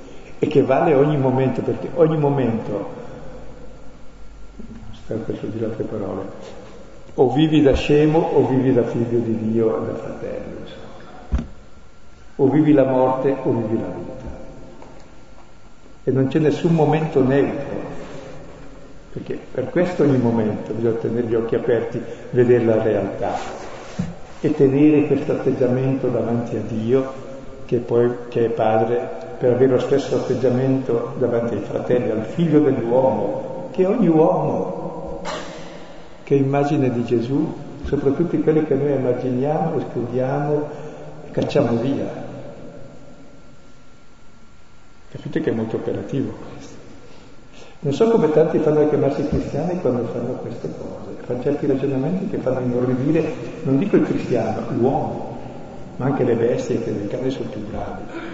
e 0.44 0.48
che 0.48 0.62
vale 0.62 0.94
ogni 0.94 1.16
momento, 1.16 1.62
perché 1.62 1.90
ogni 1.94 2.18
momento, 2.18 2.90
aspetta 4.92 5.34
sul 5.36 5.52
dire 5.52 5.68
altre 5.68 5.86
parole, 5.86 6.22
o 7.14 7.32
vivi 7.32 7.62
da 7.62 7.74
scemo 7.74 8.20
o 8.20 8.46
vivi 8.48 8.74
da 8.74 8.84
figlio 8.84 9.20
di 9.20 9.38
Dio 9.38 9.82
e 9.82 9.86
da 9.86 9.96
fratello, 9.96 10.58
insomma. 10.60 11.46
o 12.36 12.50
vivi 12.50 12.74
la 12.74 12.84
morte 12.84 13.38
o 13.42 13.52
vivi 13.52 13.80
la 13.80 13.88
vita. 13.88 14.32
E 16.04 16.12
non 16.12 16.28
c'è 16.28 16.40
nessun 16.40 16.74
momento 16.74 17.24
neutro, 17.24 17.78
perché 19.14 19.40
per 19.50 19.70
questo 19.70 20.04
ogni 20.04 20.18
momento 20.18 20.74
bisogna 20.74 20.98
tenere 20.98 21.28
gli 21.28 21.36
occhi 21.36 21.56
aperti, 21.56 22.02
vedere 22.32 22.66
la 22.66 22.84
realtà 22.84 23.34
e 24.42 24.54
tenere 24.54 25.08
questo 25.08 25.32
atteggiamento 25.32 26.10
davanti 26.10 26.58
a 26.58 26.62
Dio, 26.68 27.14
che, 27.64 27.78
poi, 27.78 28.12
che 28.28 28.48
è 28.48 28.50
Padre 28.50 29.32
per 29.44 29.56
avere 29.56 29.72
lo 29.72 29.80
stesso 29.80 30.16
atteggiamento 30.16 31.16
davanti 31.18 31.56
ai 31.56 31.64
fratelli, 31.64 32.10
al 32.10 32.24
figlio 32.28 32.62
dell'uomo, 32.62 33.68
che 33.72 33.86
ogni 33.86 34.08
uomo, 34.08 35.20
che 36.24 36.36
immagine 36.36 36.90
di 36.90 37.04
Gesù, 37.04 37.54
soprattutto 37.84 38.38
quelli 38.38 38.66
che 38.66 38.74
noi 38.74 38.94
immaginiamo, 38.94 39.80
escludiamo 39.80 40.70
e 41.28 41.32
cacciamo 41.32 41.76
via. 41.82 42.06
Capite 45.12 45.42
che 45.42 45.50
è 45.50 45.54
molto 45.54 45.76
operativo 45.76 46.32
questo. 46.54 46.76
Non 47.82 47.92
so 47.92 48.10
come 48.12 48.32
tanti 48.32 48.60
fanno 48.60 48.80
a 48.80 48.88
chiamarsi 48.88 49.28
cristiani 49.28 49.78
quando 49.82 50.06
fanno 50.06 50.36
queste 50.36 50.70
cose, 50.78 51.22
fanno 51.26 51.44
certi 51.44 51.66
ragionamenti 51.66 52.30
che 52.30 52.38
fanno 52.38 52.62
inorridire, 52.62 53.30
non 53.64 53.78
dico 53.78 53.98
il 53.98 54.04
cristiano, 54.04 54.68
l'uomo, 54.70 55.38
ma 55.98 56.06
anche 56.06 56.24
le 56.24 56.36
bestie 56.36 56.82
che 56.82 56.92
nel 56.92 57.10
cane 57.10 57.30
sono 57.30 57.50
più 57.50 57.60
bravi 57.60 58.33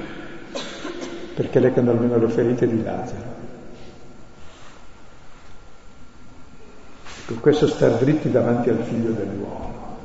perché 1.39 1.61
leccano 1.61 1.91
almeno 1.91 2.17
le 2.17 2.27
ferite 2.27 2.67
di 2.67 2.83
Lazzaro. 2.83 3.47
Ecco, 7.21 7.33
questo 7.35 7.65
star 7.67 7.97
dritti 7.97 8.29
davanti 8.29 8.69
al 8.69 8.83
figlio 8.83 9.11
dell'uomo 9.11 9.95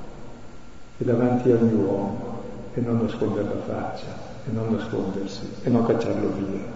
e 0.96 1.02
davanti 1.02 1.50
a 1.50 1.56
ogni 1.56 1.74
uomo 1.74 2.42
e 2.74 2.80
non 2.80 3.00
nascondere 3.00 3.48
la 3.48 3.60
faccia 3.66 4.16
e 4.46 4.52
non 4.52 4.76
nascondersi 4.76 5.48
e 5.64 5.70
non 5.70 5.84
cacciarlo 5.84 6.34
via. 6.34 6.66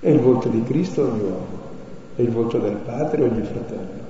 È 0.00 0.08
il 0.08 0.18
volto 0.18 0.48
di 0.48 0.64
Cristo 0.64 1.02
ogni 1.02 1.20
uomo, 1.20 1.60
è 2.16 2.22
il 2.22 2.30
volto 2.30 2.58
del 2.58 2.74
Padre 2.74 3.22
ogni 3.22 3.44
fratello. 3.44 4.00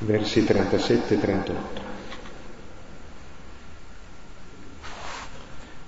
Versi 0.00 0.44
37 0.44 1.14
e 1.14 1.18
38. 1.18 1.89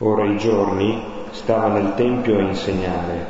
Ora 0.04 0.24
i 0.24 0.36
giorni 0.36 1.00
stava 1.30 1.68
nel 1.68 1.94
Tempio 1.94 2.36
a 2.36 2.40
insegnare 2.40 3.26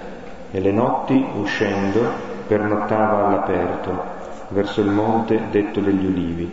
e 0.52 0.58
le 0.58 0.72
notti, 0.72 1.22
uscendo, 1.38 2.00
pernottava 2.46 3.26
all'aperto, 3.26 4.02
verso 4.48 4.80
il 4.80 4.88
monte 4.88 5.38
detto 5.50 5.80
degli 5.80 6.06
ulivi. 6.06 6.50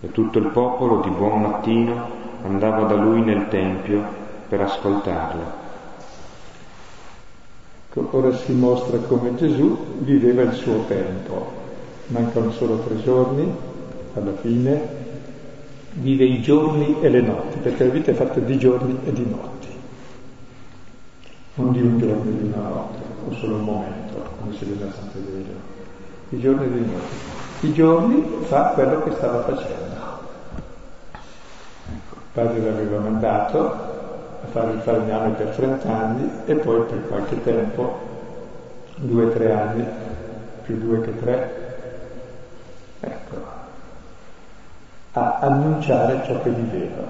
E 0.00 0.10
tutto 0.10 0.38
il 0.38 0.46
popolo 0.46 1.02
di 1.02 1.10
buon 1.10 1.42
mattino 1.42 2.08
andava 2.44 2.84
da 2.84 2.94
lui 2.94 3.20
nel 3.20 3.48
Tempio 3.48 4.02
per 4.48 4.62
ascoltarlo. 4.62 5.62
Ora 8.10 8.32
si 8.32 8.52
mostra 8.52 8.96
come 9.00 9.34
Gesù 9.34 9.98
viveva 9.98 10.40
il 10.40 10.54
suo 10.54 10.84
tempo. 10.86 11.62
Mancano 12.06 12.52
solo 12.52 12.78
tre 12.78 13.02
giorni 13.02 13.54
alla 14.14 14.32
fine 14.40 15.03
vive 15.94 16.24
i 16.24 16.40
giorni 16.40 16.96
e 17.00 17.08
le 17.08 17.20
notti, 17.20 17.58
perché 17.58 17.84
la 17.84 17.92
vita 17.92 18.10
è 18.10 18.14
fatta 18.14 18.40
di 18.40 18.58
giorni 18.58 18.98
e 19.04 19.12
di 19.12 19.26
notti, 19.28 19.68
non 21.54 21.72
di 21.72 21.80
un 21.80 21.98
giorno 21.98 22.30
e 22.30 22.36
di 22.36 22.52
una 22.52 22.68
notte, 22.68 22.98
o 23.28 23.32
solo 23.34 23.56
un 23.56 23.64
momento, 23.64 24.22
come 24.40 24.54
si 24.54 24.64
vede 24.64 24.84
a 24.84 24.92
Sant'Everio. 24.92 25.72
I 26.30 26.40
giorni 26.40 26.64
e 26.64 26.72
di 26.72 26.80
notti. 26.80 27.66
I 27.66 27.72
giorni 27.72 28.24
fa 28.42 28.72
quello 28.74 29.02
che 29.04 29.10
stava 29.12 29.42
facendo. 29.42 29.94
Ecco, 31.12 32.14
il 32.14 32.32
padre 32.32 32.60
l'aveva 32.60 32.98
mandato 32.98 33.60
a 34.42 34.46
fare 34.50 34.72
il 34.72 34.80
falegname 34.80 35.30
per 35.30 35.46
30 35.48 35.88
anni 35.88 36.30
e 36.46 36.54
poi 36.56 36.82
per 36.82 37.06
qualche 37.06 37.42
tempo, 37.42 37.98
due 38.96 39.24
o 39.24 39.28
tre 39.30 39.52
anni, 39.52 39.84
più 40.64 40.76
due 40.78 41.00
che 41.02 41.18
tre, 41.20 41.63
a 45.16 45.38
annunciare 45.38 46.22
ciò 46.26 46.42
che 46.42 46.50
viveva, 46.50 47.02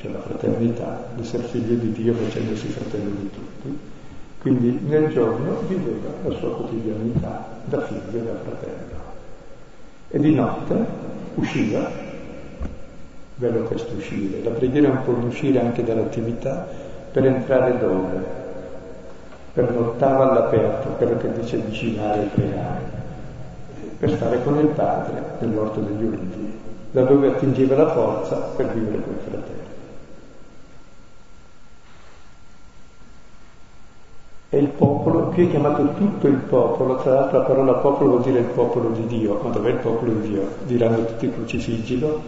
cioè 0.00 0.12
la 0.12 0.20
fraternità, 0.20 1.06
l'essere 1.16 1.42
figlio 1.44 1.74
di 1.74 1.90
Dio 1.90 2.14
facendosi 2.14 2.68
fratello 2.68 3.10
di 3.10 3.30
tutti. 3.30 3.78
Quindi 4.40 4.78
nel 4.86 5.08
giorno 5.08 5.58
viveva 5.66 6.08
la 6.24 6.34
sua 6.36 6.54
quotidianità 6.54 7.44
da 7.64 7.80
figlio 7.80 8.18
e 8.18 8.22
da 8.22 8.38
fratello. 8.44 9.04
E 10.08 10.18
di 10.20 10.34
notte 10.34 10.86
usciva, 11.34 11.90
bello 13.34 13.62
questo 13.64 13.94
uscire, 13.94 14.44
la 14.44 14.50
preghiera 14.50 14.86
è 14.86 14.90
un 14.90 15.02
po' 15.02 15.10
un 15.10 15.24
uscire 15.24 15.58
anche 15.58 15.82
dall'attività 15.82 16.64
per 17.10 17.26
entrare 17.26 17.76
dove? 17.78 18.44
Per 19.52 19.72
nottava 19.72 20.30
all'aperto, 20.30 20.90
quello 20.90 21.16
che 21.16 21.32
dice 21.32 21.56
vicinare 21.56 22.22
e 22.22 22.26
pregare, 22.26 22.82
per 23.98 24.10
stare 24.10 24.44
con 24.44 24.58
il 24.58 24.68
Padre 24.68 25.22
nell'orto 25.40 25.80
degli 25.80 26.04
ulivi 26.04 26.46
da 26.90 27.02
dove 27.02 27.28
attingeva 27.28 27.76
la 27.76 27.90
forza 27.92 28.36
per 28.36 28.72
vivere 28.72 29.02
con 29.02 29.12
i 29.12 29.30
fratelli. 29.30 29.64
E 34.48 34.58
il 34.58 34.68
popolo, 34.68 35.26
qui 35.28 35.46
è 35.46 35.50
chiamato 35.50 35.94
tutto 35.94 36.28
il 36.28 36.36
popolo, 36.36 36.96
tra 36.96 37.14
l'altro 37.14 37.38
la 37.38 37.44
parola 37.44 37.72
popolo 37.74 38.10
vuol 38.10 38.22
dire 38.22 38.38
il 38.38 38.46
popolo 38.46 38.90
di 38.90 39.06
Dio, 39.06 39.40
ma 39.42 39.50
dov'è 39.50 39.70
il 39.70 39.76
popolo 39.76 40.12
di 40.12 40.28
Dio? 40.28 40.48
Diranno 40.62 41.04
tutti 41.04 41.30
crucifiggilo, 41.30 42.22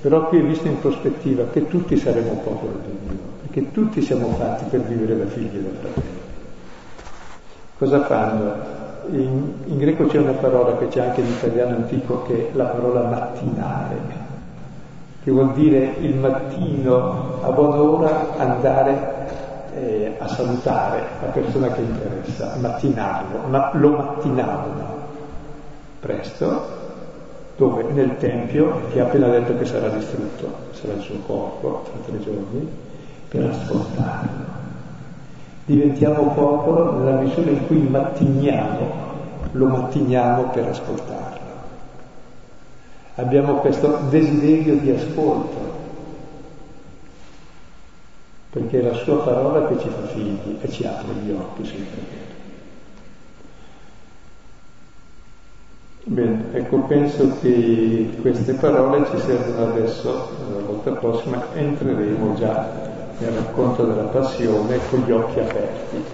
però 0.00 0.28
qui 0.28 0.38
è 0.38 0.42
visto 0.42 0.68
in 0.68 0.78
prospettiva 0.78 1.44
che 1.52 1.66
tutti 1.68 1.96
saremo 1.96 2.40
popolo 2.44 2.78
di 2.84 3.08
Dio, 3.08 3.18
perché 3.42 3.72
tutti 3.72 4.00
siamo 4.00 4.28
fatti 4.38 4.64
per 4.70 4.80
vivere 4.82 5.18
da 5.18 5.26
figli 5.26 5.56
e 5.56 5.62
da 5.62 5.78
fratelli. 5.80 6.14
Cosa 7.78 8.04
fanno? 8.04 8.75
In, 9.10 9.52
in, 9.64 9.78
greco 9.78 10.06
c'è 10.06 10.18
una 10.18 10.32
parola 10.32 10.76
che 10.76 10.88
c'è 10.88 11.00
anche 11.00 11.20
in 11.20 11.28
italiano 11.28 11.76
antico 11.76 12.22
che 12.22 12.50
è 12.50 12.56
la 12.56 12.64
parola 12.64 13.02
mattinare, 13.08 13.96
che 15.22 15.30
vuol 15.30 15.52
dire 15.52 15.94
il 16.00 16.16
mattino 16.16 17.40
a 17.42 17.50
buona 17.50 17.80
ora 17.80 18.38
andare 18.38 19.14
eh, 19.74 20.16
a 20.18 20.28
salutare 20.28 21.02
la 21.20 21.28
persona 21.28 21.68
che 21.68 21.80
interessa, 21.80 22.56
mattinarlo, 22.60 23.48
ma 23.48 23.70
lo 23.74 23.90
mattinavano 23.90 24.94
presto, 26.00 26.84
dove 27.56 27.82
nel 27.84 28.16
Tempio, 28.18 28.88
che 28.92 29.00
ha 29.00 29.04
appena 29.04 29.28
detto 29.28 29.56
che 29.56 29.64
sarà 29.64 29.88
distrutto, 29.88 30.48
sarà 30.72 30.94
il 30.94 31.00
suo 31.00 31.18
corpo 31.26 31.84
tra 31.84 31.98
tre 32.06 32.20
giorni, 32.20 32.68
per 33.28 33.50
ascoltarlo 33.50 34.55
diventiamo 35.66 36.32
popolo 36.32 36.98
nella 36.98 37.20
misura 37.20 37.50
in 37.50 37.66
cui 37.66 37.78
mattiniamo, 37.78 39.04
lo 39.52 39.66
mattiniamo 39.66 40.50
per 40.50 40.68
ascoltarlo. 40.68 41.44
Abbiamo 43.16 43.56
questo 43.56 43.98
desiderio 44.08 44.76
di 44.76 44.90
ascolto. 44.90 45.66
perché 48.56 48.80
è 48.80 48.82
la 48.82 48.94
sua 48.94 49.18
parola 49.18 49.66
che 49.66 49.78
ci 49.80 49.88
fa 49.90 50.06
figli 50.06 50.56
e 50.62 50.70
ci 50.70 50.86
apre 50.86 51.12
gli 51.22 51.30
occhi 51.30 51.62
sempre. 51.66 52.24
Bene, 56.04 56.44
ecco, 56.52 56.78
penso 56.84 57.36
che 57.42 58.16
queste 58.22 58.54
parole 58.54 59.04
ci 59.10 59.18
servono 59.18 59.72
adesso, 59.72 60.30
la 60.54 60.62
volta 60.62 60.92
prossima 60.92 61.44
entreremo 61.52 62.34
già 62.34 62.95
nel 63.18 63.32
racconto 63.32 63.84
della 63.84 64.08
passione 64.08 64.78
con 64.90 65.00
gli 65.00 65.12
occhi 65.12 65.40
aperti 65.40 66.04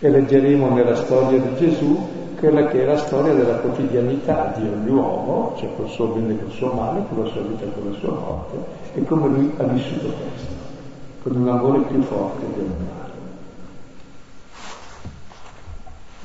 e 0.00 0.10
leggeremo 0.10 0.70
nella 0.74 0.96
storia 0.96 1.38
di 1.38 1.54
Gesù 1.56 2.22
quella 2.38 2.66
che 2.66 2.82
è 2.82 2.84
la 2.84 2.98
storia 2.98 3.32
della 3.32 3.56
quotidianità 3.56 4.52
di 4.56 4.66
ogni 4.66 4.90
uomo, 4.90 5.54
cioè 5.56 5.70
col 5.76 5.88
suo 5.88 6.08
bene 6.08 6.34
e 6.34 6.38
col 6.42 6.50
suo 6.50 6.72
male, 6.72 7.02
con 7.08 7.24
la 7.24 7.30
sua 7.30 7.40
vita 7.40 7.64
e 7.64 7.72
con 7.72 7.90
la 7.90 7.98
sua 7.98 8.10
morte, 8.10 8.56
e 8.92 9.04
come 9.04 9.28
lui 9.28 9.54
ha 9.56 9.62
vissuto 9.64 10.08
questo, 10.08 10.52
con 11.22 11.36
un 11.36 11.48
amore 11.48 11.78
più 11.88 12.02
forte 12.02 12.44
ogni 12.44 12.68
male. 12.68 13.12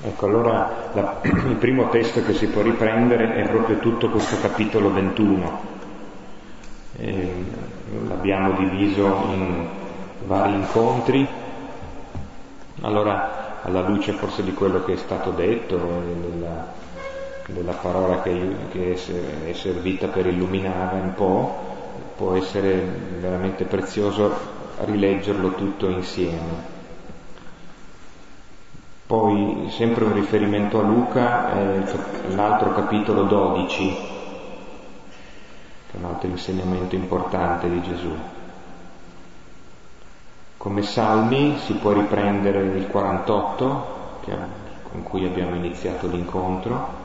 Ecco, 0.01 0.25
allora 0.25 0.89
la, 0.93 1.15
il 1.23 1.55
primo 1.55 1.87
testo 1.89 2.21
che 2.23 2.33
si 2.33 2.47
può 2.47 2.61
riprendere 2.61 3.35
è 3.35 3.47
proprio 3.47 3.77
tutto 3.77 4.09
questo 4.09 4.37
capitolo 4.41 4.91
21. 4.91 5.78
Eh, 6.99 7.45
l'abbiamo 8.07 8.57
diviso 8.57 9.05
in 9.31 9.67
vari 10.25 10.53
incontri. 10.53 11.25
Allora, 12.81 13.61
alla 13.63 13.87
luce 13.87 14.11
forse 14.11 14.43
di 14.43 14.53
quello 14.53 14.83
che 14.83 14.93
è 14.93 14.97
stato 14.97 15.31
detto, 15.31 15.77
della, 15.77 16.73
della 17.47 17.73
parola 17.73 18.21
che, 18.21 18.55
che 18.71 18.99
è 19.45 19.53
servita 19.53 20.07
per 20.07 20.27
illuminare 20.27 20.99
un 20.99 21.13
po', 21.13 21.57
può 22.17 22.35
essere 22.35 22.73
veramente 23.19 23.63
prezioso 23.63 24.57
rileggerlo 24.83 25.53
tutto 25.55 25.87
insieme. 25.87 26.77
Poi 29.07 29.69
sempre 29.69 30.03
un 30.03 30.13
riferimento 30.13 30.79
a 30.79 30.83
Luca, 30.83 31.53
eh, 31.53 31.83
l'altro 32.35 32.73
capitolo 32.73 33.23
12, 33.23 34.18
che 35.89 35.97
è 35.97 35.99
un 35.99 36.05
altro 36.05 36.29
insegnamento 36.29 36.93
importante 36.93 37.67
di 37.67 37.81
Gesù. 37.81 38.15
Come 40.57 40.83
salmi 40.83 41.57
si 41.65 41.73
può 41.73 41.93
riprendere 41.93 42.61
il 42.61 42.87
48, 42.87 44.19
che, 44.23 44.35
con 44.83 45.01
cui 45.01 45.25
abbiamo 45.25 45.55
iniziato 45.55 46.07
l'incontro, 46.07 46.97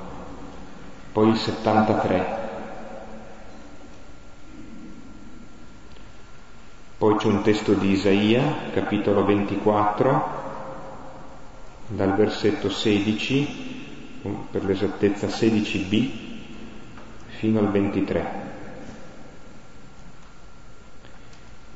poi 1.12 1.30
il 1.30 1.36
73. 1.36 2.42
Poi 6.98 7.16
c'è 7.16 7.26
un 7.26 7.42
testo 7.42 7.72
di 7.72 7.90
Isaia, 7.90 8.70
capitolo 8.72 9.24
24, 9.24 10.42
dal 11.88 12.14
versetto 12.14 12.68
16, 12.68 14.20
per 14.50 14.64
l'esattezza 14.64 15.26
16b, 15.26 16.10
fino 17.38 17.60
al 17.60 17.70
23. 17.70 18.43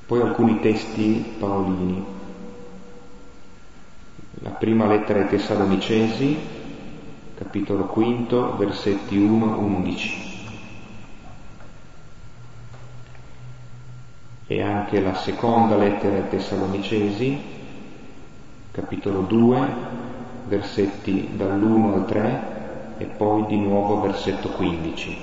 Poi 0.09 0.23
alcuni 0.23 0.59
testi 0.61 1.35
paolini. 1.39 2.03
La 4.41 4.49
prima 4.53 4.87
lettera 4.87 5.19
ai 5.19 5.29
Tessalonicesi, 5.29 6.35
capitolo 7.35 7.85
quinto, 7.85 8.57
versetti 8.57 9.19
1-11. 9.19 10.13
E 14.47 14.63
anche 14.63 14.99
la 15.03 15.15
seconda 15.15 15.77
lettera 15.77 16.17
ai 16.17 16.29
Tessalonicesi, 16.31 17.39
capitolo 18.71 19.21
2, 19.21 19.75
versetti 20.47 21.37
dall'1 21.37 21.93
al 21.93 22.07
3 22.07 22.97
e 22.97 23.05
poi 23.05 23.45
di 23.45 23.59
nuovo 23.59 24.01
versetto 24.01 24.49
15. 24.49 25.19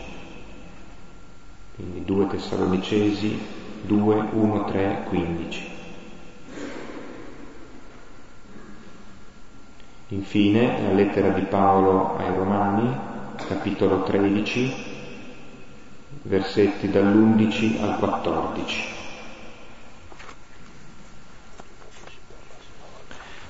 Quindi 1.74 2.06
2 2.06 2.28
Tessalonicesi 2.28 3.64
2, 3.86 4.16
1, 4.32 4.66
3, 4.66 5.04
15. 5.08 5.74
Infine 10.10 10.82
la 10.84 10.94
lettera 10.94 11.30
di 11.30 11.42
Paolo 11.42 12.16
ai 12.18 12.34
Romani, 12.36 12.96
capitolo 13.48 14.04
13, 14.04 14.74
versetti 16.24 16.90
dall'11 16.90 17.82
al 17.82 17.98
14. 17.98 18.94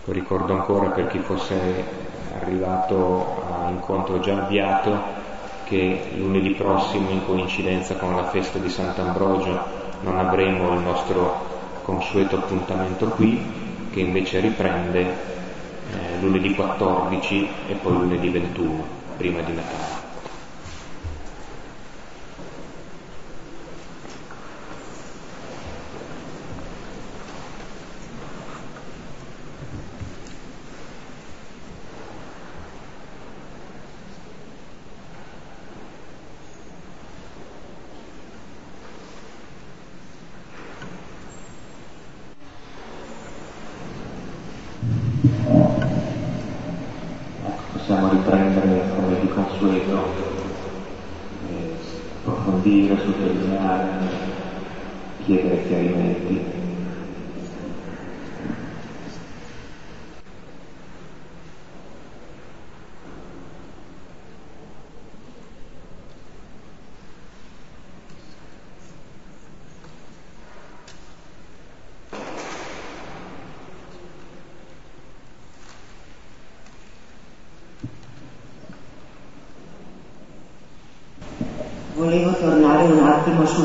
Lo 0.05 0.13
ricordo 0.13 0.53
ancora 0.53 0.89
per 0.89 1.07
chi 1.07 1.19
fosse 1.19 1.83
arrivato 2.39 3.43
a 3.51 3.69
incontro 3.69 4.19
già 4.19 4.43
avviato 4.43 5.23
che 5.63 6.11
lunedì 6.15 6.51
prossimo 6.51 7.09
in 7.09 7.25
coincidenza 7.25 7.95
con 7.95 8.15
la 8.15 8.29
festa 8.29 8.59
di 8.59 8.69
Sant'Ambrogio 8.69 9.84
non 10.01 10.17
avremo 10.17 10.73
il 10.73 10.81
nostro 10.81 11.53
consueto 11.83 12.37
appuntamento 12.37 13.07
qui 13.07 13.63
che 13.91 13.99
invece 13.99 14.39
riprende 14.39 15.01
eh, 15.01 16.19
lunedì 16.19 16.53
14 16.53 17.49
e 17.67 17.73
poi 17.75 17.93
lunedì 17.93 18.29
21 18.29 18.83
prima 19.17 19.41
di 19.41 19.53
Natale. 19.53 20.05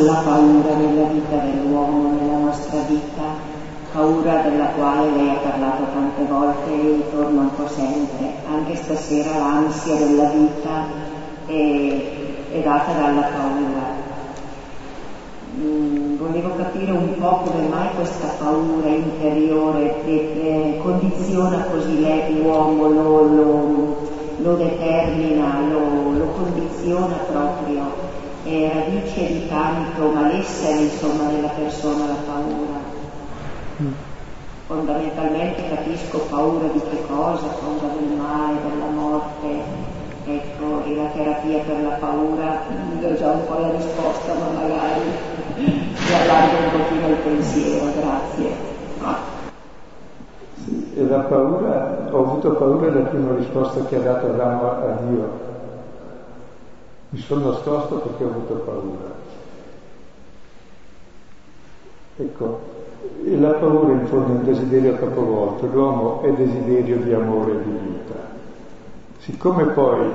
sulla 0.01 0.23
paura 0.25 0.77
nella 0.77 1.09
vita 1.09 1.37
dell'uomo, 1.37 2.13
nella 2.13 2.39
nostra 2.39 2.81
vita, 2.83 3.23
paura 3.93 4.43
della 4.43 4.67
quale 4.67 5.11
lei 5.11 5.31
ha 5.31 5.39
parlato 5.39 5.85
tante 5.93 6.25
volte 6.25 6.71
e 6.71 6.77
io 6.77 7.03
torno 7.11 7.41
sempre, 8.01 8.33
anche 8.49 8.77
stasera 8.77 9.37
l'ansia 9.37 9.95
della 9.95 10.29
vita 10.31 10.87
è, 11.47 12.53
è 12.53 12.61
data 12.63 12.93
dalla 12.93 13.23
paura. 13.23 14.09
Mm, 15.59 16.17
volevo 16.17 16.55
capire 16.57 16.93
un 16.93 17.19
po' 17.19 17.43
come 17.45 17.67
mai 17.67 17.89
questa 17.97 18.29
paura 18.39 18.89
interiore 18.89 20.03
che, 20.05 20.31
che 20.33 20.81
condiziona 20.83 21.65
così 21.65 22.01
l'uomo, 22.41 22.89
lo, 22.89 23.23
lo, 23.25 24.09
lo 24.39 24.55
determina, 24.55 25.61
lo, 25.69 26.13
lo 26.17 26.27
condiziona 26.27 27.17
proprio 27.31 28.09
è 28.43 28.71
radice 28.73 29.27
di 29.33 29.49
tanto 29.49 30.09
malessere 30.09 30.81
insomma 30.81 31.25
nella 31.31 31.49
persona 31.49 32.07
la 32.07 32.15
paura. 32.25 32.79
Mm. 33.83 34.10
Fondamentalmente 34.71 35.69
capisco 35.69 36.19
paura 36.31 36.69
di 36.69 36.79
che 36.79 37.05
cosa, 37.09 37.49
paura 37.59 37.93
del 37.93 38.17
male, 38.17 38.57
della 38.63 38.87
morte, 38.87 39.63
ecco, 40.25 40.85
e 40.85 40.95
la 40.95 41.07
terapia 41.07 41.59
per 41.59 41.83
la 41.83 41.97
paura, 41.99 42.63
ho 43.03 43.15
già 43.17 43.31
un 43.33 43.47
po' 43.47 43.59
la 43.59 43.73
risposta, 43.73 44.33
ma 44.35 44.61
magari 44.61 45.01
mi 45.59 46.15
allargo 46.23 46.57
un 46.57 46.71
pochino 46.71 47.09
il 47.09 47.17
pensiero, 47.17 47.87
grazie. 47.99 48.51
Sì, 50.63 50.93
e 50.95 51.05
la 51.05 51.19
paura, 51.19 52.07
ho 52.09 52.19
avuto 52.21 52.53
paura 52.53 52.91
della 52.91 53.09
prima 53.09 53.35
risposta 53.35 53.85
che 53.87 53.97
ha 53.97 54.01
dato 54.01 54.27
Adamo 54.27 54.71
a 54.71 54.99
Dio, 55.09 55.39
mi 57.09 57.19
sono 57.19 57.51
nascosto 57.51 57.97
perché 57.97 58.23
ho 58.23 58.29
avuto 58.29 58.55
paura. 58.55 59.19
Ecco, 62.19 62.79
la 63.39 63.51
paura 63.51 63.93
in 63.93 64.07
fondo 64.07 64.27
è 64.27 64.37
un 64.37 64.45
desiderio 64.45 64.97
capovolto, 64.97 65.67
l'uomo 65.67 66.23
è 66.23 66.33
desiderio 66.33 66.97
di 66.99 67.13
amore 67.13 67.53
e 67.53 67.63
di 67.65 67.71
vita. 67.71 68.15
Siccome 69.19 69.65
poi 69.67 70.11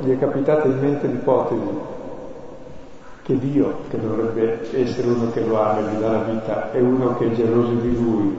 gli 0.00 0.10
è 0.10 0.18
capitata 0.18 0.66
in 0.66 0.78
mente 0.78 1.06
l'ipotesi 1.06 1.90
che 3.22 3.38
Dio, 3.38 3.74
che 3.88 4.00
dovrebbe 4.00 4.60
essere 4.72 5.08
uno 5.08 5.30
che 5.30 5.44
lo 5.44 5.60
ama 5.60 5.78
e 5.78 5.82
gli 5.82 5.98
dà 5.98 6.10
la 6.10 6.22
vita, 6.22 6.72
è 6.72 6.80
uno 6.80 7.16
che 7.16 7.26
è 7.26 7.34
geloso 7.34 7.72
di 7.74 7.94
lui, 7.94 8.36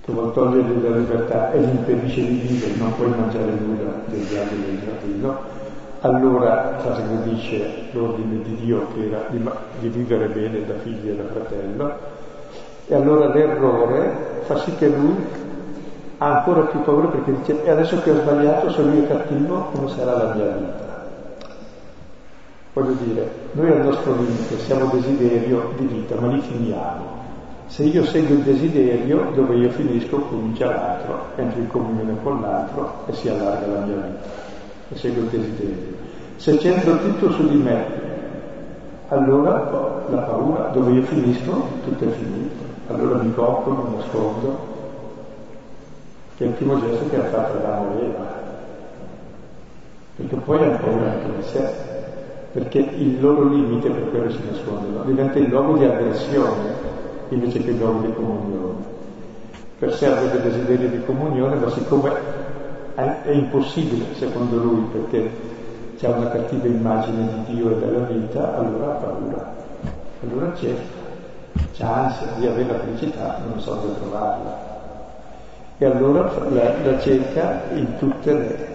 che 0.00 0.12
vuol 0.12 0.32
togliergli 0.32 0.82
la 0.82 0.96
libertà 0.96 1.52
e 1.52 1.60
gli 1.60 1.68
impedisce 1.68 2.26
di 2.26 2.34
vivere, 2.34 2.74
non 2.76 2.94
puoi 2.96 3.10
mangiare 3.10 3.52
nulla 3.52 4.02
degli 4.06 4.36
alberi 4.36 4.64
del 4.64 4.80
giardino, 4.80 5.38
allora 6.00 6.76
trasgredisce 6.82 7.88
l'ordine 7.92 8.42
di 8.42 8.54
Dio 8.56 8.86
che 8.94 9.06
era 9.06 9.24
di, 9.28 9.48
di 9.80 9.88
vivere 9.88 10.26
bene 10.28 10.64
da 10.64 10.74
figlio 10.82 11.12
e 11.12 11.16
da 11.16 11.24
fratello, 11.30 11.94
e 12.86 12.94
allora 12.94 13.32
l'errore 13.32 14.42
fa 14.42 14.56
sì 14.58 14.74
che 14.76 14.88
lui 14.88 15.14
ha 16.18 16.38
ancora 16.38 16.62
più 16.62 16.80
paura 16.82 17.08
perché 17.08 17.32
dice 17.32 17.64
e 17.64 17.70
adesso 17.70 18.00
che 18.02 18.10
ho 18.10 18.20
sbagliato, 18.20 18.70
se 18.70 18.82
lui 18.82 19.02
è 19.02 19.08
cattivo, 19.08 19.70
come 19.72 19.88
sarà 19.88 20.16
la 20.16 20.34
mia 20.34 20.44
vita? 20.46 20.88
Voglio 22.72 22.92
dire, 23.04 23.30
noi 23.52 23.70
al 23.70 23.84
nostro 23.84 24.14
limite 24.14 24.58
siamo 24.58 24.86
desiderio 24.92 25.72
di 25.76 25.86
vita, 25.86 26.14
ma 26.20 26.28
li 26.28 26.40
finiamo. 26.40 27.18
Se 27.66 27.82
io 27.82 28.04
seguo 28.04 28.36
il 28.36 28.42
desiderio, 28.42 29.30
dove 29.34 29.56
io 29.56 29.70
finisco, 29.70 30.18
comincia 30.18 30.66
l'altro, 30.66 31.24
entro 31.36 31.58
in 31.58 31.68
comunione 31.68 32.16
con 32.22 32.40
l'altro 32.40 33.04
e 33.06 33.12
si 33.12 33.28
allarga 33.28 33.66
la 33.66 33.80
mia 33.80 33.96
vita. 33.96 34.49
E 34.92 34.96
seguo 34.96 35.22
il 35.22 35.28
desiderio. 35.28 35.98
Se 36.36 36.58
centro 36.58 36.98
tutto 36.98 37.30
su 37.32 37.48
di 37.48 37.56
me, 37.56 37.84
allora 39.08 40.06
la 40.08 40.18
paura, 40.18 40.68
dove 40.68 40.92
io 40.92 41.02
finisco, 41.02 41.62
tutto 41.84 42.04
è 42.04 42.08
finito. 42.08 42.64
Allora 42.88 43.22
mi 43.22 43.32
copro, 43.34 43.72
mi 43.72 43.96
nascondo, 43.96 44.58
che 46.36 46.44
è 46.44 46.48
il 46.48 46.54
primo 46.54 46.80
gesto 46.80 47.08
che 47.08 47.16
ha 47.16 47.24
fatto 47.24 47.58
Adamo 47.58 47.98
e 47.98 48.04
Eva. 48.04 48.38
Perché 50.16 50.36
poi 50.36 50.64
ha 50.64 50.70
paura 50.70 51.10
anche 51.12 51.34
di 51.36 51.42
sé 51.42 51.88
perché 52.52 52.78
il 52.78 53.20
loro 53.20 53.44
limite, 53.44 53.90
per 53.90 54.10
quello 54.10 54.28
si 54.28 54.40
nascondono, 54.44 55.04
diventa 55.04 55.38
il 55.38 55.48
luogo 55.48 55.76
di 55.76 55.84
aggressione 55.84 56.88
invece 57.28 57.62
che 57.62 57.70
il 57.70 57.78
luogo 57.78 58.00
di 58.00 58.12
comunione. 58.12 58.98
Per 59.78 59.94
sé 59.94 60.06
avrebbe 60.06 60.40
desiderio 60.40 60.88
di 60.88 61.00
comunione, 61.04 61.54
ma 61.54 61.68
siccome 61.68 62.12
è 63.22 63.30
impossibile 63.30 64.14
secondo 64.14 64.56
lui 64.56 64.82
perché 64.92 65.30
c'è 65.98 66.08
una 66.08 66.28
cattiva 66.30 66.66
immagine 66.66 67.28
di 67.28 67.54
Dio 67.54 67.70
e 67.70 67.78
della 67.78 68.06
vita, 68.06 68.56
allora 68.56 68.92
ha 68.92 68.94
paura. 68.94 69.54
Allora 70.22 70.54
cerca, 70.54 70.82
c'ha 71.72 71.94
ansia 71.94 72.26
di 72.38 72.46
avere 72.46 72.72
la 72.72 72.78
felicità, 72.78 73.38
non 73.46 73.60
so 73.60 73.74
dove 73.74 73.94
trovarla. 74.00 74.68
E 75.78 75.84
allora 75.84 76.30
la, 76.48 76.72
la 76.84 76.98
cerca 77.00 77.62
in 77.74 77.96
tutte 77.98 78.32
le 78.32 78.68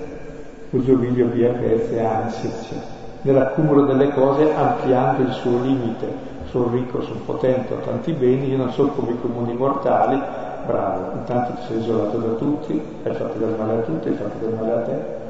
usobilio, 0.71 1.27
via, 1.27 1.51
pezze, 1.51 1.99
ansie, 1.99 2.49
eccetera 2.49 2.95
nell'accumulo 3.25 3.85
delle 3.85 4.11
cose 4.11 4.53
ampliando 4.53 5.23
il 5.23 5.33
suo 5.33 5.59
limite. 5.61 6.33
Sono 6.49 6.69
ricco, 6.69 7.01
sono 7.01 7.19
potente, 7.25 7.73
ho 7.73 7.77
tanti 7.77 8.13
beni, 8.13 8.49
io 8.49 8.57
non 8.57 8.71
sono 8.71 8.89
come 8.89 9.11
i 9.11 9.19
comuni 9.19 9.53
mortali, 9.53 10.21
bravo, 10.65 11.17
intanto 11.17 11.53
ti 11.53 11.61
sei 11.67 11.79
isolato 11.79 12.17
da 12.17 12.33
tutti, 12.33 12.81
hai 13.03 13.13
fatto 13.15 13.37
del 13.37 13.55
male 13.57 13.73
a 13.73 13.81
tutti, 13.81 14.07
hai 14.07 14.15
fatto 14.15 14.45
del 14.45 14.53
male 14.53 14.71
a 14.71 14.81
te. 14.81 15.23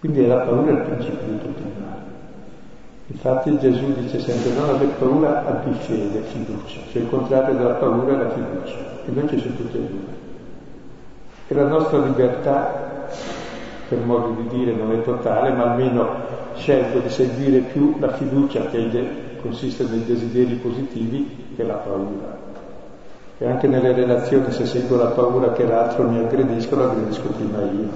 Quindi 0.00 0.26
la 0.26 0.38
paura 0.38 0.68
è 0.68 0.72
il 0.72 0.80
principio 0.80 1.26
di 1.26 1.38
tutti 1.38 1.62
i 1.62 1.80
mali. 1.80 2.00
Infatti 3.06 3.58
Gesù 3.58 3.92
dice 3.92 4.18
sempre 4.18 4.52
non 4.52 4.68
aver 4.70 4.88
paura, 4.98 5.46
abbi 5.46 5.74
fede, 5.74 6.22
fiducia. 6.22 6.80
Cioè 6.90 7.02
il 7.02 7.08
contrario 7.08 7.54
della 7.54 7.74
paura 7.74 8.12
è 8.12 8.16
la 8.16 8.30
fiducia. 8.30 8.78
E 9.04 9.28
ci 9.28 9.38
sono 9.38 9.54
tutti 9.54 9.76
e 9.76 9.80
due. 9.80 10.20
E 11.48 11.54
la 11.54 11.66
nostra 11.66 11.98
libertà 11.98 13.08
per 13.88 13.98
modo 13.98 14.34
di 14.40 14.48
dire 14.48 14.72
non 14.72 14.90
è 14.92 15.02
totale, 15.02 15.50
ma 15.50 15.72
almeno 15.72 16.08
scelgo 16.54 17.00
di 17.00 17.10
seguire 17.10 17.58
più 17.58 17.96
la 17.98 18.12
fiducia 18.12 18.66
che 18.66 19.36
consiste 19.42 19.84
nei 19.84 20.04
desideri 20.04 20.54
positivi 20.54 21.54
che 21.54 21.62
la 21.62 21.74
paura. 21.74 22.41
E 23.42 23.48
anche 23.48 23.66
nelle 23.66 23.92
relazioni 23.92 24.52
se 24.52 24.64
seguo 24.66 24.96
la 24.96 25.06
paura 25.06 25.50
che 25.50 25.66
l'altro 25.66 26.04
mi 26.04 26.16
aggredisca, 26.16 26.76
lo 26.76 26.90
aggredisco 26.90 27.28
prima 27.30 27.60
io. 27.62 27.88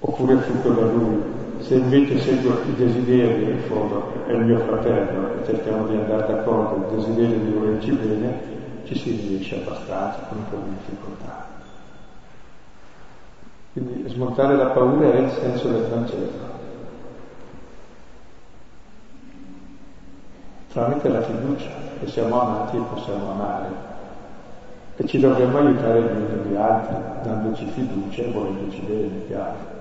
Oppure 0.00 0.36
fuggo 0.36 0.74
da 0.74 0.86
lui. 0.88 1.22
Se 1.60 1.76
invece 1.76 2.18
seguo 2.18 2.52
i 2.68 2.74
desideri, 2.76 3.44
in 3.44 3.60
fondo 3.66 4.12
è 4.26 4.32
il 4.32 4.44
mio 4.44 4.58
fratello, 4.58 5.40
e 5.40 5.46
cerchiamo 5.46 5.86
di 5.86 5.96
andare 5.96 6.26
d'accordo, 6.26 6.76
il 6.76 6.96
desiderio 6.98 7.38
di 7.38 7.50
volerci 7.50 7.92
bene, 7.92 8.34
ci 8.84 8.94
si 8.94 9.26
riesce 9.26 9.56
abbastanza 9.56 10.18
con 10.28 10.36
un 10.36 10.48
po' 10.50 10.56
di 10.56 10.70
difficoltà. 10.76 11.46
Quindi 13.72 14.08
smontare 14.10 14.54
la 14.54 14.66
paura 14.66 15.14
è 15.14 15.18
il 15.18 15.30
senso 15.30 15.68
del 15.68 15.86
Vangelo. 15.88 16.57
Tramite 20.70 21.08
la 21.08 21.22
fiducia, 21.22 21.70
che 21.98 22.06
siamo 22.08 22.40
amati 22.40 22.76
e 22.76 22.80
possiamo 22.80 23.30
amare. 23.32 23.86
E 24.96 25.06
ci 25.06 25.18
dovremmo 25.18 25.58
aiutare 25.58 26.02
gli 26.02 26.12
uni 26.12 26.50
gli 26.50 26.54
altri, 26.56 26.94
dandoci 27.22 27.66
fiducia 27.66 28.22
e 28.22 28.30
volendoci 28.30 28.80
bene, 28.82 29.26
chiaro. 29.26 29.76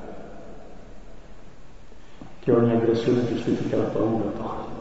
Che 2.39 2.51
ogni 2.51 2.71
aggressione 2.71 3.27
giustifica 3.27 3.77
la 3.77 3.83
paura 3.83 4.29
poi. 4.29 4.76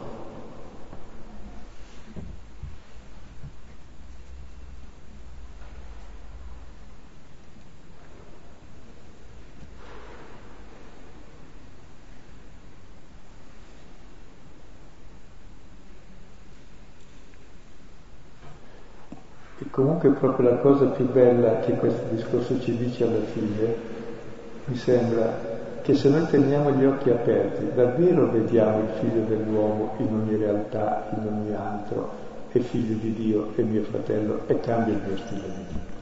Comunque 19.71 20.11
proprio 20.11 20.51
la 20.51 20.57
cosa 20.59 20.87
più 20.87 21.11
bella 21.11 21.61
che 21.61 21.77
questo 21.77 22.09
discorso 22.11 22.61
ci 22.61 22.77
dice 22.77 23.05
alla 23.05 23.21
fine, 23.21 23.75
mi 24.67 24.77
sembra 24.77 25.33
che 25.83 25.95
se 25.95 26.09
noi 26.11 26.27
teniamo 26.27 26.73
gli 26.73 26.85
occhi 26.85 27.11
aperti, 27.11 27.73
davvero 27.75 28.27
vediamo 28.27 28.81
il 28.81 28.89
figlio 28.89 29.23
dell'uomo 29.23 29.93
in 29.99 30.13
ogni 30.13 30.37
realtà, 30.37 31.07
in 31.11 31.27
ogni 31.27 31.55
altro, 31.55 32.09
è 32.53 32.59
figlio 32.59 32.97
di 32.97 33.13
Dio, 33.15 33.55
è 33.55 33.63
mio 33.63 33.83
fratello 33.83 34.41
e 34.47 34.61
cambia 34.61 34.93
il 34.93 35.01
mio 35.07 35.17
stile 35.17 35.43
di 35.43 35.65
vita. 35.69 35.95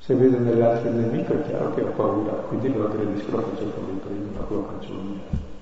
Se 0.00 0.14
vedo 0.14 0.38
nell'altro 0.38 0.88
il 0.88 0.94
nemico 0.94 1.34
è 1.34 1.42
chiaro 1.42 1.72
che 1.74 1.82
ho 1.82 1.92
paura, 1.94 2.32
quindi 2.48 2.72
lo 2.72 2.84
aggredisco, 2.84 3.30
lo 3.30 3.38
faccio 3.38 3.64
come 3.70 3.98
prima, 4.00 4.30
ma 4.32 4.44
lo 4.48 4.62
faccio 4.62 4.92
via. 4.94 5.53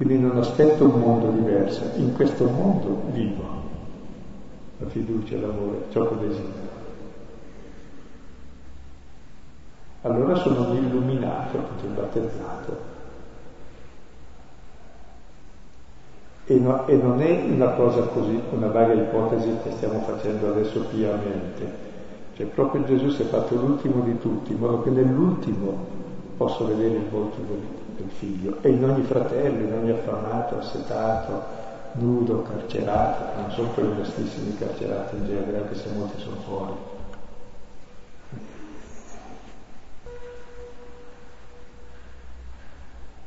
Quindi 0.00 0.18
non 0.18 0.38
aspetto 0.38 0.84
un 0.84 0.98
mondo 0.98 1.30
diverso, 1.30 1.82
in 1.96 2.14
questo 2.14 2.46
mondo 2.46 3.02
vivo 3.12 3.42
la 4.78 4.88
fiducia, 4.88 5.36
l'amore, 5.36 5.88
ciò 5.90 6.08
che 6.08 6.26
desidero. 6.26 6.68
Allora 10.00 10.36
sono 10.36 10.72
illuminato, 10.72 11.58
appunto 11.58 12.00
battezzato. 12.00 12.76
E, 16.46 16.54
no, 16.54 16.86
e, 16.86 16.96
non 16.96 17.20
è 17.20 17.42
una 17.52 17.72
cosa 17.72 18.00
così, 18.04 18.40
una 18.52 18.68
vaga 18.68 18.94
ipotesi 18.94 19.54
che 19.62 19.72
stiamo 19.72 20.00
facendo 20.00 20.48
adesso 20.48 20.80
piamente. 20.80 21.70
Cioè 22.36 22.46
proprio 22.46 22.84
Gesù 22.86 23.10
si 23.10 23.20
è 23.20 23.26
fatto 23.26 23.54
l'ultimo 23.54 24.02
di 24.02 24.18
tutti, 24.18 24.52
in 24.52 24.60
modo 24.60 24.82
che 24.82 24.88
nell'ultimo 24.88 25.76
posso 26.38 26.66
vedere 26.66 26.94
il 26.94 27.08
volto 27.10 27.36
del 27.46 27.89
del 28.00 28.10
figlio 28.10 28.58
e 28.62 28.70
in 28.70 28.84
ogni 28.84 29.02
fratello, 29.02 29.60
in 29.60 29.72
ogni 29.72 29.90
affamato, 29.90 30.58
assetato, 30.58 31.42
nudo, 31.92 32.42
carcerato, 32.42 33.40
non 33.40 33.50
sono 33.50 33.68
quelli 33.70 33.94
vestissimi 33.94 34.56
carcerati 34.56 35.16
in 35.16 35.26
genere, 35.26 35.58
anche 35.58 35.74
se 35.74 35.88
molti 35.94 36.20
sono 36.20 36.36
fuori. 36.46 36.72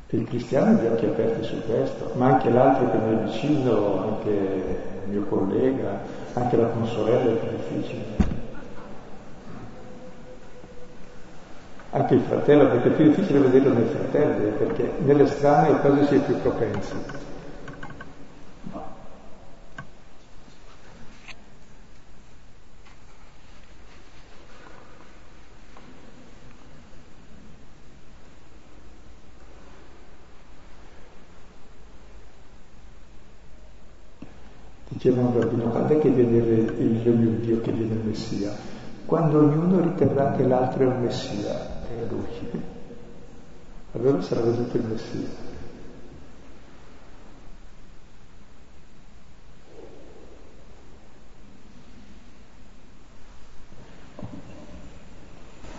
Il 0.10 0.26
cristiano 0.26 0.78
ha 0.78 0.82
gli 0.82 0.86
occhi 0.86 1.06
aperti 1.06 1.44
su 1.44 1.56
questo, 1.66 2.12
ma 2.16 2.34
anche 2.34 2.52
l'altro 2.52 2.92
che 2.92 2.98
mi 2.98 3.18
è 3.18 3.24
vicino, 3.24 4.04
anche 4.04 4.30
il 4.30 5.12
mio 5.12 5.24
collega, 5.24 6.02
anche 6.34 6.56
la 6.56 6.68
consorella 6.68 7.32
è 7.32 7.36
più 7.36 7.58
difficile. 7.58 8.23
anche 11.94 12.16
il 12.16 12.22
fratello, 12.22 12.68
perché 12.70 12.88
è 12.88 12.92
più 12.92 13.06
difficile 13.06 13.40
vederlo 13.40 13.72
nel 13.72 13.86
fratello, 13.86 14.50
perché 14.58 14.94
nelle 15.04 15.28
strane 15.28 15.80
quasi 15.80 16.06
si 16.06 16.16
è 16.16 16.20
più 16.22 16.42
propensi. 16.42 16.94
Diceva 34.88 35.22
un 35.22 35.40
rabbino, 35.40 35.70
quando 35.70 35.94
è 35.94 36.00
che 36.00 36.10
viene 36.10 36.38
il 36.38 37.02
regno 37.04 37.30
di 37.32 37.40
Dio, 37.42 37.62
che 37.62 37.72
viene 37.72 37.94
il 37.94 38.00
Messia? 38.04 38.52
Quando 39.06 39.40
ognuno 39.40 39.80
riterrà 39.82 40.32
che 40.32 40.44
l'altro 40.44 40.84
è 40.84 40.88
un 40.88 41.02
Messia, 41.02 41.73
è 41.90 42.06
lui. 42.10 42.62
Allora 43.94 44.22
sarà 44.22 44.42
venuto 44.42 44.78
il 44.78 44.84
Messia. 44.86 45.52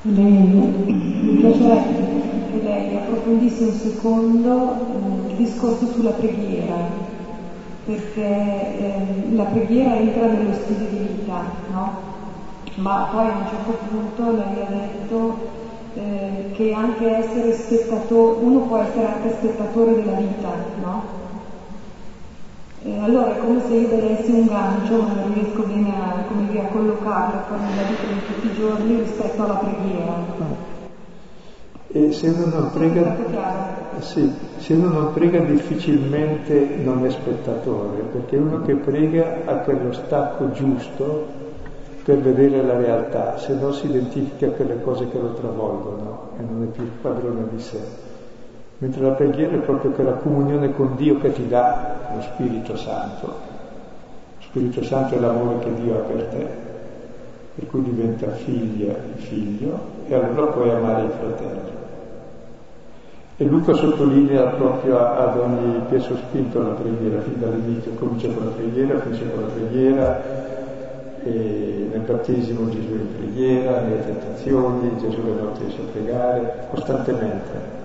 mi 0.07 1.37
piacerebbe 1.41 2.51
che 2.51 2.63
lei 2.63 2.97
approfondisse 2.97 3.65
un 3.65 3.73
secondo 3.73 4.73
eh, 4.73 5.31
il 5.31 5.37
discorso 5.37 5.87
sulla 5.87 6.11
preghiera, 6.11 6.77
perché 7.87 8.79
eh, 8.79 9.35
la 9.35 9.45
preghiera 9.45 9.97
entra 9.97 10.27
nello 10.27 10.53
stile 10.53 10.89
di 10.91 10.99
vita, 10.99 11.43
no? 11.73 12.13
Ma 12.77 13.09
poi 13.11 13.27
a 13.27 13.37
un 13.37 13.47
certo 13.49 13.79
punto 13.89 14.33
lei 14.33 14.63
ha 14.63 14.71
detto 14.71 15.63
eh, 15.95 16.51
che 16.53 16.73
anche 16.73 17.09
essere 17.09 17.53
spettatore, 17.53 18.39
uno 18.41 18.61
può 18.61 18.79
essere 18.79 19.07
anche 19.07 19.31
spettatore 19.31 19.95
della 19.95 20.17
vita, 20.17 20.49
no? 20.83 21.03
Eh, 22.83 22.99
allora 22.99 23.35
è 23.35 23.39
come 23.39 23.63
se 23.67 23.75
io 23.75 23.89
vedessi 23.89 24.31
un 24.31 24.47
gancio, 24.47 25.03
ma 25.03 25.15
non 25.15 25.33
riesco 25.33 25.63
bene 25.63 25.91
a, 25.91 26.25
dire, 26.37 26.61
a 26.61 26.67
collocarlo 26.67 27.41
poi 27.49 27.59
nella 27.59 27.89
vita 27.89 28.03
di 28.13 28.21
tutti 28.27 28.47
i 28.47 28.55
giorni 28.55 28.99
rispetto 28.99 29.43
alla 29.43 29.55
preghiera. 29.55 30.63
E 31.87 32.13
se 32.13 32.29
uno 32.29 32.47
non 32.47 32.71
prega, 32.73 33.17
sì, 34.01 34.31
se 34.57 34.75
uno 34.75 34.89
non 34.89 35.13
prega 35.13 35.39
difficilmente 35.41 36.77
non 36.83 37.07
è 37.07 37.11
spettatore, 37.11 38.03
perché 38.03 38.37
uno 38.37 38.63
che 38.63 38.75
prega 38.75 39.43
ha 39.45 39.55
quello 39.59 39.93
stacco 39.93 40.51
giusto 40.51 41.43
per 42.05 42.19
vedere 42.19 42.63
la 42.63 42.77
realtà, 42.77 43.39
se 43.39 43.55
no 43.55 43.73
si 43.73 43.87
identifica 43.87 44.51
con 44.51 44.67
le 44.67 44.83
cose 44.83 45.09
che 45.09 45.19
lo 45.19 45.33
travolgono 45.33 46.31
e 46.39 46.43
non 46.43 46.63
è 46.63 46.67
più 46.67 46.89
padrone 47.01 47.47
di 47.51 47.61
sé 47.61 48.13
mentre 48.79 49.03
la 49.03 49.13
preghiera 49.13 49.55
è 49.55 49.61
proprio 49.61 49.93
quella 49.93 50.13
comunione 50.13 50.75
con 50.75 50.97
Dio 50.97 51.19
che 51.19 51.33
ti 51.33 51.47
dà 51.49 52.13
lo 52.15 52.21
Spirito 52.21 52.77
Santo. 52.77 53.27
Lo 53.27 54.41
Spirito 54.41 54.83
Santo 54.83 55.15
è 55.15 55.21
l'amore 55.21 55.59
che 55.61 55.75
Dio 55.75 55.97
ha 55.97 56.01
per 56.01 56.25
te, 56.25 56.47
per 57.55 57.67
cui 57.69 57.83
diventa 57.83 58.31
figlia 58.31 58.95
figlio 59.15 59.79
e 60.07 60.15
allora 60.15 60.51
puoi 60.53 60.71
amare 60.71 61.05
i 61.05 61.09
fratelli. 61.09 61.73
E 63.37 63.45
Luca 63.45 63.73
sottolinea 63.73 64.43
proprio 64.51 64.99
ad 64.99 65.39
ogni 65.39 65.81
piezo 65.89 66.15
spinto 66.17 66.63
la 66.63 66.75
preghiera, 66.75 67.21
fin 67.21 67.41
dall'inizio, 67.41 67.93
comincia 67.93 68.29
con 68.29 68.45
la 68.45 68.51
preghiera, 68.51 69.01
finisce 69.01 69.33
con 69.33 69.43
la 69.43 69.49
preghiera, 69.49 70.44
e 70.44 70.44
nel 71.31 72.03
battesimo 72.07 72.69
Gesù 72.69 72.93
in 72.93 73.17
preghiera, 73.17 73.81
nelle 73.81 74.05
tentazioni, 74.05 74.97
Gesù 74.99 75.23
le 75.25 75.41
notte 75.41 75.65
a 75.65 75.85
pregare, 75.93 76.67
costantemente. 76.71 77.83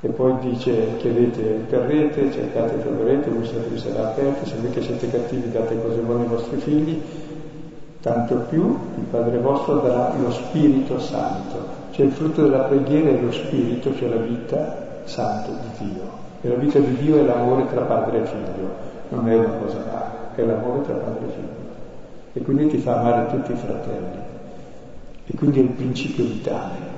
E 0.00 0.08
poi 0.08 0.34
dice 0.40 0.96
chiedete 0.98 1.66
terrete, 1.68 2.30
cercate 2.30 2.74
e 2.74 2.82
troverete, 2.82 3.30
buscate 3.30 3.68
vi 3.68 3.78
sarà 3.78 4.08
aperto, 4.08 4.46
se 4.46 4.56
voi 4.60 4.70
che 4.70 4.82
siete 4.82 5.10
cattivi 5.10 5.50
date 5.50 5.80
cose 5.80 6.00
buone 6.00 6.22
ai 6.22 6.28
vostri 6.28 6.58
figli, 6.58 7.02
tanto 8.00 8.34
più 8.48 8.78
il 8.96 9.04
Padre 9.10 9.38
vostro 9.38 9.80
darà 9.80 10.14
lo 10.20 10.30
Spirito 10.30 11.00
Santo. 11.00 11.74
Cioè 11.90 12.06
il 12.06 12.12
frutto 12.12 12.42
della 12.42 12.64
preghiera 12.64 13.08
è 13.08 13.20
lo 13.20 13.32
Spirito, 13.32 13.96
cioè 13.96 14.08
la 14.08 14.16
vita 14.16 15.00
santo 15.04 15.50
di 15.50 15.86
Dio. 15.86 16.24
E 16.42 16.48
la 16.48 16.54
vita 16.56 16.78
di 16.78 16.94
Dio 16.96 17.18
è 17.18 17.22
l'amore 17.22 17.66
tra 17.66 17.80
padre 17.80 18.22
e 18.22 18.26
figlio, 18.26 18.68
non 19.08 19.28
è 19.28 19.34
una 19.34 19.48
cosa 19.60 19.78
rara, 19.90 20.25
è 20.42 20.46
l'amore 20.46 20.82
tra 20.82 20.94
padre 20.94 21.26
e 21.26 21.30
figlio. 21.30 21.74
E 22.32 22.40
quindi 22.40 22.68
ti 22.68 22.78
fa 22.78 22.98
amare 22.98 23.28
tutti 23.28 23.52
i 23.52 23.56
fratelli. 23.56 24.18
E 25.26 25.36
quindi 25.36 25.60
è 25.60 25.62
il 25.62 25.70
principio 25.70 26.24
vitale. 26.24 26.96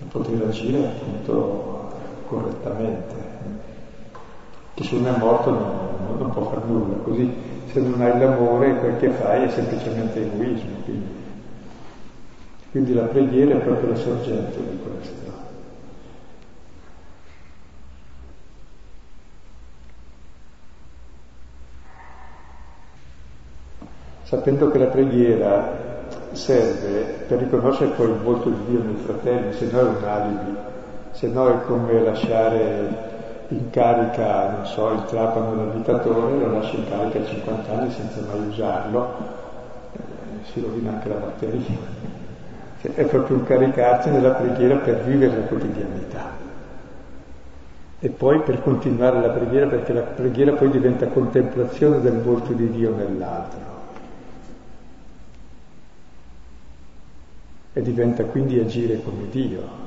per 0.00 0.06
poter 0.08 0.46
agire 0.46 0.86
appunto 0.86 1.92
correttamente. 2.26 3.14
Che 4.74 4.84
se 4.84 4.94
uno 4.94 5.14
è 5.14 5.18
morto 5.18 5.50
non, 5.50 6.18
non 6.18 6.30
può 6.30 6.48
fare 6.50 6.66
nulla, 6.66 6.96
così 7.02 7.30
se 7.70 7.80
non 7.80 8.00
hai 8.00 8.18
l'amore 8.18 8.78
quel 8.78 8.96
che 8.98 9.10
fai 9.10 9.44
è 9.44 9.50
semplicemente 9.50 10.22
egoismo. 10.22 10.76
Quindi, 10.84 11.06
quindi 12.70 12.94
la 12.94 13.04
preghiera 13.04 13.54
è 13.54 13.62
proprio 13.62 13.90
la 13.90 13.96
sorgente 13.96 14.58
di 14.58 14.78
questo. 14.82 15.29
Sapendo 24.30 24.70
che 24.70 24.78
la 24.78 24.86
preghiera 24.86 25.72
serve 26.30 27.24
per 27.26 27.40
riconoscere 27.40 27.90
poi 27.96 28.10
il 28.10 28.18
volto 28.22 28.48
di 28.48 28.64
Dio 28.68 28.80
nei 28.80 28.94
fratelli, 29.04 29.52
se 29.54 29.68
no 29.72 29.80
è 29.80 29.82
un 29.82 30.04
alibi, 30.04 30.56
se 31.10 31.26
no 31.26 31.48
è 31.48 31.64
come 31.66 32.00
lasciare 32.00 33.08
in 33.48 33.70
carica, 33.70 34.52
non 34.52 34.66
so, 34.66 34.92
il 34.92 35.04
trapano 35.06 35.56
dell'abitatore, 35.56 36.38
lo 36.38 36.52
lascia 36.52 36.76
in 36.76 36.88
carica 36.88 37.18
a 37.18 37.26
50 37.26 37.72
anni 37.72 37.90
senza 37.90 38.20
mai 38.30 38.46
usarlo, 38.46 39.14
eh, 39.94 39.98
si 40.52 40.60
rovina 40.60 40.90
anche 40.90 41.08
la 41.08 41.16
batteria. 41.16 41.76
Cioè, 42.82 42.94
è 42.94 43.04
proprio 43.06 43.36
un 43.36 43.42
caricarsi 43.42 44.10
nella 44.10 44.30
preghiera 44.30 44.76
per 44.76 45.02
vivere 45.02 45.38
la 45.38 45.46
quotidianità. 45.46 46.38
E 47.98 48.08
poi 48.10 48.38
per 48.42 48.62
continuare 48.62 49.20
la 49.20 49.30
preghiera, 49.30 49.66
perché 49.66 49.92
la 49.92 50.02
preghiera 50.02 50.52
poi 50.52 50.70
diventa 50.70 51.08
contemplazione 51.08 52.00
del 52.00 52.20
volto 52.20 52.52
di 52.52 52.70
Dio 52.70 52.94
nell'altro. 52.94 53.69
E 57.72 57.82
diventa 57.82 58.24
quindi 58.24 58.58
agire 58.58 59.00
come 59.02 59.28
Dio. 59.30 59.78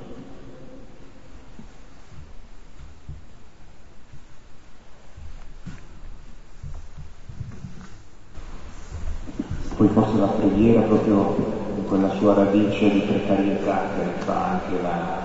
Poi 9.76 9.88
forse 9.88 10.18
la 10.18 10.28
preghiera 10.28 10.82
proprio 10.82 11.36
in 11.76 11.86
quella 11.88 12.10
sua 12.12 12.36
radice 12.36 12.90
di 12.90 13.00
precarietà 13.00 13.82
che 13.96 14.24
fa 14.24 14.52
anche 14.52 14.82
la, 14.82 15.22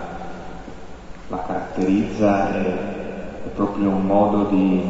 la 1.29 1.43
caratterizza 1.47 2.55
è, 2.55 2.65
è, 3.45 3.49
proprio 3.55 3.91
un 3.91 4.07
modo 4.07 4.45
di 4.47 4.83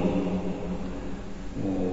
eh, 1.61 1.93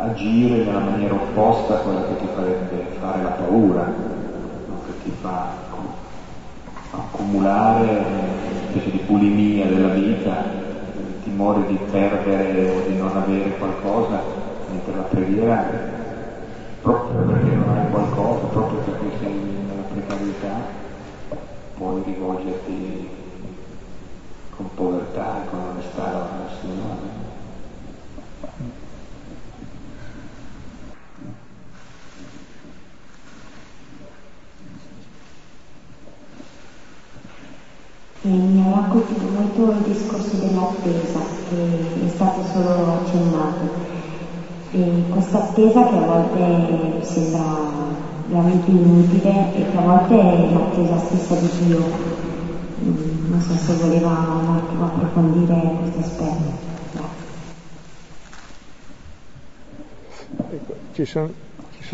agire 0.00 0.64
nella 0.64 0.80
maniera 0.80 1.14
opposta 1.14 1.76
a 1.76 1.78
quella 1.78 2.04
che 2.08 2.16
ti 2.16 2.26
farebbe 2.34 2.84
fare 2.98 3.22
la 3.22 3.30
paura 3.30 4.13
ti 5.04 5.12
fa 5.20 5.52
accumulare 6.92 7.86
una 7.86 8.70
specie 8.70 8.90
di 8.90 9.02
bulimia 9.06 9.66
della 9.66 9.88
vita, 9.88 10.44
timore 11.22 11.66
di 11.66 11.78
perdere 11.90 12.70
o 12.70 12.88
di 12.88 12.96
non 12.96 13.14
avere 13.14 13.56
qualcosa, 13.58 14.22
mentre 14.70 14.96
la 14.96 15.02
preghiera, 15.02 15.70
proprio 16.80 17.20
perché 17.20 17.54
non 17.54 17.68
hai 17.68 17.90
qualcosa, 17.90 18.46
proprio 18.46 18.78
perché 18.80 19.18
sei 19.18 19.34
nella 19.34 19.82
precarietà, 19.92 20.82
puoi 21.76 22.02
rivolgerti 22.04 23.08
con 24.56 24.70
povertà 24.74 25.44
con 25.50 25.58
onestà 25.72 26.04
al 26.04 26.48
Signore. 26.60 27.33
Mi 38.28 38.72
ha 38.72 38.88
colpito 38.88 39.26
molto 39.28 39.70
il 39.70 39.92
discorso 39.92 40.36
dell'attesa 40.36 41.20
che 41.48 42.06
è 42.06 42.08
stato 42.08 42.42
solo 42.52 43.00
accennato. 43.02 43.92
E 44.70 45.04
questa 45.10 45.42
attesa 45.44 45.86
che 45.88 45.96
a 45.96 46.06
volte 46.06 47.04
sembra 47.04 47.42
veramente 48.28 48.70
inutile 48.70 49.54
e 49.54 49.70
che 49.70 49.76
a 49.76 49.80
volte 49.80 50.18
è 50.18 50.52
l'attesa 50.52 50.98
stessa 50.98 51.34
di 51.34 51.50
Dio. 51.66 51.84
Mm, 52.82 53.30
non 53.30 53.40
so 53.40 53.54
se 53.54 53.74
voleva 53.74 54.08
un 54.08 54.56
attimo 54.56 54.86
approfondire 54.86 55.76
questo 55.80 56.00
aspetto. 56.00 56.72
Ecco, 60.50 60.74
ci 60.92 61.04
sono 61.04 61.43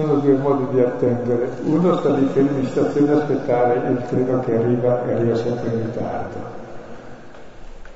sono 0.00 0.14
due 0.16 0.34
modi 0.34 0.66
di 0.72 0.80
attendere. 0.80 1.50
Uno 1.64 1.96
sta 1.98 2.10
lì 2.10 2.26
fermo 2.26 2.58
in 2.58 2.66
stazione 2.66 3.12
a 3.12 3.16
aspettare 3.16 3.88
il 3.88 4.02
treno 4.08 4.40
che 4.40 4.56
arriva 4.56 5.04
e 5.06 5.12
arriva 5.12 5.36
sempre 5.36 5.68
in 5.68 5.82
ritardo. 5.84 6.58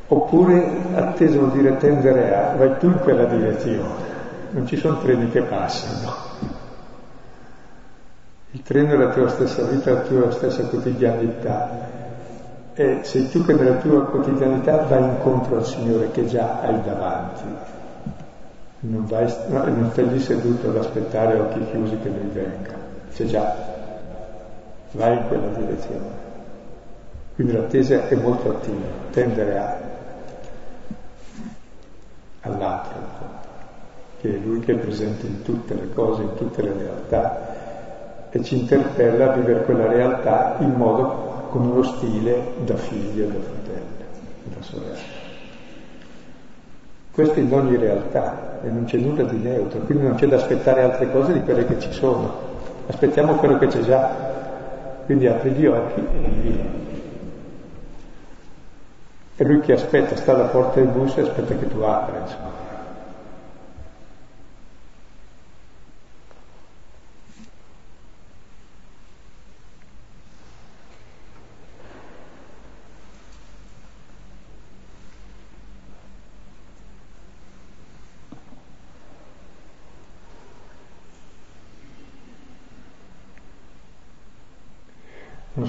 Oppure 0.08 0.66
atteso 0.94 1.38
vuol 1.38 1.52
dire 1.52 1.76
tendere 1.78 2.34
a, 2.34 2.54
vai 2.56 2.78
tu 2.78 2.86
in 2.86 2.98
quella 3.00 3.24
direzione. 3.24 4.12
Non 4.50 4.66
ci 4.66 4.76
sono 4.76 4.98
treni 4.98 5.30
che 5.30 5.42
passano. 5.42 6.12
Il 8.50 8.62
treno 8.62 8.92
è 8.92 8.96
la 8.96 9.08
tua 9.08 9.28
stessa 9.28 9.62
vita, 9.64 9.92
la 9.92 10.00
tua 10.00 10.30
stessa 10.30 10.62
quotidianità. 10.64 11.92
E 12.74 12.98
sei 13.02 13.28
tu 13.30 13.44
che 13.44 13.54
nella 13.54 13.76
tua 13.76 14.04
quotidianità 14.04 14.84
vai 14.88 15.02
incontro 15.02 15.56
al 15.56 15.66
Signore 15.66 16.10
che 16.10 16.26
già 16.26 16.60
hai 16.60 16.80
davanti. 16.82 17.42
Non, 18.86 19.06
vai, 19.06 19.32
no, 19.48 19.64
non 19.64 19.90
stai 19.92 20.08
lì 20.10 20.20
seduto 20.20 20.68
ad 20.68 20.76
aspettare 20.76 21.38
occhi 21.38 21.64
chiusi 21.70 21.96
che 22.02 22.08
lui 22.10 22.28
venga. 22.32 22.72
C'è 23.14 23.24
già, 23.24 23.56
vai 24.90 25.16
in 25.16 25.26
quella 25.28 25.46
direzione. 25.56 26.22
Quindi 27.34 27.54
l'attesa 27.54 28.08
è 28.08 28.14
molto 28.14 28.50
attiva, 28.50 28.86
tendere 29.10 29.58
a, 29.58 29.76
all'altro, 32.42 33.00
che 34.20 34.34
è 34.34 34.38
lui 34.38 34.60
che 34.60 34.72
è 34.72 34.76
presente 34.76 35.26
in 35.26 35.42
tutte 35.42 35.74
le 35.74 35.90
cose, 35.94 36.22
in 36.22 36.34
tutte 36.34 36.62
le 36.62 36.72
realtà 36.76 37.52
e 38.30 38.42
ci 38.42 38.58
interpella 38.58 39.32
a 39.32 39.36
vivere 39.36 39.64
quella 39.64 39.86
realtà 39.86 40.56
in 40.58 40.72
modo 40.72 41.46
con 41.50 41.66
uno 41.66 41.82
stile 41.84 42.52
da 42.64 42.76
figlio, 42.76 43.28
da 43.28 43.38
fratello, 43.40 43.86
da 44.42 44.62
sorella. 44.62 45.13
Questo 47.14 47.38
in 47.38 47.52
ogni 47.52 47.76
realtà 47.76 48.58
e 48.64 48.70
non 48.70 48.86
c'è 48.86 48.96
nulla 48.98 49.22
di 49.22 49.36
neutro, 49.36 49.78
quindi 49.80 50.02
non 50.04 50.16
c'è 50.16 50.26
da 50.26 50.34
aspettare 50.34 50.82
altre 50.82 51.12
cose 51.12 51.32
di 51.32 51.42
quelle 51.42 51.64
che 51.64 51.78
ci 51.78 51.92
sono. 51.92 52.34
Aspettiamo 52.88 53.36
quello 53.36 53.56
che 53.56 53.68
c'è 53.68 53.78
già. 53.82 54.32
Quindi 55.04 55.28
apri 55.28 55.50
gli 55.50 55.64
occhi 55.64 56.00
e 56.00 56.28
vivi. 56.40 56.60
È 59.36 59.44
lui 59.44 59.60
che 59.60 59.74
aspetta, 59.74 60.16
sta 60.16 60.34
alla 60.34 60.46
porta 60.46 60.80
del 60.80 60.88
bus 60.88 61.16
e 61.16 61.20
aspetta 61.20 61.54
che 61.54 61.68
tu 61.68 61.78
apra, 61.82 62.18
insomma. 62.18 62.73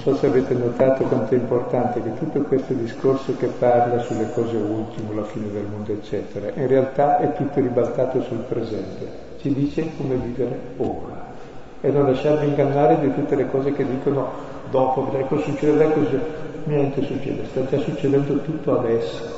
So 0.06 0.16
se 0.18 0.28
avete 0.28 0.54
notato 0.54 1.04
quanto 1.06 1.34
è 1.34 1.38
importante 1.38 2.00
che 2.00 2.14
tutto 2.14 2.40
questo 2.42 2.74
discorso 2.74 3.36
che 3.38 3.48
parla 3.48 3.98
sulle 4.04 4.30
cose 4.34 4.56
ultime, 4.56 5.16
la 5.16 5.24
fine 5.24 5.52
del 5.52 5.66
mondo, 5.66 5.94
eccetera, 5.94 6.52
in 6.54 6.68
realtà 6.68 7.18
è 7.18 7.34
tutto 7.34 7.60
ribaltato 7.60 8.22
sul 8.22 8.44
presente. 8.48 9.24
Ci 9.40 9.52
dice 9.52 9.90
come 9.98 10.14
vivere 10.14 10.60
ora 10.78 11.34
e 11.82 11.90
non 11.90 12.06
lasciarvi 12.06 12.46
ingannare 12.46 13.00
di 13.00 13.16
tutte 13.16 13.36
le 13.36 13.50
cose 13.50 13.74
che 13.74 13.84
dicono 13.84 14.30
dopo, 14.70 15.06
cosa 15.28 15.42
succederà, 15.42 15.90
così. 15.90 16.20
Niente 16.66 17.02
succede, 17.02 17.46
sta 17.46 17.66
già 17.66 17.80
succedendo 17.80 18.42
tutto 18.42 18.78
adesso. 18.78 19.35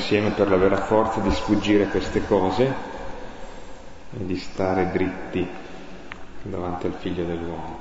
Insieme 0.00 0.30
per 0.30 0.48
la 0.48 0.56
vera 0.56 0.78
forza 0.78 1.20
di 1.20 1.30
sfuggire 1.30 1.86
queste 1.88 2.26
cose 2.26 2.64
e 4.18 4.24
di 4.24 4.36
stare 4.36 4.90
dritti 4.90 5.46
davanti 6.42 6.86
al 6.86 6.94
Figlio 6.94 7.24
dell'uomo. 7.24 7.78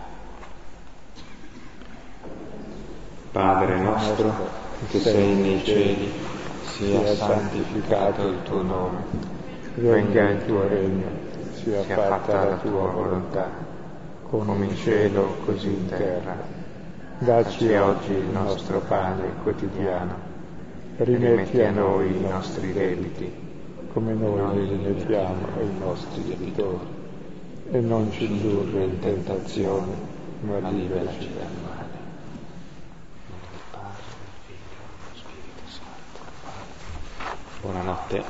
Padre 3.32 3.80
nostro, 3.80 4.34
che 4.90 5.00
sei 5.00 5.34
nei 5.34 5.64
cieli, 5.64 6.12
sia 6.66 7.16
santificato 7.16 8.28
il 8.28 8.44
tuo 8.44 8.64
nome, 8.64 8.98
venga 9.76 10.30
il 10.30 10.46
tuo 10.46 10.68
regno, 10.68 11.08
sia 11.54 11.82
fatta 11.84 12.44
la 12.44 12.58
tua 12.58 12.92
volontà, 12.92 13.50
come 14.30 14.66
in 14.66 14.76
cielo 14.76 15.38
così 15.46 15.68
in 15.68 15.88
terra. 15.88 16.36
Dacci 17.20 17.74
oggi 17.76 18.12
il 18.12 18.28
nostro 18.32 18.80
pane 18.80 19.36
quotidiano 19.42 20.29
rimetti 21.04 21.62
a 21.62 21.72
noi 21.72 22.14
i 22.14 22.20
nostri 22.20 22.74
debiti, 22.74 23.32
come 23.94 24.14
noi 24.14 24.54
li 24.54 24.68
rimettiamo 24.68 25.48
ai 25.58 25.70
nostri 25.80 26.24
debitori, 26.24 26.98
e 27.72 27.80
non 27.80 28.12
ci 28.12 28.26
indurre 28.26 28.84
in 28.84 29.00
tentazione, 29.00 29.94
ma 30.42 30.70
liberaci 30.70 31.30
dal 31.34 31.52
male. 31.64 31.88
Buonanotte, 37.62 38.24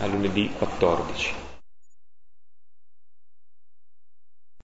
a 0.00 0.06
lunedì 0.06 0.50
14. 0.58 1.45